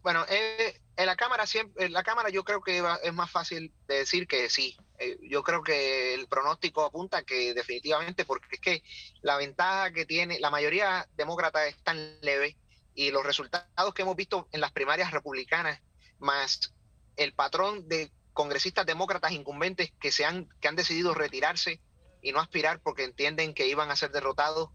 Bueno, 0.01 0.25
eh, 0.29 0.81
en 0.95 1.05
la 1.05 1.15
cámara 1.15 1.45
siempre, 1.45 1.85
en 1.85 1.93
la 1.93 2.03
cámara 2.03 2.29
yo 2.29 2.43
creo 2.43 2.61
que 2.61 2.83
es 3.03 3.13
más 3.13 3.29
fácil 3.29 3.73
de 3.87 3.95
decir 3.99 4.27
que 4.27 4.49
sí. 4.49 4.77
Eh, 4.97 5.17
yo 5.29 5.43
creo 5.43 5.63
que 5.63 6.13
el 6.13 6.27
pronóstico 6.27 6.83
apunta 6.83 7.23
que 7.23 7.53
definitivamente, 7.53 8.25
porque 8.25 8.55
es 8.55 8.59
que 8.59 8.83
la 9.21 9.37
ventaja 9.37 9.91
que 9.91 10.05
tiene 10.05 10.39
la 10.39 10.49
mayoría 10.49 11.07
demócrata 11.15 11.65
es 11.67 11.81
tan 11.83 12.19
leve 12.21 12.57
y 12.93 13.11
los 13.11 13.25
resultados 13.25 13.93
que 13.93 14.01
hemos 14.01 14.15
visto 14.15 14.47
en 14.51 14.61
las 14.61 14.71
primarias 14.71 15.11
republicanas, 15.11 15.79
más 16.19 16.73
el 17.15 17.33
patrón 17.33 17.87
de 17.87 18.11
congresistas 18.33 18.85
demócratas 18.85 19.31
incumbentes 19.31 19.91
que 19.99 20.11
se 20.11 20.25
han 20.25 20.49
que 20.59 20.67
han 20.67 20.75
decidido 20.75 21.13
retirarse 21.13 21.81
y 22.21 22.31
no 22.31 22.39
aspirar 22.39 22.79
porque 22.79 23.03
entienden 23.03 23.53
que 23.53 23.67
iban 23.67 23.91
a 23.91 23.95
ser 23.95 24.11
derrotados 24.11 24.69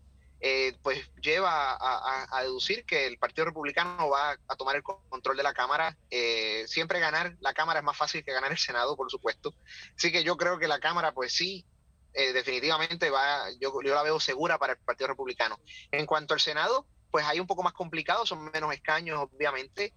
eh, 0.49 0.77
pues 0.81 1.11
lleva 1.21 1.77
a, 1.77 2.43
deducir 2.43 2.85
que 2.85 3.09
el 3.09 3.19
Partido 3.19 3.47
Republicano 3.47 4.09
va 4.09 4.39
a 4.47 4.55
tomar 4.55 4.77
el 4.77 4.85
control 4.85 5.37
de 5.37 5.43
la 5.43 5.53
Cámara. 5.53 5.97
Eh, 6.09 6.65
siempre 6.69 7.01
ganar 7.01 7.35
la 7.41 7.53
Cámara 7.53 7.81
es 7.81 7.85
más 7.85 7.97
fácil 7.97 8.25
que 8.25 8.33
ganar 8.33 8.53
el 8.53 8.59
Senado, 8.59 8.95
por 8.95 9.11
supuesto. 9.11 9.53
Así 9.97 10.13
que 10.13 10.23
yo 10.23 10.37
creo 10.37 10.57
que 10.61 10.69
la 10.69 10.79
Cámara, 10.79 11.11
pues 11.11 11.33
sí, 11.33 11.67
eh, 12.15 12.33
definitivamente 12.33 13.11
va, 13.11 13.51
yo, 13.61 13.73
yo 13.83 13.93
la 13.93 14.05
veo 14.05 14.21
segura 14.21 14.57
para 14.57 14.75
el 14.75 14.79
Partido 14.79 15.09
Republicano. 15.09 15.59
En 15.91 16.07
cuanto 16.07 16.33
al 16.33 16.41
Senado, 16.41 16.87
pues 17.11 17.27
hay 17.27 17.41
un 17.41 17.49
poco 17.49 17.65
más 17.65 17.73
complicado, 17.73 18.25
son 18.25 18.49
menos 18.53 18.73
escaños, 18.73 19.19
obviamente. 19.19 19.95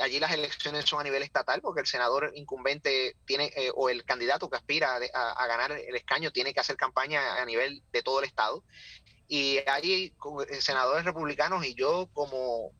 allí 0.00 0.18
las 0.18 0.32
elecciones 0.32 0.86
son 0.86 0.98
a 1.00 1.04
nivel 1.04 1.22
estatal 1.22 1.60
porque 1.60 1.82
el 1.82 1.86
senador 1.86 2.32
incumbente 2.34 3.16
tiene 3.26 3.52
o 3.76 3.90
el 3.90 4.04
candidato 4.04 4.50
que 4.50 4.56
aspira 4.56 4.96
a, 4.96 5.46
ganar 5.46 5.70
el 5.70 5.94
escaño 5.94 6.32
tiene 6.32 6.52
que 6.52 6.60
hacer 6.60 6.76
campaña 6.76 7.40
a 7.40 7.44
nivel 7.44 7.82
de 7.92 8.02
todo 8.02 8.20
el 8.20 8.24
estado 8.24 8.64
y 9.28 9.58
hay 9.66 10.14
eh, 10.48 10.60
senadores 10.60 11.04
republicanos 11.04 11.64
y 11.66 11.74
yo 11.74 12.08
como, 12.12 12.72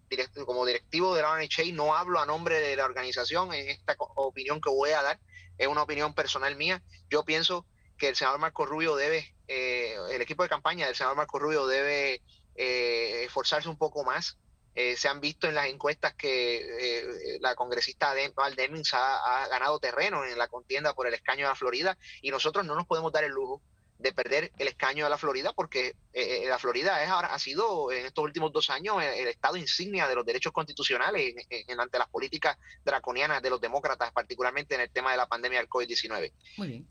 como 0.45 0.67
directivo 0.67 1.15
de 1.15 1.23
la 1.23 1.37
NHA 1.37 1.73
no 1.73 1.95
hablo 1.97 2.21
a 2.21 2.27
nombre 2.27 2.61
de 2.61 2.77
la 2.77 2.85
organización 2.85 3.53
en 3.53 3.69
esta 3.69 3.97
opinión 3.99 4.61
que 4.61 4.71
voy 4.71 4.91
a 4.91 5.03
dar, 5.03 5.19
es 5.59 5.67
una 5.67 5.83
opinión 5.83 6.15
personal 6.15 6.55
mía. 6.57 6.83
Yo 7.11 7.25
pienso 7.25 7.67
que 7.99 8.09
el 8.09 8.17
senador 8.17 8.39
Marco 8.39 8.65
Rubio 8.65 8.95
debe, 8.95 9.35
eh, 9.49 9.97
el 10.13 10.23
equipo 10.23 10.43
de 10.43 10.49
campaña 10.49 10.87
del 10.87 10.95
senador 10.95 11.17
Marco 11.17 11.39
Rubio 11.39 11.67
debe 11.67 12.23
eh, 12.55 13.25
esforzarse 13.25 13.69
un 13.69 13.79
poco 13.79 14.05
más. 14.05 14.39
se 14.75 15.09
han 15.09 15.21
visto 15.21 15.49
en 15.49 15.55
las 15.55 15.67
encuestas 15.67 16.15
que 16.15 17.39
la 17.41 17.55
congresista 17.55 18.15
Val 18.35 18.55
Demings 18.55 18.93
ha, 18.93 19.43
ha 19.43 19.49
ganado 19.49 19.79
terreno 19.79 20.25
en 20.25 20.37
la 20.37 20.49
contienda 20.49 20.93
por 20.93 21.07
el 21.07 21.15
escaño 21.15 21.47
de 21.47 21.49
la 21.49 21.55
Florida 21.55 21.97
y 22.21 22.31
nosotros 22.31 22.67
no 22.67 22.75
nos 22.75 22.87
podemos 22.87 23.11
dar 23.11 23.25
el 23.25 23.33
lujo 23.33 23.63
de 23.99 24.13
perder 24.13 24.53
el 24.59 24.69
escaño 24.69 25.05
de 25.05 25.11
la 25.11 25.19
Florida, 25.19 25.53
porque 25.55 25.97
eh, 26.13 26.43
eh, 26.43 26.47
la 26.49 26.59
Florida 26.59 27.03
es 27.03 27.09
ahora, 27.09 27.29
ha 27.29 27.39
sido 27.39 27.91
en 27.91 28.07
estos 28.07 28.25
últimos 28.25 28.53
dos 28.53 28.69
años 28.71 29.03
el, 29.03 29.29
estado 29.29 29.57
insignia 29.57 30.07
de 30.07 30.15
los 30.15 30.27
derechos 30.27 30.53
constitucionales 30.53 31.35
en, 31.49 31.81
ante 31.81 31.99
las 31.99 32.09
políticas 32.09 32.59
draconianas 32.85 33.43
de 33.43 33.51
los 33.51 33.61
demócratas, 33.61 34.13
particularmente 34.13 34.75
en 34.75 34.83
el 34.83 34.91
tema 34.91 35.11
de 35.13 35.17
la 35.17 35.27
pandemia 35.27 35.59
del 35.61 35.69
COVID-19. 35.69 36.33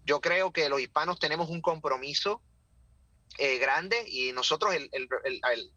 Yo 0.04 0.20
creo 0.20 0.52
que 0.52 0.70
los 0.70 0.82
hispanos 0.82 1.20
tenemos 1.20 1.50
un 1.50 1.62
compromiso 1.62 2.42
eh, 3.38 3.58
grande 3.58 4.04
y 4.08 4.32
nosotros, 4.32 4.74
el, 4.74 4.90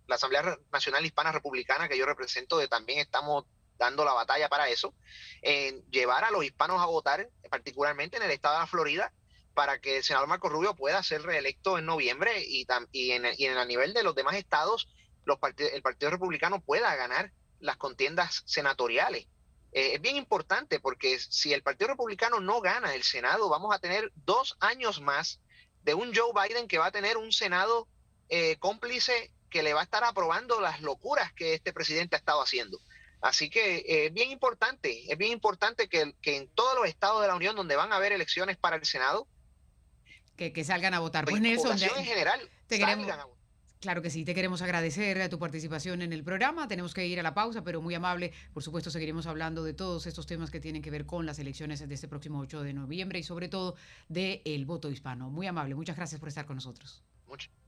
la 0.06 0.14
Asamblea 0.14 0.58
Nacional 0.72 1.04
Hispana 1.04 1.32
Republicana 1.32 1.88
que 1.88 1.98
yo 1.98 2.06
represento, 2.06 2.66
también 2.68 3.00
estamos 3.00 3.44
dando 3.78 4.04
la 4.04 4.12
batalla 4.12 4.48
para 4.48 4.68
eso, 4.68 4.94
en 5.42 5.82
llevar 5.90 6.24
a 6.24 6.30
los 6.30 6.44
hispanos 6.44 6.80
a 6.80 6.86
votar, 6.86 7.28
particularmente 7.50 8.16
en 8.16 8.24
el 8.24 8.30
estado 8.30 8.56
de 8.56 8.60
la 8.60 8.66
Florida, 8.66 9.12
para 9.54 9.80
que 9.80 9.98
el 9.98 10.04
senador 10.04 10.28
Marco 10.28 10.48
Rubio 10.48 10.74
pueda 10.74 11.02
ser 11.02 11.22
reelecto 11.22 11.78
en 11.78 11.86
noviembre 11.86 12.42
y, 12.42 12.66
y, 12.92 13.12
en, 13.12 13.26
y 13.36 13.46
en 13.46 13.58
el 13.58 13.68
nivel 13.68 13.92
de 13.92 14.02
los 14.02 14.14
demás 14.14 14.36
estados, 14.36 14.88
los 15.24 15.38
el 15.58 15.82
Partido 15.82 16.10
Republicano 16.10 16.60
pueda 16.60 16.94
ganar 16.96 17.32
las 17.60 17.76
contiendas 17.76 18.42
senatoriales. 18.46 19.26
Eh, 19.72 19.94
es 19.94 20.00
bien 20.00 20.16
importante 20.16 20.80
porque 20.80 21.18
si 21.18 21.52
el 21.52 21.62
Partido 21.62 21.88
Republicano 21.88 22.40
no 22.40 22.60
gana 22.60 22.94
el 22.94 23.02
Senado, 23.02 23.48
vamos 23.48 23.74
a 23.74 23.78
tener 23.78 24.10
dos 24.14 24.56
años 24.60 25.00
más 25.00 25.40
de 25.82 25.94
un 25.94 26.14
Joe 26.14 26.32
Biden 26.34 26.68
que 26.68 26.78
va 26.78 26.86
a 26.86 26.92
tener 26.92 27.16
un 27.16 27.32
Senado 27.32 27.88
eh, 28.28 28.56
cómplice 28.58 29.32
que 29.50 29.62
le 29.62 29.74
va 29.74 29.80
a 29.80 29.84
estar 29.84 30.04
aprobando 30.04 30.60
las 30.60 30.80
locuras 30.80 31.32
que 31.32 31.54
este 31.54 31.72
presidente 31.72 32.16
ha 32.16 32.18
estado 32.18 32.42
haciendo. 32.42 32.78
Así 33.20 33.50
que 33.50 33.78
eh, 33.78 34.06
es 34.06 34.12
bien 34.12 34.30
importante, 34.30 35.10
es 35.10 35.18
bien 35.18 35.32
importante 35.32 35.88
que, 35.88 36.14
que 36.22 36.36
en 36.36 36.48
todos 36.54 36.74
los 36.76 36.86
estados 36.86 37.20
de 37.22 37.28
la 37.28 37.34
Unión 37.34 37.56
donde 37.56 37.76
van 37.76 37.92
a 37.92 37.96
haber 37.96 38.12
elecciones 38.12 38.56
para 38.56 38.76
el 38.76 38.84
Senado, 38.84 39.26
que, 40.38 40.64
salgan 40.64 40.94
a 40.94 41.00
votar. 41.00 41.24
Pues, 41.24 41.40
Nelson, 41.40 41.76
en 41.82 42.04
general, 42.04 42.40
te 42.66 42.78
queremos, 42.78 43.06
Claro 43.80 44.02
que 44.02 44.10
sí, 44.10 44.24
te 44.24 44.34
queremos 44.34 44.60
agradecer 44.60 45.20
a 45.22 45.28
tu 45.28 45.38
participación 45.38 46.02
en 46.02 46.12
el 46.12 46.24
programa. 46.24 46.66
Tenemos 46.66 46.94
que 46.94 47.06
ir 47.06 47.20
a 47.20 47.22
la 47.22 47.32
pausa, 47.32 47.62
pero 47.62 47.80
muy 47.80 47.94
amable. 47.94 48.32
Por 48.52 48.64
supuesto, 48.64 48.90
seguiremos 48.90 49.28
hablando 49.28 49.62
de 49.62 49.72
todos 49.72 50.06
estos 50.08 50.26
temas 50.26 50.50
que 50.50 50.58
tienen 50.58 50.82
que 50.82 50.90
ver 50.90 51.06
con 51.06 51.26
las 51.26 51.38
elecciones 51.38 51.86
de 51.86 51.94
este 51.94 52.08
próximo 52.08 52.40
8 52.40 52.62
de 52.62 52.72
noviembre 52.72 53.20
y 53.20 53.22
sobre 53.22 53.48
todo 53.48 53.76
del 54.08 54.64
voto 54.64 54.90
hispano. 54.90 55.30
Muy 55.30 55.46
amable, 55.46 55.76
muchas 55.76 55.94
gracias 55.94 56.18
por 56.18 56.28
estar 56.28 56.44
con 56.44 56.56
nosotros. 56.56 57.04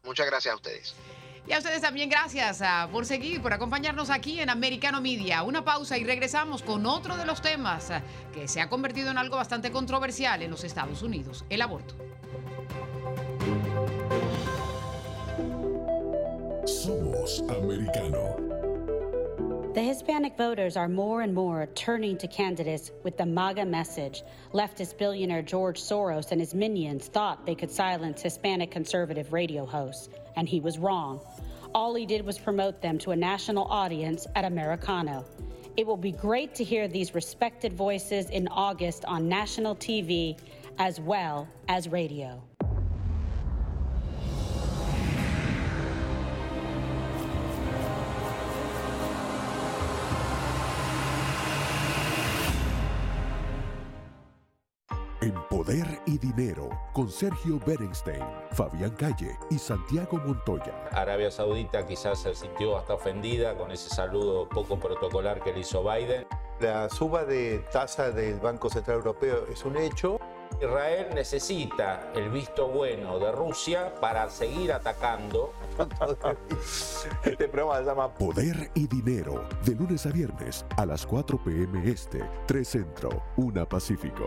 muchas 0.03 0.27
gracias 0.27 0.53
a 0.53 0.57
ustedes. 0.57 0.97
Y 1.47 1.53
a 1.53 1.59
ustedes 1.59 1.81
también 1.81 2.11
gracias 2.11 2.61
ah, 2.61 2.89
por 2.91 3.07
seguir, 3.07 3.41
por 3.41 3.53
acompañarnos 3.53 4.11
aquí 4.11 4.41
en 4.41 4.51
Americano 4.51 5.01
Media. 5.01 5.45
Una 5.45 5.65
pausa 5.65 5.97
y 5.97 6.05
regresamos 6.05 6.63
con 6.63 6.87
otro 6.87 7.17
de 7.17 7.25
los 7.25 7.41
temas 7.41 7.91
ah, 7.93 8.03
que 8.35 8.49
se 8.49 8.61
ha 8.61 8.69
convertido 8.69 9.13
en 9.13 9.19
algo 9.19 9.37
bastante 9.37 9.71
controversial 9.71 10.43
en 10.43 10.51
los 10.51 10.65
Estados 10.65 11.03
Unidos, 11.03 11.45
el 11.51 11.63
aborto. 11.63 11.95
Americano. 17.39 18.37
The 19.73 19.81
Hispanic 19.81 20.37
voters 20.37 20.77
are 20.77 20.89
more 20.89 21.23
and 21.23 21.33
more 21.33 21.69
turning 21.77 22.19
to 22.19 22.27
candidates 22.27 22.91
with 23.05 23.17
the 23.17 23.25
MAGA 23.25 23.65
message. 23.67 24.25
Leftist 24.53 24.99
billionaire 24.99 25.43
George 25.43 25.81
Soros 25.81 26.33
and 26.33 26.41
his 26.41 26.55
minions 26.55 27.07
thought 27.07 27.47
they 27.47 27.55
could 27.55 27.71
silence 27.71 28.21
Hispanic 28.21 28.73
conservative 28.73 29.33
radio 29.33 29.65
hosts, 29.65 30.09
and 30.35 30.49
he 30.49 30.59
was 30.59 30.79
wrong. 30.79 31.21
All 31.73 31.95
he 31.95 32.05
did 32.05 32.27
was 32.27 32.37
promote 32.37 32.83
them 32.83 32.99
to 32.99 33.13
a 33.13 33.17
national 33.17 33.65
audience 33.67 34.27
at 34.35 34.45
Americano. 34.45 35.25
It 35.77 35.87
will 35.87 35.97
be 35.97 36.13
great 36.13 36.53
to 36.57 36.65
hear 36.65 36.89
these 36.89 37.15
respected 37.15 37.73
voices 37.73 38.29
in 38.31 38.49
August 38.49 39.05
on 39.05 39.29
national 39.29 39.77
TV 39.77 40.37
as 40.79 41.01
well 41.01 41.47
as 41.69 41.89
radio. 41.89 42.43
En 55.23 55.35
Poder 55.51 56.01
y 56.07 56.17
Dinero, 56.17 56.71
con 56.95 57.11
Sergio 57.11 57.61
Berenstein, 57.67 58.25
Fabián 58.53 58.93
Calle 58.93 59.39
y 59.51 59.59
Santiago 59.59 60.17
Montoya. 60.17 60.73
Arabia 60.93 61.31
Saudita 61.31 61.85
quizás 61.85 62.21
se 62.21 62.35
sintió 62.35 62.79
hasta 62.79 62.95
ofendida 62.95 63.55
con 63.55 63.71
ese 63.71 63.91
saludo 63.91 64.49
poco 64.49 64.79
protocolar 64.79 65.43
que 65.43 65.53
le 65.53 65.61
hizo 65.61 65.85
Biden. 65.85 66.27
La 66.59 66.89
suba 66.89 67.27
de 67.27 67.59
tasa 67.71 68.11
del 68.11 68.41
Banco 68.41 68.71
Central 68.71 68.97
Europeo 68.97 69.45
es 69.53 69.63
un 69.67 69.77
hecho. 69.77 70.19
Israel 70.59 71.09
necesita 71.15 72.11
el 72.15 72.31
visto 72.31 72.69
bueno 72.69 73.19
de 73.19 73.31
Rusia 73.31 73.93
para 74.01 74.31
seguir 74.31 74.73
atacando. 74.73 75.53
Este 77.25 77.47
programa 77.49 77.79
se 77.81 77.85
llama 77.85 78.15
Poder 78.15 78.71
y 78.75 78.87
Dinero, 78.87 79.47
de 79.67 79.75
lunes 79.75 80.07
a 80.07 80.11
viernes 80.11 80.65
a 80.79 80.87
las 80.87 81.05
4 81.05 81.39
p.m. 81.45 81.91
Este, 81.91 82.25
3 82.47 82.67
Centro, 82.67 83.23
1 83.37 83.69
Pacífico. 83.69 84.27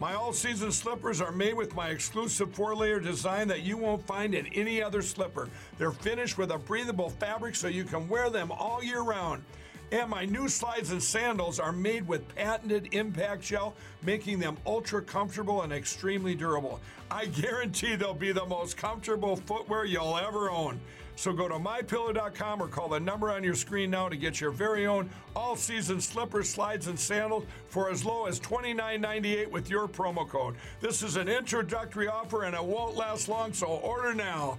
My 0.00 0.14
all 0.14 0.32
season 0.32 0.72
slippers 0.72 1.20
are 1.20 1.30
made 1.30 1.52
with 1.52 1.74
my 1.74 1.90
exclusive 1.90 2.54
four 2.54 2.74
layer 2.74 3.00
design 3.00 3.48
that 3.48 3.64
you 3.64 3.76
won't 3.76 4.06
find 4.06 4.34
in 4.34 4.46
any 4.46 4.82
other 4.82 5.02
slipper. 5.02 5.50
They're 5.76 5.92
finished 5.92 6.38
with 6.38 6.52
a 6.52 6.56
breathable 6.56 7.10
fabric 7.10 7.54
so 7.54 7.68
you 7.68 7.84
can 7.84 8.08
wear 8.08 8.30
them 8.30 8.50
all 8.50 8.82
year 8.82 9.02
round. 9.02 9.44
And 9.92 10.08
my 10.08 10.24
new 10.24 10.48
slides 10.48 10.90
and 10.92 11.02
sandals 11.02 11.60
are 11.60 11.70
made 11.70 12.08
with 12.08 12.34
patented 12.34 12.94
impact 12.94 13.42
gel, 13.42 13.74
making 14.02 14.38
them 14.38 14.56
ultra 14.64 15.02
comfortable 15.02 15.62
and 15.62 15.72
extremely 15.72 16.34
durable. 16.34 16.80
I 17.10 17.26
guarantee 17.26 17.94
they'll 17.94 18.14
be 18.14 18.32
the 18.32 18.46
most 18.46 18.78
comfortable 18.78 19.36
footwear 19.36 19.84
you'll 19.84 20.16
ever 20.16 20.50
own. 20.50 20.80
So 21.20 21.34
go 21.34 21.48
to 21.48 21.56
mypillow.com 21.56 22.62
or 22.62 22.68
call 22.68 22.88
the 22.88 22.98
number 22.98 23.30
on 23.30 23.44
your 23.44 23.54
screen 23.54 23.90
now 23.90 24.08
to 24.08 24.16
get 24.16 24.40
your 24.40 24.50
very 24.50 24.86
own 24.86 25.10
all 25.36 25.54
season 25.54 26.00
slippers, 26.00 26.48
slides, 26.48 26.86
and 26.86 26.98
sandals 26.98 27.44
for 27.66 27.90
as 27.90 28.06
low 28.06 28.24
as 28.24 28.40
$29.98 28.40 29.50
with 29.50 29.68
your 29.68 29.86
promo 29.86 30.26
code. 30.26 30.54
This 30.80 31.02
is 31.02 31.16
an 31.16 31.28
introductory 31.28 32.08
offer 32.08 32.44
and 32.44 32.54
it 32.54 32.64
won't 32.64 32.96
last 32.96 33.28
long, 33.28 33.52
so 33.52 33.66
order 33.66 34.14
now. 34.14 34.56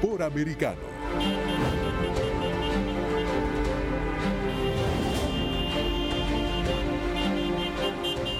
Por 0.00 0.22
Americano. 0.22 0.78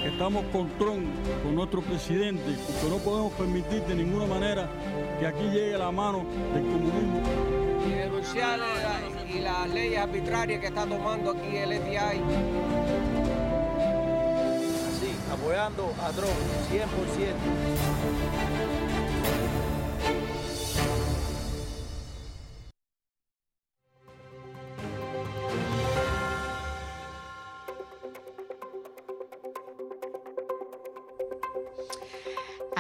Estamos 0.05 0.45
con 0.53 0.71
Trump, 0.79 1.05
con 1.43 1.55
nuestro 1.57 1.83
presidente, 1.83 2.57
porque 2.65 2.89
no 2.89 2.99
podemos 2.99 3.33
permitir 3.33 3.83
de 3.87 3.97
ninguna 3.97 4.27
manera 4.27 4.71
que 5.19 5.27
aquí 5.27 5.45
llegue 5.51 5.79
la 5.79 5.91
mano 5.91 6.25
del 6.55 6.63
comunismo. 6.63 7.21
Y 7.87 7.91
denunciar 7.93 8.59
la- 8.59 9.35
y 9.35 9.39
las 9.41 9.69
leyes 9.71 9.99
arbitrarias 10.01 10.61
que 10.61 10.67
está 10.67 10.87
tomando 10.87 11.31
aquí 11.33 11.57
el 11.57 11.73
FBI. 11.73 12.21
Sí, 15.01 15.13
apoyando 15.33 15.93
a 16.03 16.11
Trump, 16.13 16.33
100%. 16.71 17.35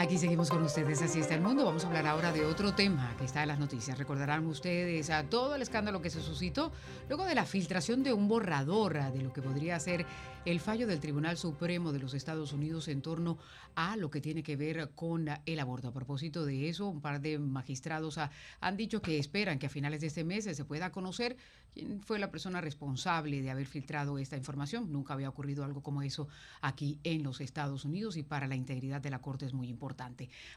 Aquí 0.07 0.18
seguimos 0.18 0.50
con 0.50 0.62
ustedes, 0.62 1.02
así 1.02 1.18
está 1.18 1.34
el 1.34 1.40
mundo. 1.40 1.64
Vamos 1.64 1.82
a 1.82 1.88
hablar 1.88 2.07
ahora 2.07 2.30
de 2.30 2.44
otro 2.44 2.72
tema 2.72 3.16
que 3.18 3.24
está 3.24 3.42
en 3.42 3.48
las 3.48 3.59
noticias. 3.59 3.98
Recordarán 3.98 4.46
ustedes 4.46 5.11
a 5.11 5.24
todo 5.24 5.57
el 5.57 5.62
escándalo 5.62 6.00
que 6.00 6.11
se 6.11 6.22
suscitó 6.22 6.70
luego 7.09 7.24
de 7.24 7.34
la 7.34 7.44
filtración 7.44 8.04
de 8.04 8.12
un 8.12 8.28
borrador 8.28 9.12
de 9.12 9.20
lo 9.20 9.32
que 9.32 9.42
podría 9.42 9.80
ser 9.80 10.07
el 10.44 10.61
fallo 10.61 10.86
del 10.86 11.00
Tribunal 11.00 11.36
Supremo 11.36 11.90
de 11.90 11.98
los 11.98 12.14
Estados 12.14 12.52
Unidos 12.52 12.86
en 12.86 13.02
torno 13.02 13.36
a 13.74 13.96
lo 13.96 14.09
que 14.09 14.20
tiene 14.20 14.44
que 14.44 14.54
ver 14.54 14.92
con 14.94 15.28
el 15.44 15.59
aborto. 15.59 15.88
A 15.88 15.92
propósito 15.92 16.46
de 16.46 16.68
eso, 16.68 16.86
un 16.86 17.00
par 17.00 17.20
de 17.20 17.40
magistrados 17.40 18.20
han 18.61 18.76
dicho 18.76 19.02
que 19.02 19.18
esperan 19.18 19.59
que 19.59 19.66
a 19.66 19.70
finales 19.70 20.02
de 20.02 20.07
este 20.07 20.22
mes 20.22 20.44
se 20.44 20.64
pueda 20.64 20.92
conocer 20.92 21.36
quién 21.74 22.00
fue 22.00 22.20
la 22.20 22.30
persona 22.30 22.61
responsable 22.61 23.42
de 23.42 23.50
haber 23.50 23.66
filtrado 23.66 24.18
esta 24.18 24.36
información. 24.36 24.92
Nunca 24.92 25.14
había 25.14 25.28
ocurrido 25.28 25.64
algo 25.64 25.82
como 25.82 26.02
eso 26.02 26.28
aquí 26.62 27.00
en 27.02 27.24
los 27.24 27.40
Estados 27.40 27.84
Unidos 27.84 28.16
y 28.16 28.22
para 28.22 28.46
la 28.46 28.54
integridad 28.54 29.00
de 29.00 29.11
la 29.11 29.18
Corte 29.18 29.46
es 29.46 29.52
muy 29.52 29.68
importante. 29.68 29.95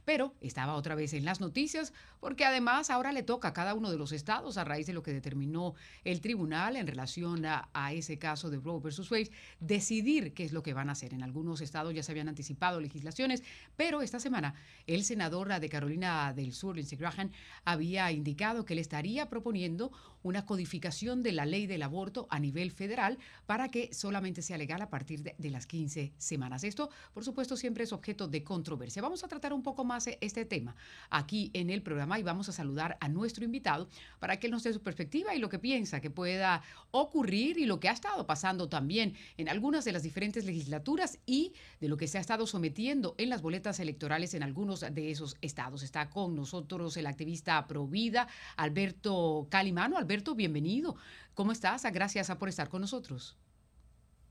Pero 0.05 0.33
estaba 0.41 0.75
otra 0.75 0.95
vez 0.95 1.13
en 1.13 1.25
las 1.25 1.41
noticias 1.41 1.93
porque 2.19 2.45
además 2.45 2.89
ahora 2.89 3.11
le 3.11 3.23
toca 3.23 3.49
a 3.49 3.53
cada 3.53 3.73
uno 3.73 3.91
de 3.91 3.97
los 3.97 4.11
estados 4.11 4.57
a 4.57 4.63
raíz 4.63 4.87
de 4.87 4.93
lo 4.93 5.03
que 5.03 5.13
determinó 5.13 5.75
el 6.03 6.21
tribunal 6.21 6.75
en 6.75 6.87
relación 6.87 7.45
a, 7.45 7.69
a 7.73 7.93
ese 7.93 8.19
caso 8.19 8.49
de 8.49 8.57
Roe 8.57 8.79
versus 8.79 9.09
Wade 9.11 9.31
decidir 9.59 10.33
qué 10.33 10.45
es 10.45 10.53
lo 10.53 10.63
que 10.63 10.73
van 10.73 10.89
a 10.89 10.93
hacer. 10.93 11.13
En 11.13 11.23
algunos 11.23 11.61
estados 11.61 11.93
ya 11.93 12.03
se 12.03 12.11
habían 12.11 12.29
anticipado 12.29 12.79
legislaciones, 12.79 13.43
pero 13.75 14.01
esta 14.01 14.19
semana 14.19 14.53
el 14.85 15.03
senador 15.03 15.39
de 15.59 15.69
Carolina 15.69 16.33
del 16.33 16.53
Sur, 16.53 16.75
Lindsey 16.75 16.97
Graham, 16.97 17.31
había 17.63 18.11
indicado 18.11 18.65
que 18.65 18.75
le 18.75 18.81
estaría 18.81 19.29
proponiendo 19.29 19.91
una 20.23 20.45
codificación 20.45 21.23
de 21.23 21.31
la 21.31 21.45
ley 21.45 21.67
del 21.67 21.83
aborto 21.83 22.27
a 22.29 22.39
nivel 22.39 22.71
federal 22.71 23.17
para 23.45 23.69
que 23.69 23.93
solamente 23.93 24.41
sea 24.41 24.57
legal 24.57 24.81
a 24.81 24.89
partir 24.89 25.21
de, 25.23 25.49
las 25.49 25.65
15 25.65 26.13
semanas. 26.17 26.63
Esto, 26.63 26.89
por 27.13 27.23
supuesto, 27.23 27.57
siempre 27.57 27.83
es 27.83 27.93
objeto 27.93 28.27
de 28.27 28.43
controversia. 28.43 29.01
Vamos 29.01 29.23
a 29.23 29.27
tratar 29.27 29.53
un 29.53 29.63
poco 29.63 29.83
más 29.83 30.07
este 30.21 30.45
tema 30.45 30.75
aquí 31.09 31.49
en 31.53 31.69
el 31.69 31.81
programa 31.81 32.19
y 32.19 32.23
vamos 32.23 32.49
a 32.49 32.51
saludar 32.51 32.97
a 32.99 33.09
nuestro 33.09 33.43
invitado 33.43 33.87
para 34.19 34.37
que 34.37 34.47
él 34.47 34.51
nos 34.51 34.63
dé 34.63 34.73
su 34.73 34.81
perspectiva 34.81 35.33
y 35.33 35.39
lo 35.39 35.49
que 35.49 35.59
piensa 35.59 36.01
que 36.01 36.09
pueda 36.09 36.61
ocurrir 36.91 37.57
y 37.57 37.65
lo 37.65 37.79
que 37.79 37.89
ha 37.89 37.93
estado 37.93 38.25
pasando 38.25 38.69
también 38.69 39.15
en 39.37 39.49
algunas 39.49 39.85
de 39.85 39.91
las 39.91 40.03
diferentes 40.03 40.45
legislaturas 40.45 41.19
y 41.25 41.53
de 41.79 41.87
lo 41.87 41.97
que 41.97 42.07
se 42.07 42.17
ha 42.17 42.21
estado 42.21 42.45
sometiendo 42.45 43.15
en 43.17 43.29
las 43.29 43.41
boletas 43.41 43.79
electorales 43.79 44.33
en 44.33 44.43
algunos 44.43 44.81
de 44.81 45.11
esos 45.11 45.37
estados. 45.41 45.83
Está 45.83 46.09
con 46.09 46.35
nosotros 46.35 46.97
el 46.97 47.07
activista 47.07 47.65
Provida, 47.67 48.27
Alberto 48.55 49.47
Calimano. 49.49 49.97
Bienvenido. 50.35 50.95
¿Cómo 51.35 51.51
estás? 51.51 51.83
Gracias 51.91 52.35
por 52.37 52.49
estar 52.49 52.67
con 52.69 52.81
nosotros. 52.81 53.37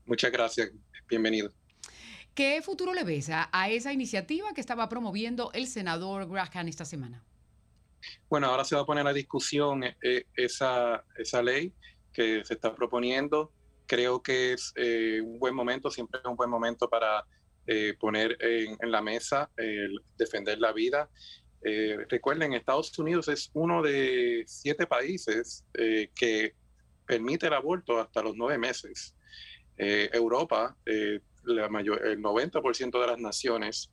Muchas 0.05 0.31
gracias. 0.31 0.71
Bienvenido. 1.07 1.51
¿Qué 2.35 2.61
futuro 2.61 2.93
le 2.93 3.03
ves 3.03 3.29
a, 3.29 3.49
a 3.51 3.69
esa 3.69 3.93
iniciativa 3.93 4.53
que 4.53 4.61
estaba 4.61 4.89
promoviendo 4.89 5.51
el 5.53 5.67
senador 5.67 6.27
Graham 6.29 6.67
esta 6.67 6.85
semana? 6.85 7.23
Bueno, 8.29 8.47
ahora 8.47 8.65
se 8.65 8.75
va 8.75 8.81
a 8.81 8.85
poner 8.85 9.07
a 9.07 9.13
discusión 9.13 9.83
eh, 9.83 10.25
esa, 10.35 11.03
esa 11.17 11.41
ley 11.41 11.73
que 12.13 12.43
se 12.43 12.53
está 12.55 12.75
proponiendo. 12.75 13.51
Creo 13.85 14.21
que 14.21 14.53
es 14.53 14.73
eh, 14.75 15.21
un 15.21 15.39
buen 15.39 15.55
momento, 15.55 15.89
siempre 15.89 16.19
es 16.19 16.25
un 16.25 16.35
buen 16.35 16.49
momento 16.49 16.89
para 16.89 17.25
eh, 17.67 17.95
poner 17.99 18.37
en, 18.39 18.77
en, 18.79 18.91
la 18.91 19.01
mesa 19.01 19.49
el 19.57 19.99
defender 20.17 20.59
la 20.59 20.73
vida. 20.73 21.09
Eh, 21.61 22.05
recuerden, 22.07 22.53
Estados 22.53 22.97
Unidos 22.97 23.27
es 23.27 23.49
uno 23.53 23.81
de 23.81 24.43
siete 24.47 24.87
países 24.87 25.65
eh, 25.73 26.09
que 26.15 26.53
permite 27.05 27.47
el 27.47 27.53
aborto 27.53 27.99
hasta 27.99 28.21
los 28.21 28.35
nueve 28.35 28.57
meses. 28.57 29.15
Eh, 29.77 30.09
Europa, 30.13 30.75
la 31.43 31.69
mayor, 31.69 32.05
el 32.05 32.21
90% 32.21 32.99
de 32.99 33.07
las 33.07 33.19
naciones 33.19 33.89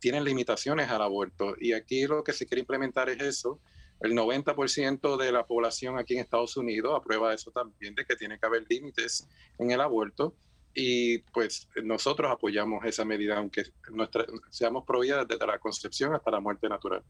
tienen 0.00 0.24
limitaciones 0.24 0.88
al 0.88 1.02
aborto 1.02 1.54
y 1.60 1.72
aquí 1.72 2.06
lo 2.06 2.24
que 2.24 2.32
se 2.32 2.46
quiere 2.46 2.60
implementar 2.60 3.10
es 3.10 3.20
eso. 3.20 3.60
El 4.00 4.12
90% 4.12 5.16
de 5.16 5.32
la 5.32 5.46
población 5.46 5.98
aquí 5.98 6.14
en 6.14 6.20
Estados 6.20 6.56
Unidos 6.56 6.94
aprueba 6.96 7.34
eso 7.34 7.50
también, 7.50 7.94
de 7.94 8.04
que 8.04 8.16
tiene 8.16 8.38
que 8.38 8.46
haber 8.46 8.64
límites 8.68 9.28
en 9.58 9.70
el 9.70 9.80
aborto 9.80 10.34
y 10.80 11.18
pues 11.32 11.66
nosotros 11.82 12.30
apoyamos 12.30 12.84
esa 12.84 13.04
medida, 13.04 13.36
aunque 13.36 13.64
nuestra, 13.90 14.24
seamos 14.48 14.84
prohibidas 14.84 15.26
desde 15.26 15.44
la 15.44 15.58
concepción 15.58 16.14
hasta 16.14 16.30
la 16.30 16.38
muerte 16.38 16.68
natural. 16.68 17.02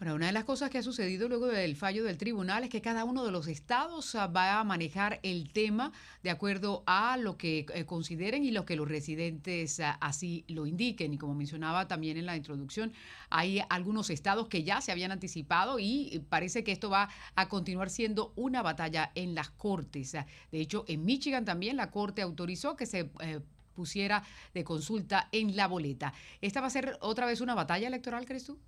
Ahora, 0.00 0.14
una 0.14 0.26
de 0.26 0.32
las 0.32 0.42
cosas 0.44 0.70
que 0.70 0.78
ha 0.78 0.82
sucedido 0.82 1.28
luego 1.28 1.46
del 1.46 1.76
fallo 1.76 2.02
del 2.02 2.18
tribunal 2.18 2.64
es 2.64 2.68
que 2.70 2.80
cada 2.82 3.04
uno 3.04 3.24
de 3.24 3.30
los 3.30 3.46
estados 3.46 4.16
ah, 4.16 4.26
va 4.26 4.58
a 4.58 4.64
manejar 4.64 5.20
el 5.22 5.50
tema 5.52 5.92
de 6.24 6.30
acuerdo 6.30 6.82
a 6.86 7.16
lo 7.16 7.36
que 7.36 7.64
eh, 7.72 7.84
consideren 7.84 8.44
y 8.44 8.50
lo 8.50 8.64
que 8.64 8.74
los 8.74 8.88
residentes 8.88 9.78
ah, 9.78 9.96
así 10.00 10.44
lo 10.48 10.66
indiquen. 10.66 11.14
Y 11.14 11.18
como 11.18 11.34
mencionaba 11.34 11.86
también 11.86 12.16
en 12.16 12.26
la 12.26 12.36
introducción, 12.36 12.92
hay 13.30 13.62
algunos 13.68 14.10
estados 14.10 14.48
que 14.48 14.64
ya 14.64 14.80
se 14.80 14.90
habían 14.90 15.12
anticipado 15.12 15.78
y 15.78 16.22
parece 16.28 16.64
que 16.64 16.72
esto 16.72 16.90
va 16.90 17.08
a 17.36 17.48
continuar 17.48 17.88
siendo 17.88 18.32
una 18.34 18.62
batalla 18.62 19.12
en 19.14 19.36
las 19.36 19.50
cortes. 19.50 20.16
Ah, 20.16 20.26
De 20.50 20.60
hecho, 20.60 20.84
en 20.88 21.04
Michigan 21.04 21.44
también 21.44 21.76
la 21.76 21.92
corte 21.92 22.20
autorizó 22.20 22.76
que 22.76 22.86
se 22.86 23.10
eh, 23.20 23.40
pusiera 23.74 24.24
de 24.54 24.64
consulta 24.64 25.28
en 25.30 25.54
la 25.54 25.68
boleta. 25.68 26.12
¿Esta 26.40 26.60
va 26.60 26.66
a 26.66 26.70
ser 26.70 26.98
otra 27.00 27.26
vez 27.26 27.40
una 27.40 27.54
batalla 27.54 27.86
electoral, 27.86 28.26
crees 28.26 28.44
tú? 28.44 28.58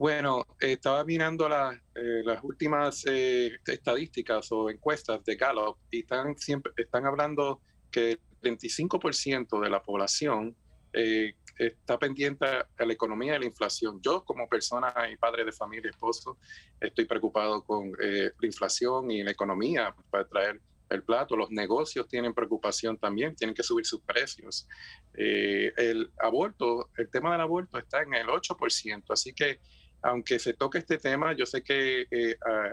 Bueno, 0.00 0.46
estaba 0.58 1.04
mirando 1.04 1.46
la, 1.46 1.78
eh, 1.94 2.22
las 2.24 2.42
últimas 2.42 3.04
eh, 3.06 3.58
estadísticas 3.66 4.50
o 4.50 4.70
encuestas 4.70 5.22
de 5.26 5.36
Gallup 5.36 5.76
y 5.90 6.00
están 6.00 6.38
siempre 6.38 6.72
están 6.74 7.04
hablando 7.04 7.60
que 7.90 8.18
25% 8.40 9.60
de 9.60 9.68
la 9.68 9.82
población 9.82 10.56
eh, 10.94 11.34
está 11.58 11.98
pendiente 11.98 12.46
a 12.46 12.66
la 12.78 12.92
economía 12.94 13.36
y 13.36 13.40
la 13.40 13.44
inflación. 13.44 14.00
Yo 14.00 14.24
como 14.24 14.48
persona 14.48 14.94
y 15.12 15.18
padre 15.18 15.44
de 15.44 15.52
familia, 15.52 15.90
esposo, 15.90 16.38
estoy 16.80 17.04
preocupado 17.04 17.62
con 17.62 17.92
eh, 18.02 18.30
la 18.40 18.46
inflación 18.46 19.10
y 19.10 19.22
la 19.22 19.32
economía 19.32 19.94
para 20.08 20.26
traer 20.26 20.62
el 20.88 21.02
plato. 21.02 21.36
Los 21.36 21.50
negocios 21.50 22.08
tienen 22.08 22.32
preocupación 22.32 22.96
también, 22.96 23.36
tienen 23.36 23.54
que 23.54 23.62
subir 23.62 23.84
sus 23.84 24.00
precios. 24.00 24.66
Eh, 25.12 25.74
el 25.76 26.10
aborto, 26.18 26.88
el 26.96 27.10
tema 27.10 27.32
del 27.32 27.42
aborto 27.42 27.76
está 27.76 28.00
en 28.00 28.14
el 28.14 28.28
8%, 28.28 29.04
así 29.10 29.34
que 29.34 29.60
aunque 30.02 30.38
se 30.38 30.54
toque 30.54 30.78
este 30.78 30.98
tema, 30.98 31.34
yo 31.34 31.46
sé 31.46 31.62
que 31.62 32.06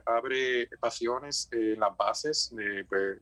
abre 0.05 0.67
pasiones 0.79 1.49
en 1.51 1.79
las 1.79 1.95
bases 1.95 2.53
de, 2.55 2.85
pues, 2.85 3.19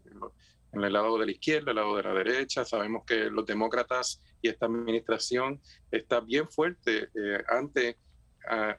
en 0.75 0.83
el 0.83 0.93
lado 0.93 1.17
de 1.17 1.25
la 1.25 1.31
izquierda, 1.31 1.71
el 1.71 1.77
lado 1.77 1.95
de 1.95 2.03
la 2.03 2.13
derecha. 2.13 2.65
Sabemos 2.65 3.05
que 3.05 3.29
los 3.29 3.45
demócratas 3.45 4.21
y 4.41 4.49
esta 4.49 4.65
administración 4.65 5.61
está 5.89 6.19
bien 6.19 6.49
fuerte. 6.49 7.09
Eh, 7.15 7.43
ante 7.47 7.97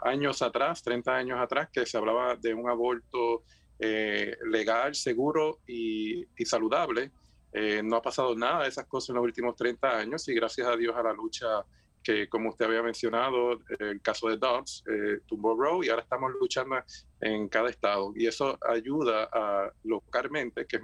años 0.03 0.43
atrás, 0.43 0.83
30 0.83 1.17
años 1.17 1.41
atrás, 1.41 1.69
que 1.73 1.85
se 1.87 1.97
hablaba 1.97 2.37
de 2.37 2.55
un 2.55 2.69
aborto 2.69 3.43
eh, 3.79 4.37
legal, 4.51 4.95
seguro 4.95 5.59
y, 5.67 6.25
saludable. 6.45 7.11
Eh, 7.53 7.83
no 7.83 7.97
ha 7.97 8.03
pasado 8.03 8.37
nada 8.37 8.63
de 8.63 8.69
esas 8.69 8.87
cosas 8.87 9.11
en 9.11 9.17
los 9.17 9.25
últimos 9.25 9.57
30 9.57 9.99
años 9.99 10.29
y 10.29 10.35
gracias 10.35 10.69
a 10.69 10.77
Dios 10.77 10.95
a 10.95 11.03
la 11.03 11.13
lucha 11.13 11.65
que 12.07 12.29
como 12.29 12.51
usted 12.51 12.67
había 12.67 12.85
mencionado, 12.85 13.59
el 13.81 14.01
caso 14.01 14.29
de 14.29 14.37
Dobbs 14.37 14.85
eh, 14.87 15.19
tumbó 15.27 15.83
y 15.83 15.89
ahora 15.89 16.03
estamos 16.03 16.31
luchando 16.41 16.77
en 17.21 17.49
cada 17.49 17.69
estado. 17.69 18.13
Y 18.15 18.29
eso 18.29 18.57
ayuda 18.65 19.29
a 19.33 19.73
localmente 19.83 20.67
que 20.67 20.79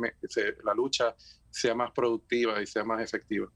la 0.64 0.74
lucha 0.74 1.14
sea 1.48 1.76
más 1.76 1.92
productiva 1.92 2.60
y 2.60 2.66
sea 2.66 2.82
más 2.82 3.00
efectiva. 3.00 3.48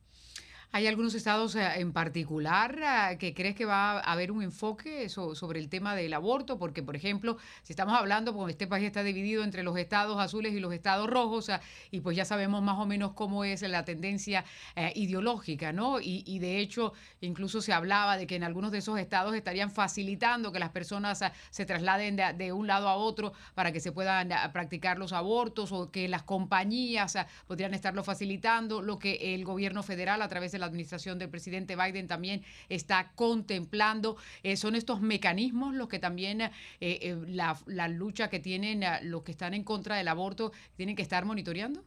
¿Hay 0.76 0.86
algunos 0.86 1.14
estados 1.14 1.56
eh, 1.56 1.66
en 1.76 1.94
particular 1.94 2.78
eh, 2.78 3.16
que 3.16 3.32
crees 3.32 3.54
que 3.54 3.64
va 3.64 3.92
a 3.92 4.12
haber 4.12 4.30
un 4.30 4.42
enfoque 4.42 5.08
sobre 5.08 5.58
el 5.58 5.70
tema 5.70 5.94
del 5.94 6.12
aborto? 6.12 6.58
Porque, 6.58 6.82
por 6.82 6.94
ejemplo, 6.94 7.38
si 7.62 7.72
estamos 7.72 7.98
hablando, 7.98 8.34
pues 8.34 8.50
este 8.50 8.66
país 8.66 8.84
está 8.84 9.02
dividido 9.02 9.42
entre 9.42 9.62
los 9.62 9.78
estados 9.78 10.20
azules 10.20 10.52
y 10.52 10.60
los 10.60 10.74
estados 10.74 11.08
rojos, 11.08 11.50
y 11.90 12.00
pues 12.00 12.14
ya 12.14 12.26
sabemos 12.26 12.62
más 12.62 12.78
o 12.78 12.84
menos 12.84 13.12
cómo 13.14 13.42
es 13.42 13.62
la 13.62 13.86
tendencia 13.86 14.44
eh, 14.74 14.92
ideológica, 14.96 15.72
¿no? 15.72 15.98
Y, 15.98 16.38
de 16.40 16.58
hecho, 16.58 16.92
incluso 17.22 17.62
se 17.62 17.72
hablaba 17.72 18.18
de 18.18 18.26
que 18.26 18.36
en 18.36 18.44
algunos 18.44 18.70
de 18.70 18.78
esos 18.78 18.98
estados 18.98 19.34
estarían 19.34 19.70
facilitando 19.70 20.52
que 20.52 20.58
las 20.58 20.72
personas 20.72 21.24
se 21.48 21.64
trasladen 21.64 22.16
de, 22.36 22.52
un 22.52 22.66
lado 22.66 22.90
a 22.90 22.96
otro 22.96 23.32
para 23.54 23.72
que 23.72 23.80
se 23.80 23.92
puedan 23.92 24.28
practicar 24.52 24.98
los 24.98 25.14
abortos 25.14 25.72
o 25.72 25.90
que 25.90 26.06
las 26.06 26.22
compañías 26.22 27.16
podrían 27.46 27.72
estarlo 27.72 28.04
facilitando, 28.04 28.82
lo 28.82 28.98
que 28.98 29.34
el 29.34 29.42
gobierno 29.46 29.82
federal 29.82 30.20
a 30.20 30.28
través 30.28 30.52
de 30.52 30.58
la 30.58 30.65
administración 30.66 31.18
del 31.18 31.28
presidente 31.28 31.76
Biden 31.76 32.06
también 32.06 32.42
está 32.68 33.12
contemplando. 33.14 34.16
Eh, 34.42 34.56
son 34.56 34.74
estos 34.76 35.00
mecanismos 35.00 35.74
los 35.74 35.88
que 35.88 35.98
también 35.98 36.40
eh, 36.40 36.50
eh, 36.80 37.16
la, 37.28 37.88
lucha 37.88 38.28
que 38.28 38.40
tienen 38.40 38.84
los 39.02 39.22
que 39.22 39.32
están 39.32 39.54
en 39.54 39.64
contra 39.64 39.96
del 39.96 40.08
aborto 40.08 40.52
tienen 40.76 40.96
que 40.96 41.02
estar 41.02 41.24
monitoreando. 41.24 41.84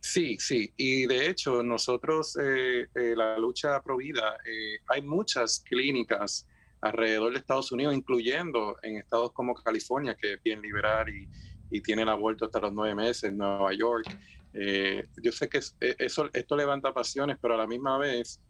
Sí, 0.00 0.36
sí, 0.40 0.72
y 0.76 1.06
de 1.06 1.30
hecho 1.30 1.62
nosotros, 1.62 2.36
la 2.92 3.38
lucha 3.38 3.80
provida, 3.82 4.36
hay 4.88 5.00
muchas 5.00 5.60
clínicas 5.60 6.44
alrededor 6.80 7.32
de 7.32 7.38
Estados 7.38 7.70
Unidos, 7.70 7.94
incluyendo 7.94 8.76
en 8.82 8.96
estados 8.96 9.30
como 9.32 9.54
California, 9.54 10.16
que 10.20 10.34
es 10.34 10.42
bien 10.42 10.60
liberal 10.60 11.08
y, 11.08 11.28
y 11.70 11.80
tiene 11.80 12.02
el 12.02 12.08
aborto 12.08 12.44
hasta 12.44 12.60
los 12.60 12.72
nueve 12.72 12.94
meses, 12.94 13.32
Nueva 13.32 13.72
York. 13.72 14.06
Eh, 14.54 15.06
yo 15.22 15.32
sé 15.32 15.48
que 15.48 15.58
e, 15.80 15.96
eso, 15.98 16.28
esto 16.32 16.56
levanta 16.56 16.92
pasiones, 16.92 17.38
pero 17.40 17.54
a 17.54 17.58
la 17.58 17.66
misma 17.66 17.98
vez, 17.98 18.40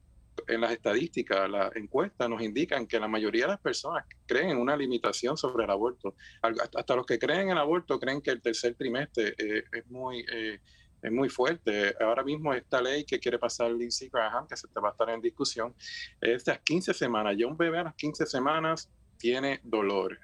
en 0.48 0.60
las 0.60 0.72
estadísticas, 0.72 1.48
las 1.48 1.74
encuestas 1.76 2.28
nos 2.28 2.42
indican 2.42 2.86
que 2.86 2.98
la 2.98 3.08
mayoría 3.08 3.44
de 3.44 3.52
las 3.52 3.60
personas 3.60 4.04
creen 4.26 4.50
en 4.50 4.58
una 4.58 4.76
limitación 4.76 5.36
sobre 5.36 5.64
el 5.64 5.70
aborto. 5.70 6.16
Hasta 6.42 6.96
los 6.96 7.06
que 7.06 7.18
creen 7.18 7.42
en 7.42 7.50
el 7.50 7.58
aborto 7.58 7.98
creen 8.00 8.20
que 8.20 8.30
el 8.30 8.40
tercer 8.40 8.74
trimestre 8.74 9.34
eh, 9.38 9.64
es 9.72 9.86
muy... 9.88 10.24
Eh, 10.32 10.60
es 11.02 11.10
muy 11.10 11.28
fuerte. 11.28 11.96
Ahora 11.98 12.22
mismo 12.22 12.54
esta 12.54 12.80
ley 12.80 13.04
que 13.04 13.18
quiere 13.18 13.36
pasar 13.36 13.72
Lindsey 13.72 14.08
Graham, 14.08 14.46
que 14.46 14.56
se 14.56 14.68
te 14.68 14.78
va 14.78 14.90
a 14.90 14.92
estar 14.92 15.10
en 15.10 15.20
discusión, 15.20 15.74
es 16.20 16.44
de 16.44 16.52
las 16.52 16.60
15 16.60 16.94
semanas. 16.94 17.34
Ya 17.36 17.48
un 17.48 17.56
bebé 17.56 17.78
a 17.78 17.82
las 17.82 17.96
15 17.96 18.24
semanas 18.24 18.88
tiene 19.18 19.58
dolor 19.64 20.16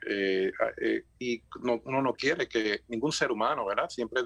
y 1.19 1.43
uno 1.65 2.01
no 2.01 2.15
quiere 2.15 2.49
que 2.49 2.83
ningún 2.87 3.11
ser 3.11 3.33
humano, 3.33 3.67
¿verdad? 3.67 3.89
Siempre 3.89 4.23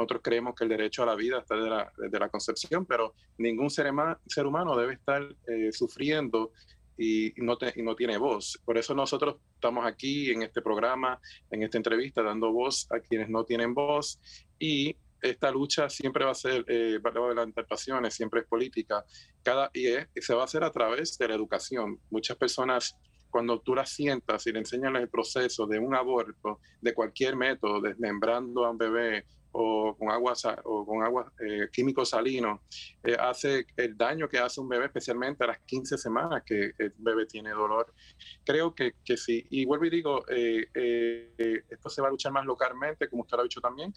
nosotros 0.00 0.22
creemos 0.24 0.54
que 0.54 0.64
el 0.64 0.70
derecho 0.70 1.02
a 1.02 1.06
la 1.06 1.14
vida 1.14 1.40
está 1.40 1.56
desde 1.56 1.68
la, 1.68 1.92
desde 1.98 2.18
la 2.18 2.28
concepción, 2.30 2.86
pero 2.86 3.14
ningún 3.36 3.68
ser, 3.68 3.92
ser 4.26 4.46
humano 4.46 4.74
debe 4.76 4.94
estar 4.94 5.22
eh, 5.46 5.70
sufriendo 5.72 6.52
y 6.96 7.34
no, 7.36 7.58
y 7.74 7.82
no 7.82 7.94
tiene 7.94 8.16
voz. 8.16 8.58
Por 8.64 8.78
eso 8.78 8.94
nosotros 8.94 9.36
estamos 9.54 9.86
aquí 9.86 10.30
en 10.30 10.42
este 10.42 10.62
programa, 10.62 11.20
en 11.50 11.62
esta 11.62 11.76
entrevista, 11.76 12.22
dando 12.22 12.50
voz 12.50 12.86
a 12.90 13.00
quienes 13.00 13.28
no 13.28 13.44
tienen 13.44 13.74
voz 13.74 14.18
y 14.58 14.96
esta 15.20 15.50
lucha 15.50 15.90
siempre 15.90 16.24
va 16.24 16.30
a 16.30 16.34
ser, 16.34 16.64
eh, 16.66 16.98
va 16.98 17.10
a 17.10 17.28
levantar 17.34 17.66
pasiones, 17.66 18.14
siempre 18.14 18.40
es 18.40 18.46
política, 18.46 19.04
cada, 19.42 19.70
y, 19.74 19.84
se 20.18 20.34
va 20.34 20.42
a 20.42 20.44
hacer 20.44 20.64
a 20.64 20.70
través 20.70 21.18
de 21.18 21.28
la 21.28 21.34
educación. 21.34 22.00
Muchas 22.08 22.38
personas, 22.38 22.96
cuando 23.28 23.60
tú 23.60 23.74
las 23.74 23.90
sientas 23.90 24.46
y 24.46 24.52
le 24.52 24.60
enseñas 24.60 24.94
el 24.94 25.10
proceso 25.10 25.66
de 25.66 25.78
un 25.78 25.94
aborto, 25.94 26.60
de 26.80 26.94
cualquier 26.94 27.36
método, 27.36 27.82
desmembrando 27.82 28.64
a 28.64 28.70
un 28.70 28.78
bebé, 28.78 29.26
o 29.52 29.96
con 29.96 30.10
agua, 30.10 30.34
o 30.64 30.86
con 30.86 31.02
agua 31.02 31.32
eh, 31.40 31.68
químico 31.72 32.04
salino, 32.04 32.62
eh, 33.02 33.16
hace 33.18 33.66
el 33.76 33.96
daño 33.96 34.28
que 34.28 34.38
hace 34.38 34.60
un 34.60 34.68
bebé, 34.68 34.86
especialmente 34.86 35.44
a 35.44 35.48
las 35.48 35.58
15 35.60 35.98
semanas 35.98 36.42
que 36.44 36.72
el 36.78 36.94
bebé 36.98 37.26
tiene 37.26 37.50
dolor. 37.50 37.92
Creo 38.44 38.74
que, 38.74 38.94
que 39.04 39.16
sí. 39.16 39.44
Y 39.50 39.64
vuelvo 39.64 39.86
y 39.86 39.90
digo, 39.90 40.24
eh, 40.28 40.66
esto 41.68 41.88
se 41.90 42.02
va 42.02 42.08
a 42.08 42.10
luchar 42.10 42.32
más 42.32 42.44
localmente, 42.44 43.08
como 43.08 43.22
usted 43.22 43.36
lo 43.36 43.42
ha 43.42 43.44
dicho 43.44 43.60
también. 43.60 43.92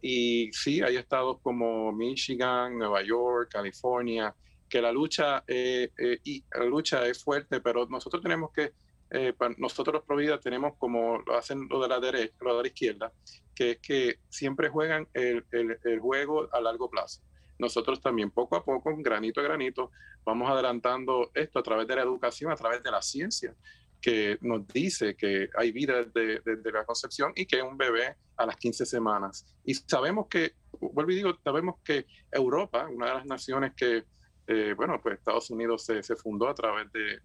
Y 0.00 0.50
sí, 0.52 0.82
hay 0.82 0.96
estados 0.96 1.38
como 1.40 1.92
Michigan, 1.92 2.78
Nueva 2.78 3.02
York, 3.02 3.50
California, 3.50 4.34
que 4.68 4.82
la 4.82 4.92
lucha, 4.92 5.42
y 5.48 6.44
la 6.52 6.64
lucha 6.66 7.06
es 7.06 7.24
fuerte, 7.24 7.60
pero 7.60 7.86
nosotros 7.86 8.22
tenemos 8.22 8.52
que 8.52 8.72
eh, 9.10 9.34
nosotros 9.56 9.94
los 9.94 10.04
Provida 10.04 10.38
tenemos 10.38 10.74
como 10.76 11.18
lo 11.18 11.36
hacen 11.36 11.66
lo 11.70 11.80
de 11.80 11.88
la 11.88 11.98
derecha, 11.98 12.34
lo 12.40 12.56
de 12.56 12.62
la 12.62 12.68
izquierda, 12.68 13.12
que 13.54 13.72
es 13.72 13.78
que 13.78 14.18
siempre 14.28 14.68
juegan 14.68 15.08
el, 15.14 15.44
el, 15.50 16.00
juego 16.00 16.48
a 16.52 16.60
largo 16.60 16.90
plazo. 16.90 17.22
Nosotros 17.58 18.00
también 18.00 18.30
poco 18.30 18.56
a 18.56 18.64
poco, 18.64 18.94
granito 18.98 19.40
a 19.40 19.44
granito, 19.44 19.90
vamos 20.24 20.50
adelantando 20.50 21.30
esto 21.34 21.58
a 21.58 21.62
través 21.62 21.86
de 21.86 21.96
la 21.96 22.02
educación, 22.02 22.52
a 22.52 22.56
través 22.56 22.82
de 22.82 22.90
la 22.90 23.02
ciencia, 23.02 23.54
que 24.00 24.38
nos 24.42 24.66
dice 24.68 25.16
que 25.16 25.48
hay 25.56 25.72
vida 25.72 26.04
desde, 26.04 26.40
desde 26.44 26.70
la 26.70 26.84
concepción 26.84 27.32
y 27.34 27.46
que 27.46 27.62
un 27.62 27.76
bebé 27.76 28.14
a 28.36 28.46
las 28.46 28.56
15 28.56 28.86
semanas. 28.86 29.46
Y 29.64 29.74
sabemos 29.74 30.28
que, 30.28 30.52
vuelvo 30.80 31.10
y 31.10 31.16
digo, 31.16 31.36
sabemos 31.42 31.76
que 31.82 32.06
Europa, 32.30 32.86
una 32.88 33.06
de 33.06 33.14
las 33.14 33.26
naciones 33.26 33.72
que 33.74 34.04
eh, 34.50 34.72
bueno, 34.74 34.98
pues 35.02 35.18
Estados 35.18 35.50
Unidos 35.50 35.84
se, 35.84 36.16
fundó 36.16 36.48
a 36.48 36.54
través 36.54 36.90
de, 36.90 37.20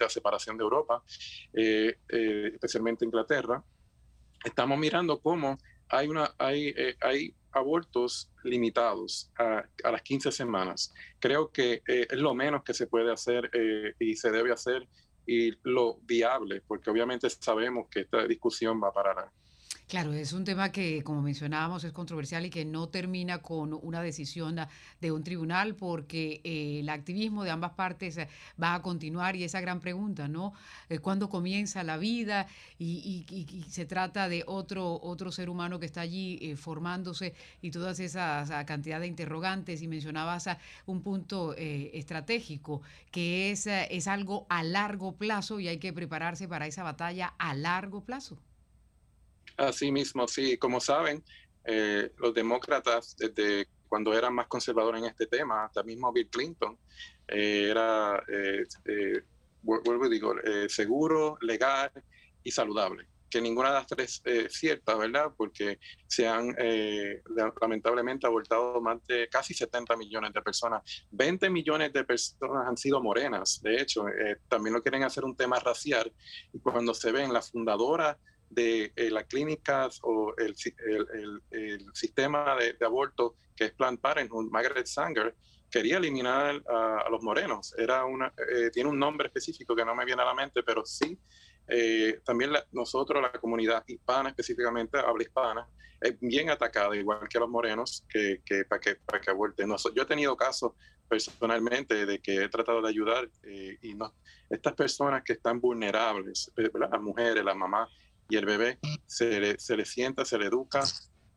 la 0.00 0.08
separación 0.08 0.56
de 0.56 0.64
Europa, 0.64 1.02
eh, 1.52 1.98
eh, 2.08 2.50
especialmente 2.54 3.04
Inglaterra. 3.04 3.62
Estamos 4.42 4.78
mirando 4.78 5.20
cómo 5.20 5.58
hay, 5.88 6.10
abortos 7.52 8.30
limitados 8.44 9.30
a, 9.38 9.62
a, 9.84 9.92
las 9.92 10.00
15 10.00 10.32
semanas. 10.32 10.94
Creo 11.18 11.50
que 11.50 11.82
es 11.86 12.18
lo 12.18 12.34
menos 12.34 12.62
que 12.62 12.72
se 12.72 12.86
puede 12.86 13.12
hacer 13.12 13.50
y 13.98 14.16
se 14.16 14.30
debe 14.30 14.52
hacer 14.52 14.88
y 15.26 15.52
lo 15.64 15.98
viable, 16.02 16.62
porque 16.66 16.88
obviamente 16.88 17.28
sabemos 17.28 17.88
que 17.90 18.00
esta 18.00 18.26
discusión 18.26 18.80
va 18.82 18.88
a 18.88 18.92
parar 18.92 19.30
Claro, 19.88 20.12
es 20.12 20.34
un 20.34 20.44
tema 20.44 20.70
que, 20.70 21.02
como 21.02 21.22
mencionábamos, 21.22 21.82
es 21.82 21.92
controversial 21.92 22.44
y 22.44 22.50
que 22.50 22.66
no 22.66 22.90
termina 22.90 23.38
con 23.38 23.72
una 23.72 24.02
decisión 24.02 24.60
de 25.00 25.12
un 25.12 25.24
tribunal 25.24 25.76
porque 25.76 26.42
eh, 26.44 26.80
el 26.80 26.90
activismo 26.90 27.42
de 27.42 27.50
ambas 27.50 27.72
partes 27.72 28.18
eh, 28.18 28.28
va 28.62 28.74
a 28.74 28.82
continuar 28.82 29.34
y 29.34 29.44
esa 29.44 29.62
gran 29.62 29.80
pregunta, 29.80 30.28
¿no? 30.28 30.52
Eh, 30.90 30.98
¿Cuándo 30.98 31.30
comienza 31.30 31.84
la 31.84 31.96
vida? 31.96 32.48
Y, 32.78 33.24
se 33.70 33.86
trata 33.86 34.28
de 34.28 34.44
otro, 34.46 35.00
otro 35.02 35.32
ser 35.32 35.48
humano 35.48 35.78
que 35.80 35.86
está 35.86 36.02
allí 36.02 36.54
formándose 36.56 37.34
y 37.62 37.70
todas 37.70 37.98
esas 37.98 38.50
cantidad 38.66 39.00
de 39.00 39.06
interrogantes 39.06 39.80
y 39.80 39.88
mencionabas 39.88 40.48
un 40.86 41.00
punto 41.02 41.54
estratégico 41.56 42.82
que 43.10 43.50
es, 43.50 43.66
es 43.66 44.06
algo 44.06 44.46
a 44.50 44.62
largo 44.62 45.12
plazo 45.12 45.60
y 45.60 45.68
hay 45.68 45.78
que 45.78 45.92
prepararse 45.92 46.46
para 46.46 46.66
esa 46.66 46.82
batalla 46.82 47.34
a 47.38 47.54
largo 47.54 48.02
plazo. 48.02 48.38
Así 49.58 49.92
mismo, 49.92 50.26
sí. 50.28 50.56
Como 50.56 50.80
saben, 50.80 51.22
eh, 51.64 52.10
los 52.16 52.32
demócratas, 52.32 53.16
desde 53.16 53.68
cuando 53.88 54.14
eran 54.14 54.34
más 54.34 54.46
conservadores 54.46 55.02
en 55.02 55.08
este 55.08 55.26
tema, 55.26 55.64
hasta 55.64 55.82
mismo 55.82 56.12
Bill 56.12 56.28
Clinton, 56.30 56.78
eh, 57.26 57.68
era, 57.70 58.22
eh, 58.28 59.22
vuelvo 59.62 60.06
y 60.06 60.10
digo, 60.10 60.34
seguro, 60.68 61.36
legal 61.42 61.90
y 62.42 62.50
saludable. 62.50 63.08
que 63.30 63.40
ninguna 63.40 63.68
de 63.68 63.74
las 63.74 63.86
tres 63.86 64.22
es 64.24 64.54
cierta, 64.54 64.94
¿verdad? 64.94 65.32
Porque 65.36 65.78
se 66.06 66.26
han 66.26 66.54
eh, 66.58 67.22
lamentablemente 67.60 68.26
abortado 68.26 68.80
más 68.80 69.06
de 69.06 69.28
casi 69.28 69.54
70 69.54 69.96
millones 69.96 70.32
de 70.32 70.42
personas. 70.42 70.82
20 71.10 71.50
millones 71.50 71.92
de 71.92 72.04
personas 72.04 72.66
han 72.66 72.76
sido 72.76 73.02
morenas, 73.02 73.60
de 73.62 73.80
hecho, 73.80 74.08
eh, 74.08 74.38
también 74.48 74.74
lo 74.74 74.82
quieren 74.82 75.02
hacer 75.02 75.24
un 75.24 75.36
tema 75.36 75.58
racial. 75.58 76.10
Y 76.52 76.58
cuando 76.60 76.94
se 76.94 77.12
ven 77.12 77.32
las 77.32 77.50
fundadoras 77.50 78.16
de 78.50 78.92
eh, 78.96 79.10
las 79.10 79.24
clínicas 79.24 80.00
o 80.02 80.34
el, 80.38 80.54
sistema 81.92 82.56
de, 82.56 82.84
aborto 82.84 83.36
que 83.54 83.66
es 83.66 83.72
Planned 83.72 84.00
Parenthood, 84.00 84.50
Margaret 84.50 84.86
Sanger, 84.86 85.34
quería 85.70 85.98
eliminar 85.98 86.62
a, 86.68 87.08
los 87.10 87.22
morenos. 87.22 87.74
Era 87.76 88.04
una, 88.04 88.32
tiene 88.72 88.88
un 88.88 88.98
nombre 88.98 89.26
específico 89.26 89.74
que 89.76 89.84
no 89.84 89.94
me 89.94 90.04
viene 90.04 90.22
a 90.22 90.26
la 90.26 90.34
mente, 90.34 90.62
pero 90.62 90.86
sí 90.86 91.18
eh, 91.68 92.20
también 92.24 92.52
nosotros, 92.72 93.22
la 93.22 93.30
comunidad 93.32 93.84
hispana 93.86 94.30
específicamente, 94.30 94.98
habla 94.98 95.22
hispana, 95.22 95.68
es 96.00 96.18
bien 96.20 96.48
atacada, 96.48 96.96
igual 96.96 97.28
que 97.28 97.38
los 97.38 97.48
morenos, 97.48 98.04
que, 98.08 98.40
para 98.66 98.80
que, 98.80 98.96
para 98.96 99.20
que 99.20 99.30
aborten. 99.30 99.68
yo 99.94 100.02
he 100.02 100.06
tenido 100.06 100.36
casos 100.36 100.72
personalmente 101.06 102.06
de 102.06 102.20
que 102.20 102.44
he 102.44 102.48
tratado 102.48 102.80
de 102.82 102.88
ayudar 102.88 103.28
eh, 103.42 103.78
y 103.82 103.94
no, 103.94 104.14
estas 104.48 104.74
personas 104.74 105.22
que 105.22 105.34
están 105.34 105.60
vulnerables, 105.60 106.50
eh, 106.56 106.70
las 106.74 107.00
mujeres, 107.00 107.44
la 107.44 107.54
mamá 107.54 107.88
y 108.28 108.36
el 108.36 108.46
bebé, 108.46 108.78
se 109.06 109.40
le, 109.40 109.58
se 109.58 109.76
le 109.76 109.84
sienta, 109.84 110.24
se 110.24 110.38
le 110.38 110.46
educa 110.46 110.82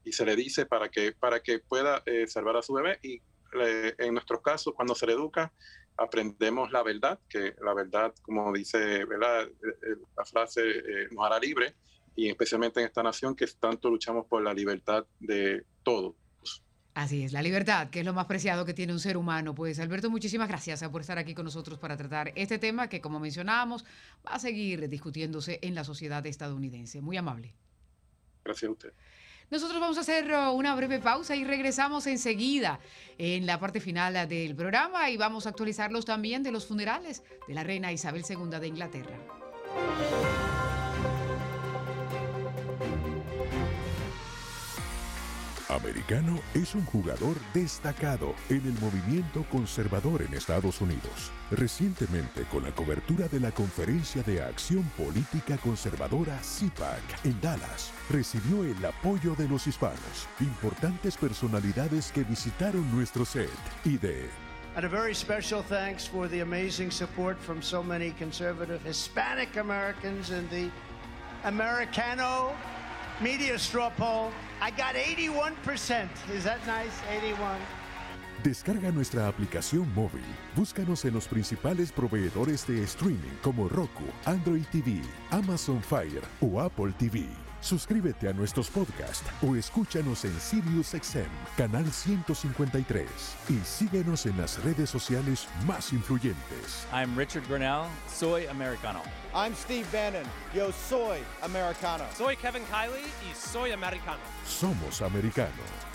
y 0.04 0.12
se 0.12 0.26
le 0.26 0.36
dice 0.36 0.66
para 0.66 0.90
que, 0.90 1.14
para 1.14 1.42
que 1.42 1.60
pueda 1.60 2.04
salvar 2.28 2.58
a 2.58 2.62
su 2.62 2.74
bebé 2.74 3.00
y 3.02 3.22
en 3.54 4.14
nuestros 4.14 4.42
casos, 4.42 4.74
cuando 4.76 4.96
se 4.96 5.06
le 5.06 5.14
educa, 5.14 5.52
aprendemos 5.98 6.72
la 6.72 6.84
verdad, 6.84 7.20
que 7.30 7.56
la 7.62 7.74
verdad, 7.74 8.14
como 8.22 8.52
dice. 8.54 9.02
Eh, 9.02 9.04
eh, 9.04 9.96
la 10.18 10.26
frase, 10.26 10.62
eh, 10.62 11.08
nos 11.12 11.26
hará 11.26 11.40
libre, 11.40 11.76
y 12.16 12.30
especialmente 12.30 12.80
en 12.80 12.88
esta 12.88 13.04
nación 13.04 13.36
que 13.36 13.46
tanto 13.60 13.90
luchamos 13.90 14.26
por 14.28 14.42
la 14.42 14.54
libertad 14.54 15.06
de 15.20 15.66
todo. 15.84 16.16
Así 16.94 17.24
es, 17.24 17.32
la 17.32 17.42
libertad, 17.42 17.90
que 17.90 18.02
es 18.02 18.06
lo 18.06 18.14
más 18.14 18.26
preciado 18.26 18.66
que 18.66 18.74
tiene 18.74 18.92
un 18.92 19.00
ser 19.00 19.16
humano. 19.16 19.56
Pues 19.56 19.80
Alberto, 19.80 20.10
muchísimas 20.10 20.50
gracias 20.50 20.84
por 20.90 21.02
estar 21.02 21.18
aquí 21.18 21.34
con 21.34 21.46
nosotros 21.46 21.80
para 21.80 21.96
tratar 21.96 22.34
este 22.36 22.60
tema 22.60 22.90
que, 22.90 23.00
como 23.00 23.20
mencionábamos, 23.20 23.86
va 24.28 24.34
a 24.34 24.40
seguir 24.40 24.90
discutiéndose 24.90 25.60
en 25.62 25.74
la 25.74 25.86
sociedad 25.86 26.26
estadounidense. 26.26 27.00
Muy 27.00 27.16
amable. 27.16 27.54
Gracias 28.44 28.68
a 28.68 28.72
usted. 28.72 28.94
Nosotros 29.50 29.80
vamos 29.80 29.98
a 29.98 30.02
hacer 30.02 30.32
uh, 30.32 30.52
una 30.52 30.76
breve 30.76 31.00
pausa 31.00 31.36
y 31.36 31.44
regresamos 31.44 32.08
enseguida 32.08 32.80
en 33.18 33.46
la 33.46 33.60
parte 33.60 33.80
final 33.80 34.28
del 34.28 34.56
programa 34.56 35.10
y 35.10 35.18
vamos 35.18 35.46
a 35.46 35.50
actualizarlos 35.50 36.06
también 36.06 36.44
de 36.44 36.52
los 36.52 36.66
funerales 36.66 37.24
de 37.48 37.54
la 37.54 37.64
reina 37.64 37.92
Isabel 37.92 38.24
II 38.28 38.60
de 38.60 38.68
Inglaterra. 38.68 39.18
Americano 45.72 46.40
es 46.54 46.76
un 46.76 46.84
jugador 46.86 47.36
destacado 47.54 48.36
en 48.50 48.66
el 48.66 48.74
movimiento 48.80 49.46
conservador 49.50 50.22
en 50.22 50.34
Estados 50.34 50.82
Unidos. 50.82 51.32
Recientemente, 51.50 52.44
con 52.44 52.64
la 52.64 52.72
cobertura 52.72 53.28
de 53.28 53.40
la 53.40 53.52
Conferencia 53.52 54.22
de 54.24 54.44
Acción 54.44 54.84
Política 54.98 55.58
Conservadora 55.58 56.38
CIPAC 56.44 57.26
en 57.26 57.40
Dallas, 57.40 57.92
recibió 58.10 58.64
el 58.64 58.84
apoyo 58.84 59.34
de 59.36 59.48
los 59.48 59.66
hispanos, 59.68 60.28
importantes 60.40 61.16
personalidades 61.16 62.12
que 62.12 62.24
visitaron 62.24 62.90
nuestro 62.94 63.26
set 63.26 63.50
y 63.86 63.98
de 63.98 64.30
And 64.74 64.86
a 64.86 64.90
very 64.90 65.14
special 65.14 65.62
thanks 65.64 66.08
for 66.08 66.30
the 66.30 66.40
amazing 66.40 66.92
support 66.92 67.38
from 67.38 67.62
so 67.62 67.84
many 67.84 68.12
conservative 68.12 68.82
Hispanic 68.86 69.58
Americans 69.58 70.32
in 70.32 70.48
the 70.50 70.70
Americano 71.44 72.56
media 73.22 73.58
straw 73.58 73.90
poll. 73.92 74.32
I 74.62 74.72
got 74.72 74.96
81%. 74.96 76.10
Is 76.34 76.44
that 76.44 76.60
nice? 76.66 77.02
81. 77.10 77.60
Descarga 78.44 78.92
nuestra 78.92 79.28
aplicación 79.28 79.94
móvil. 79.94 80.24
Búscanos 80.56 81.06
en 81.06 81.14
los 81.14 81.28
principales 81.28 81.92
proveedores 81.92 82.66
de 82.66 82.82
streaming 82.84 83.38
como 83.44 83.70
Roku, 83.70 84.06
Android 84.26 84.66
TV, 84.72 85.02
Amazon 85.30 85.82
Fire 85.82 86.24
o 86.42 86.60
Apple 86.60 86.92
TV. 86.98 87.51
Suscríbete 87.62 88.28
a 88.28 88.34
nuestros 88.34 88.70
podcasts 88.70 89.24
o 89.42 89.56
escúchanos 89.56 90.26
en 90.26 90.38
SiriusXM, 90.40 91.30
canal 91.56 91.86
153. 91.92 93.08
Y 93.50 93.60
síguenos 93.60 94.26
en 94.26 94.38
las 94.38 94.62
redes 94.64 94.90
sociales 94.90 95.48
más 95.68 95.94
influyentes. 95.94 96.88
I'm 96.92 97.16
Richard 97.16 97.44
Grinnell, 97.48 97.86
soy 98.08 98.48
americano. 98.48 99.02
I'm 99.34 99.54
Steve 99.56 99.86
Bannon, 99.94 100.26
yo 100.56 100.72
soy 100.72 101.20
americano. 101.44 102.04
Soy 102.18 102.36
Kevin 102.36 102.64
Kiley 102.66 103.06
y 103.30 103.36
soy 103.36 103.72
americano. 103.72 104.20
Somos 104.46 105.02
americanos. 105.04 105.91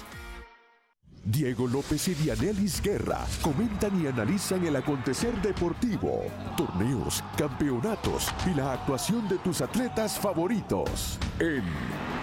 Diego 1.26 1.66
López 1.66 2.06
y 2.06 2.14
Dianelis 2.14 2.80
Guerra 2.80 3.26
comentan 3.42 4.00
y 4.00 4.06
analizan 4.06 4.64
el 4.64 4.76
acontecer 4.76 5.34
deportivo, 5.42 6.22
torneos, 6.56 7.24
campeonatos 7.36 8.32
y 8.46 8.54
la 8.54 8.74
actuación 8.74 9.28
de 9.28 9.38
tus 9.38 9.60
atletas 9.60 10.20
favoritos 10.20 11.18
en 11.40 11.64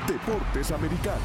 Deportes 0.07 0.71
Americano. 0.71 1.19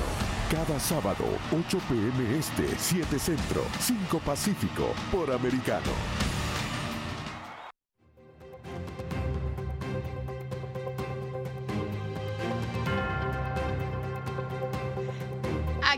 Cada 0.50 0.80
sábado, 0.80 1.24
8 1.52 1.78
pm 1.88 2.36
este, 2.36 2.66
7 2.76 3.16
centro, 3.16 3.62
5 3.78 4.18
pacífico, 4.26 4.92
por 5.12 5.30
Americano. 5.30 6.37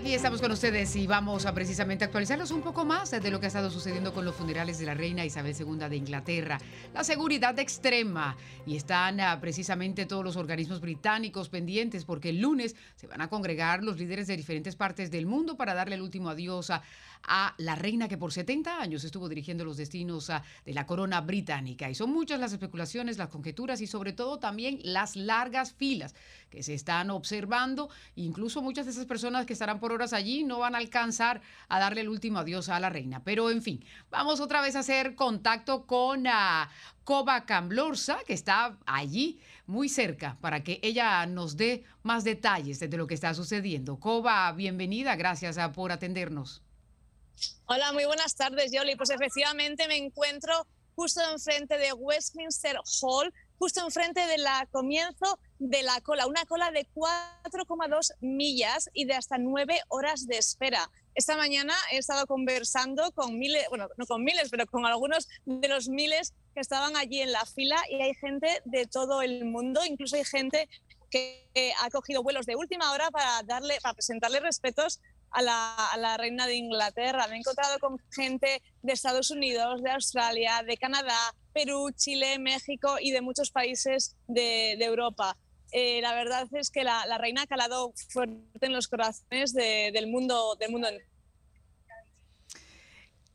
Aquí 0.01 0.15
estamos 0.15 0.41
con 0.41 0.51
ustedes 0.51 0.97
y 0.97 1.07
vamos 1.07 1.45
a 1.45 1.53
precisamente 1.53 2.07
actualizarlos 2.07 2.53
un 2.53 2.63
poco 2.63 2.87
más 2.87 3.11
de 3.11 3.31
lo 3.31 3.39
que 3.39 3.45
ha 3.45 3.49
estado 3.49 3.71
sucediendo 3.71 4.15
con 4.15 4.25
los 4.25 4.35
funerales 4.35 4.79
de 4.79 4.87
la 4.87 4.95
reina 4.95 5.27
Isabel 5.27 5.55
II 5.55 5.91
de 5.91 5.97
Inglaterra. 5.97 6.59
La 6.95 7.05
seguridad 7.05 7.59
extrema 7.59 8.35
y 8.65 8.77
están 8.77 9.21
ah, 9.21 9.39
precisamente 9.43 10.07
todos 10.07 10.25
los 10.25 10.37
organismos 10.37 10.81
británicos 10.81 11.51
pendientes 11.51 12.07
porque 12.07 12.31
el 12.31 12.41
lunes 12.41 12.77
se 12.97 13.09
van 13.09 13.21
a 13.21 13.29
congregar 13.29 13.85
los 13.85 13.99
líderes 13.99 14.27
de 14.27 14.39
diferentes 14.39 14.75
partes 14.75 15.11
del 15.11 15.27
mundo 15.27 15.59
para 15.59 15.75
darle 15.75 15.97
el 15.97 16.01
último 16.01 16.31
adiós 16.31 16.71
a, 16.71 16.83
la 17.59 17.75
reina 17.75 18.09
que 18.09 18.17
por 18.17 18.33
70 18.33 18.81
años 18.81 19.05
estuvo 19.05 19.29
dirigiendo 19.29 19.63
los 19.63 19.77
destinos 19.77 20.31
ah, 20.31 20.43
de 20.65 20.73
la 20.73 20.87
corona 20.87 21.21
británica. 21.21 21.91
Y 21.91 21.95
son 21.95 22.11
muchas 22.11 22.41
las 22.41 22.55
especulaciones, 22.55 23.19
las 23.19 23.29
conjeturas 23.29 23.83
y 23.83 23.87
sobre 23.87 24.15
todo 24.15 24.39
también 24.39 24.81
las 24.83 25.15
largas 25.15 25.75
filas 25.75 26.15
que 26.49 26.63
se 26.63 26.73
están 26.73 27.11
observando. 27.11 27.91
Incluso 28.17 28.63
muchas 28.63 28.87
de 28.87 28.93
esas 28.93 29.05
personas 29.05 29.45
que 29.45 29.53
estarán 29.53 29.79
por 29.79 29.90
horas 29.91 30.13
allí 30.13 30.45
no 30.45 30.59
van 30.59 30.75
a 30.75 30.79
alcanzar 30.79 31.41
a 31.69 31.79
darle 31.79 32.03
el 32.03 32.09
último 32.09 32.39
adiós 32.39 32.69
a 32.69 32.81
la 32.81 32.91
reina. 32.91 33.23
Pero 33.25 33.51
en 33.51 33.63
fin, 33.63 33.85
vamos 34.11 34.41
otra 34.41 34.61
vez 34.61 34.77
a 34.77 34.81
hacer 34.81 35.15
contacto 35.15 35.87
con 35.87 36.27
uh, 36.27 36.67
Koba 37.05 37.45
Camblorza, 37.47 38.19
que 38.27 38.35
está 38.35 38.79
allí 38.87 39.41
muy 39.67 39.89
cerca, 39.89 40.37
para 40.41 40.63
que 40.63 40.81
ella 40.83 41.25
nos 41.27 41.57
dé 41.57 41.85
más 42.03 42.25
detalles 42.25 42.81
de 42.81 42.97
lo 42.97 43.07
que 43.07 43.15
está 43.15 43.35
sucediendo. 43.35 43.99
Koba, 44.01 44.51
bienvenida, 44.53 45.17
gracias 45.17 45.59
ah, 45.59 45.73
por 45.73 45.93
atendernos. 45.93 46.63
Hola, 47.67 47.93
muy 47.93 48.05
buenas 48.05 48.35
tardes, 48.35 48.73
Yoli. 48.73 48.97
Pues 48.97 49.11
efectivamente 49.11 49.87
me 49.89 49.97
encuentro 49.97 50.67
justo 50.95 51.21
enfrente 51.33 51.79
de 51.79 51.93
Westminster 51.93 52.77
Hall, 53.01 53.33
justo 53.61 53.85
enfrente 53.85 54.27
del 54.27 54.43
comienzo 54.71 55.39
de 55.59 55.83
la 55.83 56.01
cola, 56.01 56.27
una 56.27 56.47
cola 56.47 56.71
de 56.71 56.89
4,2 56.95 58.15
millas 58.21 58.89
y 58.95 59.05
de 59.05 59.13
hasta 59.13 59.37
9 59.37 59.83
horas 59.89 60.27
de 60.27 60.39
espera. 60.39 60.91
Esta 61.15 61.37
mañana 61.37 61.75
he 61.93 61.99
estado 61.99 62.27
conversando 62.27 63.13
con 63.13 63.39
miles, 63.39 63.67
bueno, 63.69 63.89
no 63.99 64.07
con 64.07 64.25
miles, 64.25 64.49
pero 64.51 64.65
con 64.65 64.87
algunos 64.87 65.29
de 65.45 65.69
los 65.69 65.91
miles 65.91 66.33
que 66.55 66.61
estaban 66.61 66.97
allí 66.97 67.21
en 67.21 67.33
la 67.33 67.45
fila 67.45 67.77
y 67.91 68.01
hay 68.01 68.15
gente 68.15 68.63
de 68.65 68.87
todo 68.87 69.21
el 69.21 69.45
mundo, 69.45 69.85
incluso 69.85 70.17
hay 70.17 70.25
gente 70.25 70.67
que 71.11 71.75
ha 71.83 71.91
cogido 71.91 72.23
vuelos 72.23 72.47
de 72.47 72.57
última 72.57 72.93
hora 72.93 73.11
para 73.11 73.43
darle, 73.43 73.79
para 73.83 73.93
presentarle 73.93 74.41
respetos 74.41 75.01
a 75.33 75.43
la, 75.43 76.17
reina 76.17 76.47
de 76.47 76.57
Inglaterra. 76.57 77.27
Me 77.29 77.37
he 77.37 77.39
encontrado 77.39 77.79
con 77.79 77.99
gente 78.11 78.63
de 78.83 78.93
Estados 78.93 79.31
Unidos, 79.31 79.83
de 79.83 79.91
Australia, 79.91 80.63
de 80.67 80.77
Canadá, 80.77 81.19
Perú, 81.53 81.91
Chile, 81.95 82.39
México 82.39 82.97
y 83.01 83.11
de 83.11 83.21
muchos 83.21 83.51
países 83.51 84.17
de, 84.27 84.73
Europa. 84.73 85.37
Eh, 85.73 86.01
la 86.03 86.15
verdad 86.15 86.49
es 86.53 86.71
que 86.71 86.83
la, 86.83 87.19
reina 87.19 87.43
ha 87.43 87.47
calado 87.47 87.93
fuerte 88.09 88.67
en 88.67 88.73
los 88.73 88.89
corazones 88.89 89.53
del, 89.53 90.07
mundo, 90.09 90.57
del 90.59 90.71
mundo 90.71 90.89
entero. 90.89 91.10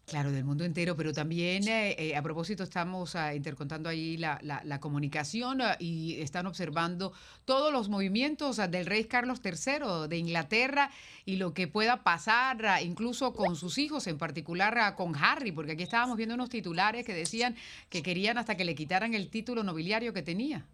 Claro, 0.06 0.32
del 0.32 0.44
mundo 0.44 0.64
entero, 0.66 0.96
pero 0.96 1.14
también 1.14 1.68
eh, 1.68 1.96
eh, 1.98 2.16
a 2.16 2.22
propósito 2.22 2.62
estamos 2.62 3.16
ah, 3.16 3.34
intercontando 3.34 3.90
ahí 3.90 4.18
la, 4.18 4.80
comunicación 4.80 5.62
ah, 5.62 5.78
y 5.80 6.22
están 6.22 6.46
observando 6.46 7.12
todos 7.44 7.74
los 7.74 7.90
movimientos 7.90 8.60
ah, 8.60 8.68
del 8.68 8.86
rey 8.86 9.06
Carlos 9.06 9.42
III 9.44 10.08
de 10.08 10.18
Inglaterra 10.18 10.92
y 11.26 11.38
lo 11.38 11.56
que 11.56 11.68
pueda 11.68 12.04
pasar 12.04 12.84
incluso 12.84 13.34
con 13.34 13.56
sus 13.56 13.80
hijos, 13.80 14.06
en 14.06 14.20
particular 14.20 14.96
con 14.96 15.16
Harry, 15.16 15.52
porque 15.52 15.72
aquí 15.72 15.84
estábamos 15.84 16.18
viendo 16.18 16.36
unos 16.36 16.50
titulares 16.50 17.04
que 17.04 17.14
decían 17.16 17.56
que 17.90 18.04
querían 18.04 18.38
hasta 18.38 18.56
que 18.56 18.64
le 18.64 18.76
quitaran 18.76 19.16
el 19.16 19.30
título 19.32 19.64
nobiliario 19.64 20.14
que 20.14 20.22
tenía. 20.22 20.68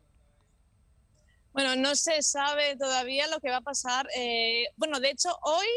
Bueno, 1.54 1.78
no 1.78 1.96
se 1.96 2.22
sabe 2.22 2.76
todavía 2.78 3.28
lo 3.28 3.40
que 3.40 3.50
va 3.50 3.58
a 3.58 3.62
pasar. 3.62 4.08
Eh, 4.16 4.66
bueno, 4.76 5.00
de 5.00 5.12
hecho, 5.12 5.30
hoy 5.42 5.68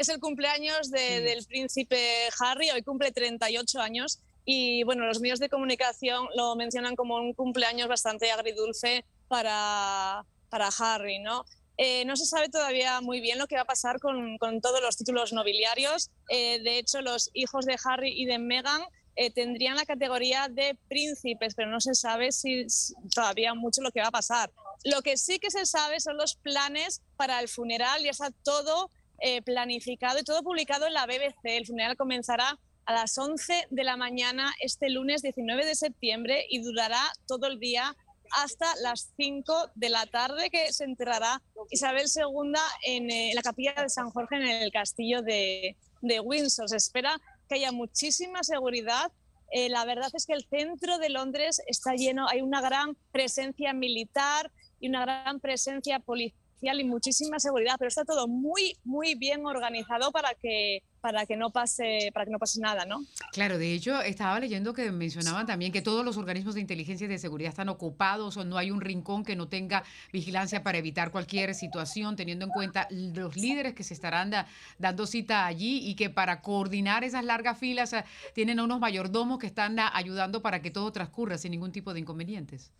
es 0.00 0.08
el 0.08 0.18
cumpleaños 0.18 0.90
del 0.90 1.44
príncipe 1.44 2.30
Harry, 2.38 2.70
hoy 2.70 2.82
cumple 2.82 3.12
38 3.12 3.80
años. 3.80 4.18
Y 4.46 4.82
bueno, 4.84 5.04
los 5.04 5.20
medios 5.20 5.38
de 5.40 5.50
comunicación 5.50 6.26
lo 6.34 6.56
mencionan 6.56 6.96
como 6.96 7.16
un 7.16 7.34
cumpleaños 7.34 7.86
bastante 7.86 8.30
agridulce 8.30 9.04
para, 9.28 10.24
para 10.48 10.70
Harry, 10.78 11.18
¿no? 11.18 11.44
Eh, 11.76 12.06
no 12.06 12.16
se 12.16 12.24
sabe 12.24 12.48
todavía 12.48 13.02
muy 13.02 13.20
bien 13.20 13.38
lo 13.38 13.46
que 13.46 13.56
va 13.56 13.62
a 13.62 13.66
pasar 13.66 14.00
con, 14.00 14.38
con 14.38 14.62
todos 14.62 14.80
los 14.80 14.96
títulos 14.96 15.34
nobiliarios. 15.34 16.10
Eh, 16.30 16.60
de 16.62 16.78
hecho, 16.78 17.02
los 17.02 17.28
hijos 17.34 17.66
de 17.66 17.76
Harry 17.84 18.12
y 18.18 18.24
de 18.24 18.38
Meghan 18.38 18.80
eh, 19.16 19.30
tendrían 19.30 19.76
la 19.76 19.84
categoría 19.84 20.48
de 20.48 20.78
príncipes, 20.88 21.54
pero 21.54 21.70
no 21.70 21.80
se 21.80 21.94
sabe 21.94 22.32
si 22.32 22.66
todavía 23.14 23.52
mucho 23.52 23.82
lo 23.82 23.90
que 23.90 24.00
va 24.00 24.06
a 24.06 24.12
pasar. 24.12 24.50
Lo 24.84 25.02
que 25.02 25.18
sí 25.18 25.38
que 25.38 25.50
se 25.50 25.66
sabe 25.66 26.00
son 26.00 26.16
los 26.16 26.36
planes 26.36 27.02
para 27.16 27.38
el 27.40 27.48
funeral, 27.48 28.02
ya 28.02 28.10
está 28.10 28.30
todo 28.42 28.90
eh, 29.20 29.42
planificado 29.42 30.18
y 30.18 30.24
todo 30.24 30.42
publicado 30.42 30.86
en 30.86 30.94
la 30.94 31.06
BBC. 31.06 31.36
El 31.44 31.66
funeral 31.66 31.96
comenzará 31.96 32.58
a 32.86 32.92
las 32.92 33.16
11 33.16 33.68
de 33.70 33.84
la 33.84 33.96
mañana 33.96 34.52
este 34.60 34.90
lunes 34.90 35.22
19 35.22 35.64
de 35.64 35.74
septiembre 35.74 36.46
y 36.48 36.62
durará 36.62 37.00
todo 37.26 37.46
el 37.46 37.60
día 37.60 37.94
hasta 38.32 38.66
las 38.82 39.12
5 39.16 39.72
de 39.74 39.90
la 39.90 40.06
tarde 40.06 40.50
que 40.50 40.72
se 40.72 40.84
enterrará 40.84 41.42
Isabel 41.70 42.06
II 42.14 42.52
en, 42.84 43.10
eh, 43.10 43.32
la 43.34 43.42
capilla 43.42 43.74
de 43.74 43.88
San 43.88 44.10
Jorge 44.10 44.36
en 44.36 44.42
el 44.42 44.72
castillo 44.72 45.22
de, 45.22 45.76
de 46.00 46.20
Windsor. 46.20 46.68
Se 46.68 46.76
espera 46.76 47.20
que 47.48 47.56
haya 47.56 47.72
muchísima 47.72 48.42
seguridad. 48.42 49.12
Eh, 49.52 49.68
la 49.68 49.84
verdad 49.84 50.10
es 50.14 50.26
que 50.26 50.32
el 50.32 50.46
centro 50.48 50.98
de 50.98 51.10
Londres 51.10 51.60
está 51.66 51.94
lleno, 51.94 52.28
hay 52.28 52.40
una 52.40 52.60
gran 52.60 52.96
presencia 53.10 53.72
militar 53.72 54.50
y 54.78 54.88
una 54.88 55.02
gran 55.02 55.40
presencia 55.40 55.98
policial 55.98 56.39
y 56.62 56.84
muchísima 56.84 57.38
seguridad, 57.38 57.76
pero 57.78 57.88
está 57.88 58.04
todo 58.04 58.28
muy, 58.28 58.76
muy 58.84 59.14
bien 59.14 59.46
organizado 59.46 60.12
para 60.12 60.34
que, 60.34 60.82
para 61.00 61.24
que, 61.24 61.36
no, 61.36 61.50
pase, 61.50 62.10
para 62.12 62.26
que 62.26 62.30
no 62.30 62.38
pase 62.38 62.60
nada, 62.60 62.84
¿no? 62.84 63.02
Claro, 63.32 63.58
de 63.58 63.72
hecho, 63.72 64.02
estaba 64.02 64.38
leyendo 64.38 64.74
que 64.74 64.92
mencionaban 64.92 65.46
también 65.46 65.72
que 65.72 65.80
todos 65.80 66.04
los 66.04 66.18
organismos 66.18 66.54
de 66.54 66.60
inteligencia 66.60 67.06
y 67.06 67.08
de 67.08 67.18
seguridad 67.18 67.48
están 67.48 67.70
ocupados 67.70 68.36
o 68.36 68.44
no 68.44 68.58
hay 68.58 68.70
un 68.70 68.82
rincón 68.82 69.24
que 69.24 69.36
no 69.36 69.48
tenga 69.48 69.84
vigilancia 70.12 70.62
para 70.62 70.78
evitar 70.78 71.10
cualquier 71.10 71.54
situación, 71.54 72.14
teniendo 72.14 72.44
en 72.44 72.50
cuenta 72.50 72.86
los 72.90 73.36
líderes 73.36 73.74
que 73.74 73.82
se 73.82 73.94
estarán 73.94 74.30
dando 74.78 75.06
cita 75.06 75.46
allí 75.46 75.88
y 75.88 75.94
que 75.94 76.10
para 76.10 76.42
coordinar 76.42 77.04
esas 77.04 77.24
largas 77.24 77.58
filas 77.58 77.92
eh, 77.94 78.04
tienen 78.34 78.58
a 78.58 78.64
unos 78.64 78.80
mayordomos 78.80 79.38
que 79.38 79.46
están 79.46 79.78
ayudando 79.78 80.42
para 80.42 80.60
que 80.60 80.70
todo 80.70 80.92
transcurra 80.92 81.38
sin 81.38 81.52
ningún 81.52 81.72
tipo 81.72 81.94
de 81.94 82.00
inconvenientes. 82.00 82.70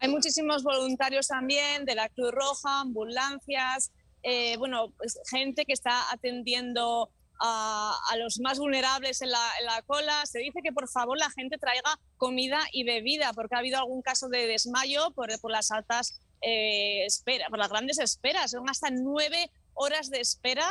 Hay 0.00 0.08
muchísimos 0.08 0.62
voluntarios 0.62 1.28
también 1.28 1.84
de 1.84 1.94
la 1.94 2.08
Cruz 2.08 2.32
Roja, 2.32 2.80
ambulancias, 2.80 3.92
eh, 4.22 4.56
bueno, 4.56 4.92
pues 4.96 5.18
gente 5.30 5.64
que 5.66 5.74
está 5.74 6.10
atendiendo 6.10 7.10
a, 7.38 8.16
los 8.18 8.38
más 8.40 8.58
vulnerables 8.58 9.22
en 9.22 9.30
la, 9.30 9.82
cola. 9.86 10.24
Se 10.26 10.38
dice 10.38 10.60
que 10.62 10.72
por 10.72 10.88
favor 10.88 11.18
la 11.18 11.30
gente 11.30 11.58
traiga 11.58 11.98
comida 12.16 12.60
y 12.72 12.84
bebida, 12.84 13.32
porque 13.34 13.54
ha 13.54 13.58
habido 13.58 13.78
algún 13.78 14.02
caso 14.02 14.28
de 14.28 14.46
desmayo 14.46 15.10
por, 15.12 15.30
las 15.50 15.70
altas 15.70 16.20
eh, 16.42 17.04
esperas, 17.04 17.48
por 17.48 17.58
las 17.58 17.70
grandes 17.70 17.98
esperas. 17.98 18.50
Son 18.50 18.68
hasta 18.68 18.90
nueve 18.90 19.50
horas 19.74 20.10
de 20.10 20.20
espera 20.20 20.66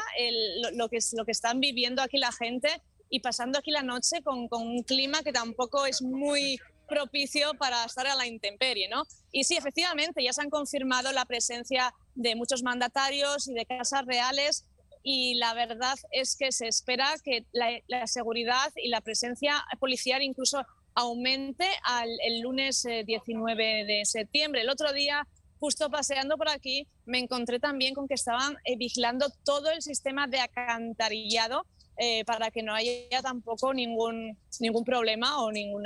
lo, 0.73 0.89
que, 0.89 0.99
lo 1.13 1.25
que 1.25 1.32
están 1.32 1.59
viviendo 1.59 2.01
aquí 2.01 2.17
la 2.17 2.32
gente 2.32 2.82
y 3.09 3.21
pasando 3.21 3.57
aquí 3.57 3.71
la 3.71 3.82
noche 3.82 4.21
con, 4.23 4.47
con 4.47 4.67
un 4.67 4.84
clima 4.84 5.23
que 5.23 5.34
tampoco 5.34 5.88
es 5.88 6.03
muy 6.03 6.59
propicio 6.90 7.54
para 7.54 7.86
estar 7.86 8.08
a 8.08 8.16
la 8.16 8.28
intemperie, 8.28 8.90
¿no? 8.90 9.04
Y 9.32 9.44
sí, 9.44 9.56
efectivamente, 9.56 10.24
ya 10.24 10.34
se 10.34 10.42
han 10.42 10.50
confirmado 10.50 11.12
la 11.12 11.26
presencia 11.26 11.94
de 12.16 12.36
muchos 12.36 12.64
mandatarios 12.64 13.48
y 13.48 13.54
de 13.54 13.66
casas 13.66 14.06
reales 14.06 14.66
y 15.04 15.36
la 15.36 15.54
verdad 15.54 15.98
es 16.12 16.36
que 16.36 16.52
se 16.52 16.68
espera 16.68 17.16
que 17.24 17.46
la, 17.52 18.08
seguridad 18.08 18.72
y 18.76 18.90
la 18.90 19.02
presencia 19.02 19.64
policial 19.80 20.22
incluso 20.22 20.66
aumente 20.96 21.66
al, 21.84 22.10
el 22.24 22.42
lunes 22.42 22.86
19 23.06 23.82
eh, 23.82 23.86
de 23.86 24.06
septiembre. 24.06 24.62
El 24.62 24.70
otro 24.70 24.92
día, 24.92 25.26
justo 25.60 25.90
paseando 25.90 26.38
por 26.38 26.50
aquí, 26.50 26.88
me 27.06 27.20
encontré 27.20 27.60
también 27.60 27.94
con 27.94 28.08
que 28.08 28.16
estaban 28.16 28.58
eh, 28.66 28.76
vigilando 28.76 29.28
todo 29.46 29.72
el 29.72 29.82
sistema 29.82 30.28
de 30.28 30.40
acantarillado 30.42 31.66
eh, 31.98 32.26
para 32.26 32.52
que 32.52 32.64
no 32.64 32.74
haya 32.74 33.22
tampoco 33.22 33.74
ningún, 33.74 34.38
ningún 34.60 34.84
problema 34.84 35.42
o 35.42 35.52
ningún 35.52 35.86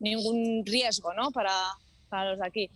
ningún 0.00 0.64
riesgo 0.64 1.12
¿no? 1.14 1.30
para, 1.30 1.52
para 2.08 2.30
los 2.30 2.38
de 2.38 2.46
aquí. 2.46 2.70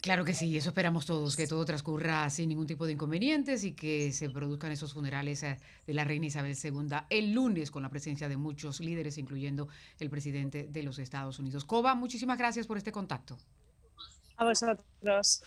Claro 0.00 0.24
que 0.24 0.32
sí, 0.32 0.56
eso 0.56 0.70
esperamos 0.70 1.04
todos, 1.06 1.36
que 1.36 1.46
todo 1.46 1.64
transcurra 1.64 2.30
sin 2.30 2.48
ningún 2.48 2.66
tipo 2.66 2.86
de 2.86 2.92
inconvenientes 2.92 3.64
y 3.64 3.72
que 3.72 4.12
se 4.12 4.30
produzcan 4.30 4.72
esos 4.72 4.94
funerales 4.94 5.42
eh, 5.42 5.58
de 5.86 5.94
la 5.94 6.04
reina 6.04 6.26
Isabel 6.26 6.56
II 6.62 6.96
el 7.10 7.32
lunes 7.32 7.70
con 7.70 7.82
la 7.82 7.88
presencia 7.88 8.28
de 8.28 8.36
muchos 8.36 8.80
líderes, 8.80 9.18
incluyendo 9.18 9.68
el 9.98 10.08
presidente 10.08 10.68
de 10.70 10.82
los 10.82 10.98
Estados 10.98 11.38
Unidos. 11.38 11.64
Coba, 11.64 11.94
muchísimas 11.94 12.38
gracias 12.38 12.66
por 12.66 12.78
este 12.78 12.92
contacto. 12.92 13.36
A 14.36 14.44
vosotros. 14.44 15.42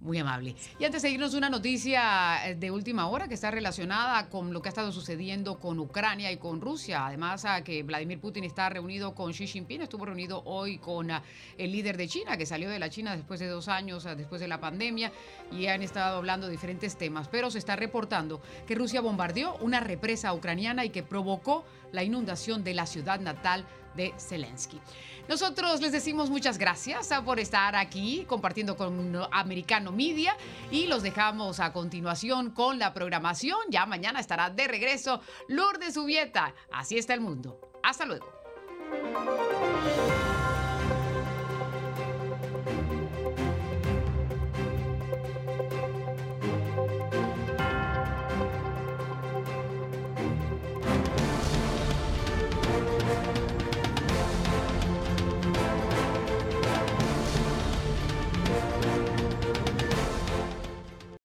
Muy 0.00 0.16
amable. 0.18 0.54
Y 0.78 0.84
antes 0.84 1.02
de 1.02 1.10
irnos, 1.10 1.34
una 1.34 1.50
noticia 1.50 2.48
eh, 2.48 2.54
de 2.54 2.70
última 2.70 3.08
hora 3.08 3.26
que 3.26 3.34
está 3.34 3.50
relacionada 3.50 4.28
con 4.28 4.52
lo 4.52 4.62
que 4.62 4.68
ha 4.68 4.70
estado 4.70 4.92
sucediendo 4.92 5.58
con 5.58 5.80
Ucrania 5.80 6.30
y 6.30 6.36
con 6.36 6.60
Rusia. 6.60 7.04
Además, 7.04 7.44
a 7.44 7.64
que 7.64 7.82
Vladimir 7.82 8.20
Putin 8.20 8.44
está 8.44 8.68
reunido 8.68 9.16
con 9.16 9.32
Xi 9.32 9.48
Jinping, 9.48 9.82
estuvo 9.82 10.04
reunido 10.06 10.44
hoy 10.44 10.78
con 10.78 11.10
ah, 11.10 11.24
el 11.56 11.72
líder 11.72 11.96
de 11.96 12.06
China, 12.06 12.36
que 12.36 12.46
salió 12.46 12.70
de 12.70 12.78
la 12.78 12.90
China 12.90 13.16
después 13.16 13.40
de 13.40 13.48
dos 13.48 13.66
años, 13.66 14.06
ah, 14.06 14.14
después 14.14 14.40
de 14.40 14.46
la 14.46 14.60
pandemia, 14.60 15.10
y 15.50 15.66
han 15.66 15.82
estado 15.82 16.18
hablando 16.18 16.46
de 16.46 16.52
diferentes 16.52 16.96
temas. 16.96 17.26
Pero 17.26 17.50
se 17.50 17.58
está 17.58 17.74
reportando 17.74 18.40
que 18.68 18.76
Rusia 18.76 19.00
bombardeó 19.00 19.56
una 19.56 19.80
represa 19.80 20.32
ucraniana 20.32 20.84
y 20.84 20.90
que 20.90 21.02
provocó 21.02 21.64
la 21.90 22.04
inundación 22.04 22.62
de 22.62 22.74
la 22.74 22.86
ciudad 22.86 23.18
natal 23.18 23.66
de 23.98 24.14
Zelensky. 24.16 24.80
Nosotros 25.28 25.82
les 25.82 25.92
decimos 25.92 26.30
muchas 26.30 26.56
gracias 26.56 27.12
ah, 27.12 27.22
por 27.22 27.38
estar 27.38 27.76
aquí 27.76 28.24
compartiendo 28.26 28.78
con 28.78 29.14
Americano 29.30 29.92
Media 29.92 30.34
y 30.70 30.86
los 30.86 31.02
dejamos 31.02 31.60
a 31.60 31.74
continuación 31.74 32.50
con 32.50 32.78
la 32.78 32.94
programación. 32.94 33.58
Ya 33.68 33.84
mañana 33.84 34.20
estará 34.20 34.48
de 34.48 34.66
regreso 34.66 35.20
Lourdes 35.48 35.98
Ubieta. 35.98 36.54
Así 36.72 36.96
está 36.96 37.12
el 37.12 37.20
mundo. 37.20 37.60
Hasta 37.82 38.06
luego. 38.06 38.26